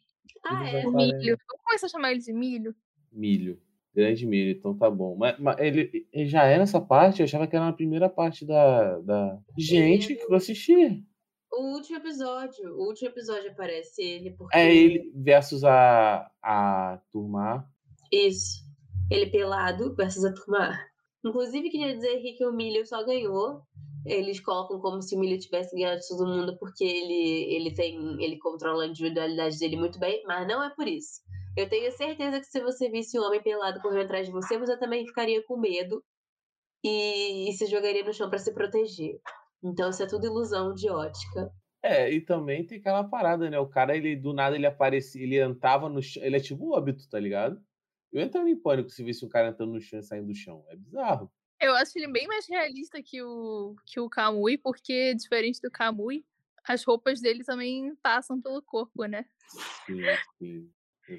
[0.44, 0.86] Ah, é?
[0.86, 1.38] O milho.
[1.48, 2.76] Vamos começar a chamar ele de milho?
[3.12, 3.62] Milho.
[3.94, 5.16] Grande milho, então tá bom.
[5.18, 7.20] Mas, mas ele, ele já é nessa parte?
[7.20, 9.00] Eu achava que era na primeira parte da.
[9.00, 9.40] da...
[9.58, 11.04] Gente, que eu assisti.
[11.52, 12.76] O último episódio.
[12.76, 14.58] O último episódio aparece ele, porque.
[14.58, 17.68] É ele versus a, a turma.
[18.12, 18.64] Isso.
[19.10, 20.78] Ele pelado versus a turma.
[21.26, 23.62] Inclusive, queria dizer que o Milho só ganhou.
[24.06, 27.98] Eles colocam como se o Milho tivesse ganhado de todo mundo porque ele, ele tem.
[28.24, 31.22] ele controla a individualidade dele muito bem, mas não é por isso.
[31.58, 34.78] Eu tenho certeza que se você visse um homem pelado correndo atrás de você, você
[34.78, 36.02] também ficaria com medo
[36.84, 39.20] e, e se jogaria no chão pra se proteger.
[39.64, 41.52] Então isso é tudo ilusão de ótica.
[41.82, 43.58] É, e também tem aquela parada, né?
[43.60, 46.24] O cara, ele do nada ele aparecia, ele entrava no chão.
[46.24, 47.62] Ele é tipo o óbito, tá ligado?
[48.12, 50.66] Eu entrava em pânico se visse um cara entrando no chão e saindo do chão.
[50.70, 51.32] É bizarro.
[51.62, 56.26] Eu acho ele bem mais realista que o, que o Kamui, porque, diferente do Kamui,
[56.66, 59.26] as roupas dele também passam pelo corpo, né?
[59.86, 60.02] Sim,
[60.38, 60.72] sim.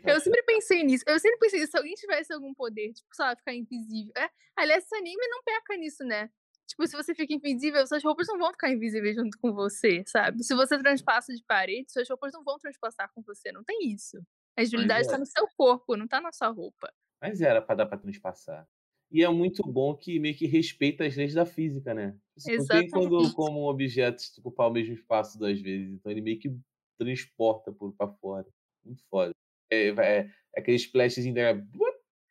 [0.05, 1.05] Eu sempre pensei nisso.
[1.07, 4.13] Eu sempre pensei, se alguém tivesse algum poder, tipo, sei lá, ficar invisível.
[4.17, 6.31] É, aliás, esse anime não peca nisso, né?
[6.71, 10.45] Tipo, se você fica invisível, suas roupas não vão ficar invisíveis junto com você, sabe?
[10.45, 13.51] Se você transpassa de parede, suas roupas não vão transpassar com você.
[13.51, 14.19] Não tem isso.
[14.57, 15.11] A agilidade é.
[15.11, 16.93] tá no seu corpo, não tá na sua roupa.
[17.21, 18.69] Mas era pra dar pra transpassar.
[19.11, 22.17] E é muito bom que meio que respeita as leis da física, né?
[22.37, 23.35] Assim, Não tem quando, Exatamente.
[23.35, 25.93] como um objeto se ocupar o mesmo espaço duas vezes.
[25.93, 26.57] Então ele meio que
[26.97, 28.47] transporta por pra fora.
[28.85, 29.33] Muito foda.
[29.69, 30.19] É, é,
[30.55, 31.53] é aquele splashzinho da.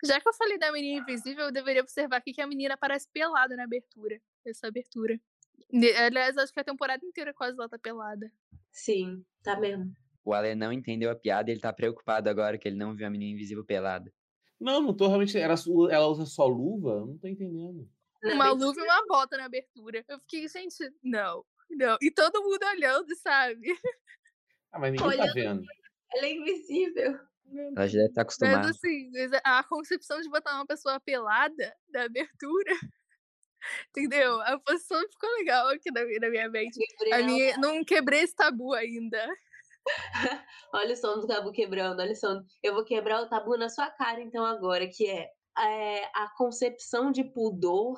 [0.04, 3.08] Já que eu falei da menina invisível, eu deveria observar aqui que a menina parece
[3.12, 4.22] pelada na abertura.
[4.46, 5.20] Essa abertura.
[6.06, 8.32] Aliás, acho que a temporada inteira quase ela tá pelada.
[8.72, 9.94] Sim, tá mesmo.
[10.24, 13.06] O Ale não entendeu a piada e ele tá preocupado agora que ele não viu
[13.08, 14.14] a menina invisível pelada.
[14.60, 15.38] Não, não tô realmente.
[15.38, 16.92] Era, su- ela usa só luva?
[16.92, 17.90] Eu Não tô entendendo.
[18.24, 20.04] Uma luva e uma bota na abertura.
[20.08, 21.98] Eu fiquei, gente, não, não.
[22.02, 23.68] E todo mundo olhando, sabe?
[24.72, 25.34] Ah, mas ninguém tá Olhando.
[25.34, 25.64] vendo.
[26.14, 27.20] Ela é invisível.
[27.76, 28.70] Ela já deve estar Mas acostumada.
[28.70, 32.72] assim, mas a concepção de botar uma pessoa pelada na abertura,
[33.90, 34.42] entendeu?
[34.42, 36.80] A posição ficou legal aqui na, minha- na minha mente.
[37.14, 39.26] A minha, não quebrei esse tabu ainda.
[40.74, 42.44] Olha o som do tabu quebrando, olha o som.
[42.62, 45.28] Eu vou quebrar o tabu na sua cara, então, agora, que é,
[45.58, 47.98] é, a concepção de pudor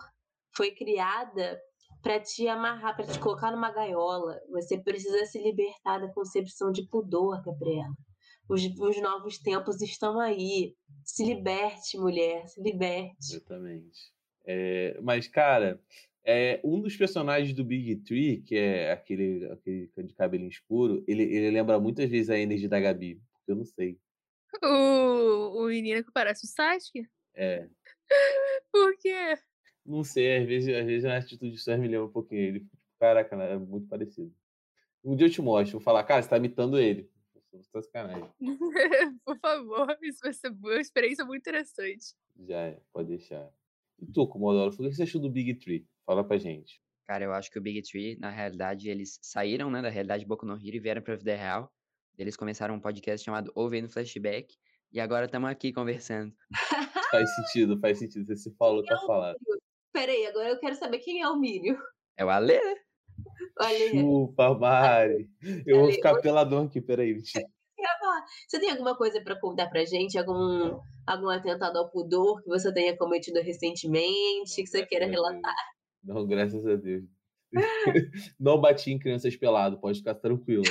[0.55, 1.59] foi criada
[2.01, 4.39] para te amarrar, para te colocar numa gaiola.
[4.51, 7.93] Você precisa se libertar da concepção de pudor, Gabriela.
[8.49, 10.75] Os, os novos tempos estão aí.
[11.03, 13.15] Se liberte, mulher, se liberte.
[13.19, 14.11] Exatamente.
[14.45, 15.81] É, mas, cara,
[16.23, 21.23] é, um dos personagens do Big Tree, que é aquele, aquele de cabelinho escuro, ele,
[21.23, 23.21] ele lembra muitas vezes a energia da Gabi.
[23.33, 23.99] Porque eu não sei.
[24.63, 27.07] O, o menino que parece o Sasuke?
[27.33, 27.67] É,
[28.71, 29.37] Por quê?
[29.85, 32.41] não sei, às vezes, às vezes a atitude Sam me lembra um pouquinho.
[32.41, 34.33] Ele, tipo, caraca, né, é muito parecido.
[35.03, 37.10] Um dia eu te mostro, vou falar, cara, você tá imitando ele.
[37.51, 38.29] Tá sacanagem.
[39.25, 42.15] Por favor, isso vai ser uma experiência muito interessante.
[42.39, 43.51] Já é, pode deixar.
[43.99, 45.85] E tu, Comodoro, o que você achou do Big Tree?
[46.05, 46.81] Fala pra gente.
[47.05, 50.27] Cara, eu acho que o Big Tree, na realidade, eles saíram, né, da realidade de
[50.27, 51.71] Boku no Hero e vieram pra vida real.
[52.17, 54.55] Eles começaram um podcast chamado no Flashback.
[54.91, 56.33] E agora estamos aqui conversando.
[57.11, 58.25] Faz sentido, faz sentido.
[58.25, 59.37] Você se falou, tá falado.
[59.91, 61.77] Peraí, agora eu quero saber quem é o Milho.
[62.15, 62.75] É o Ale, né?
[63.59, 65.29] Olha, Chupa, Mari.
[65.65, 67.21] Eu vou ficar peladão aqui, peraí.
[68.47, 70.17] Você tem alguma coisa para contar pra gente?
[70.17, 75.55] Algum, algum atentado ao pudor que você tenha cometido recentemente, que você queira relatar?
[76.03, 77.05] Não, graças a Deus.
[78.39, 80.63] Não bati em crianças pelado, pode ficar tranquilo.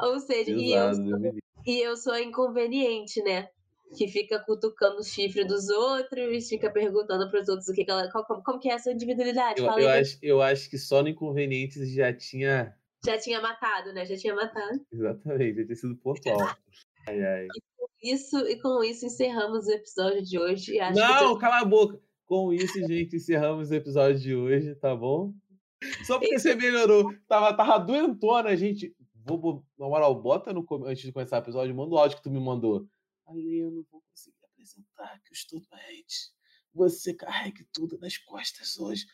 [0.00, 1.42] Ou seja, e eu, Exato, Deus me livre.
[1.66, 3.48] e eu sou inconveniente, né?
[3.94, 8.10] Que fica cutucando o chifre dos outros, fica perguntando pros outros o que, que ela.
[8.10, 9.60] qual- como, como que é essa individualidade?
[9.60, 12.74] eu, eu acho, eu acho que só no inconvenientes já tinha.
[13.04, 14.04] Já tinha matado, né?
[14.06, 14.80] Já tinha matado.
[14.92, 16.38] Exatamente, já tinha sido pontual.
[17.06, 17.46] Ai, ai.
[18.02, 20.78] Isso, e com isso encerramos o episódio de hoje.
[20.78, 21.98] Acho que Não, cala a boca.
[22.26, 25.32] Com isso, gente, encerramos o episódio de hoje, tá bom?
[26.06, 27.14] Só porque você melhorou.
[27.28, 28.94] Tava, tava doentona, gente.
[29.26, 32.22] Vou, na moral, bota no, com- antes de começar o episódio, manda o áudio que
[32.22, 32.86] tu me mandou.
[33.26, 36.32] Ali eu não vou conseguir apresentar, que eu estou doente.
[36.74, 39.06] Você carregue tudo nas costas hoje.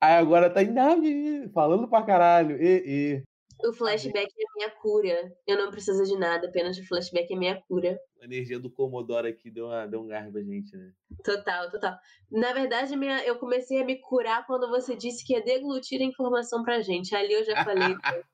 [0.00, 2.60] Aí agora tá indo, falando pra caralho.
[2.60, 3.22] E, e.
[3.66, 5.32] o flashback é minha cura.
[5.46, 7.98] Eu não preciso de nada, apenas o flashback é minha cura.
[8.20, 10.92] A energia do Comodoro aqui deu, uma, deu um gás pra gente, né?
[11.22, 11.96] Total, total.
[12.30, 16.04] Na verdade, minha, eu comecei a me curar quando você disse que ia deglutir a
[16.04, 17.14] informação pra gente.
[17.14, 17.94] Ali eu já falei.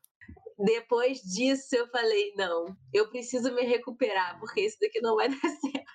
[0.65, 5.39] Depois disso, eu falei, não, eu preciso me recuperar, porque isso daqui não vai dar
[5.41, 5.91] certo.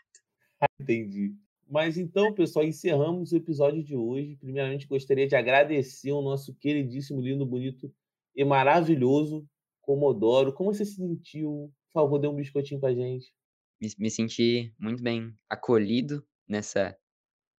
[0.80, 1.36] Entendi.
[1.68, 4.38] Mas então, pessoal, encerramos o episódio de hoje.
[4.38, 7.92] Primeiramente, gostaria de agradecer ao nosso queridíssimo, lindo, bonito
[8.36, 9.48] e maravilhoso
[9.82, 10.54] Comodoro.
[10.54, 11.72] Como você se sentiu?
[11.94, 13.34] Por favor, dê um biscoitinho pra gente.
[13.82, 16.98] Me, me senti muito bem acolhido nessa,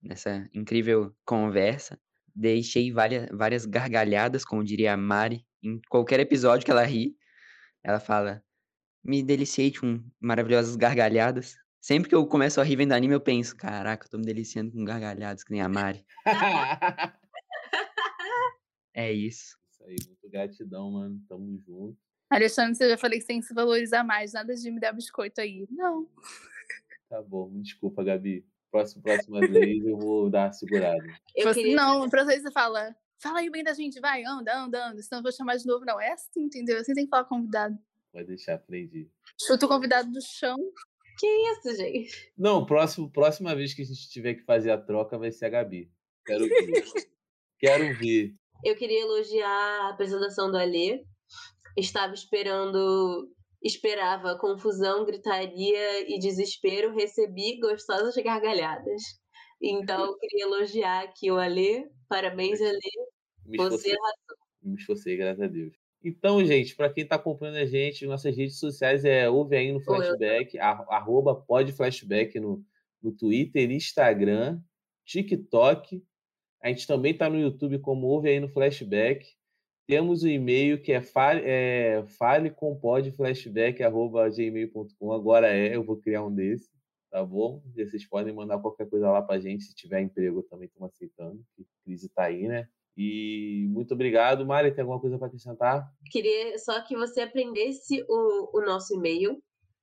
[0.02, 1.98] nessa incrível conversa.
[2.38, 7.16] Deixei várias, várias gargalhadas, como diria a Mari, em qualquer episódio que ela ri.
[7.82, 8.44] Ela fala:
[9.02, 11.56] Me deliciei com maravilhosas gargalhadas.
[11.80, 14.70] Sempre que eu começo a rir vendo anime, eu penso: Caraca, eu tô me deliciando
[14.70, 16.04] com gargalhadas, que nem a Mari.
[18.98, 19.58] É isso.
[19.70, 21.20] Isso aí, muito gratidão, mano.
[21.28, 21.98] Tamo junto.
[22.30, 24.32] Alexandre, você já falei que você tem que se valorizar mais.
[24.32, 25.66] Nada de me dar biscoito aí.
[25.70, 26.08] Não.
[27.06, 28.42] Tá bom, me desculpa, Gabi.
[28.70, 31.04] Próximo, próxima vez eu vou dar uma segurada.
[31.34, 31.76] Eu Você- queria...
[31.76, 32.94] Não, pra você você fala.
[33.22, 35.00] Fala aí bem da gente, vai, anda, anda, anda.
[35.02, 35.84] Senão eu vou chamar de novo.
[35.86, 36.82] Não, é assim, entendeu?
[36.84, 37.74] Você tem que falar convidado.
[38.12, 39.10] Pode deixar, aprendi.
[39.46, 40.56] Chuta o convidado do chão.
[41.18, 42.32] Que isso, gente?
[42.36, 45.48] Não, próximo, próxima vez que a gente tiver que fazer a troca vai ser a
[45.48, 45.90] Gabi.
[46.26, 46.84] Quero ver.
[47.58, 48.34] Quero ver.
[48.62, 49.48] Eu queria elogiar
[49.86, 51.04] a apresentação do Alê.
[51.76, 53.30] Estava esperando,
[53.62, 56.94] esperava confusão, gritaria e desespero.
[56.94, 59.02] Recebi gostosas gargalhadas.
[59.60, 61.88] Então, eu queria elogiar aqui o Alê.
[62.08, 62.78] Parabéns, Alê.
[63.44, 63.94] Me Você esforcei,
[64.62, 65.72] me esforcei, graças a Deus.
[66.04, 69.80] Então, gente, para quem está acompanhando a gente, nossas redes sociais é ouve aí no
[69.80, 72.64] flashback, ar- arroba podflashback no,
[73.02, 74.60] no Twitter, Instagram,
[75.04, 76.02] TikTok.
[76.62, 79.26] A gente também está no YouTube como ouve aí no flashback.
[79.86, 85.12] Temos o e-mail que é fale, é, falecompodflashback.gmail.com.
[85.12, 86.68] Agora é, eu vou criar um desse,
[87.10, 87.62] tá bom?
[87.76, 89.62] E Vocês podem mandar qualquer coisa lá pra gente.
[89.64, 91.40] Se tiver emprego, também estamos aceitando.
[91.54, 92.66] que crise tá aí, né?
[92.96, 94.44] E muito obrigado.
[94.44, 95.88] Mari, tem alguma coisa para acrescentar?
[96.10, 99.40] Queria só que você aprendesse o, o nosso e-mail,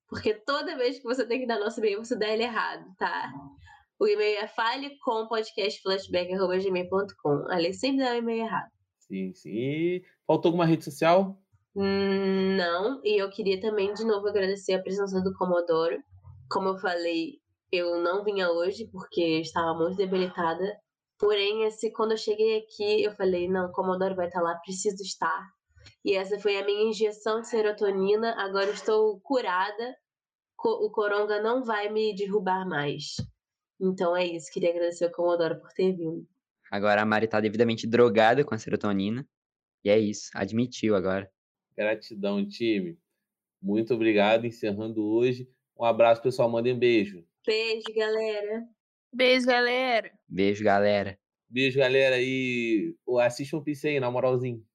[0.09, 3.31] porque toda vez que você tem que dar nosso e-mail, você dá ele errado, tá?
[3.99, 7.45] O e-mail é falecompodcastflashback.gmail.com.
[7.49, 8.72] Ali sempre dá o e-mail errado.
[9.14, 9.49] Sim, sim.
[9.52, 11.40] E faltou alguma rede social?
[11.76, 16.02] Hum, Não, e eu queria também de novo agradecer a presença do Comodoro.
[16.49, 17.40] Como eu falei,
[17.72, 20.80] eu não vinha hoje porque estava muito debilitada.
[21.19, 25.48] Porém, esse, quando eu cheguei aqui, eu falei, não, Comodoro vai estar lá, preciso estar.
[26.03, 28.34] E essa foi a minha injeção de serotonina.
[28.40, 29.95] Agora estou curada.
[30.65, 33.15] O Coronga não vai me derrubar mais.
[33.80, 36.27] Então é isso, queria agradecer ao Comodoro por ter vindo.
[36.73, 39.23] Agora a Mari tá devidamente drogada com a serotonina.
[39.85, 41.31] E é isso, admitiu agora.
[41.77, 42.97] Gratidão, time.
[43.61, 44.47] Muito obrigado.
[44.47, 45.47] Encerrando hoje.
[45.77, 46.49] Um abraço, pessoal.
[46.49, 47.23] Mandem beijo.
[47.45, 48.63] Beijo, galera.
[49.13, 50.11] Beijo, galera.
[50.27, 51.19] Beijo, galera.
[51.47, 52.15] Beijo, galera.
[52.19, 54.65] E assistam o PC aí, na moralzinho.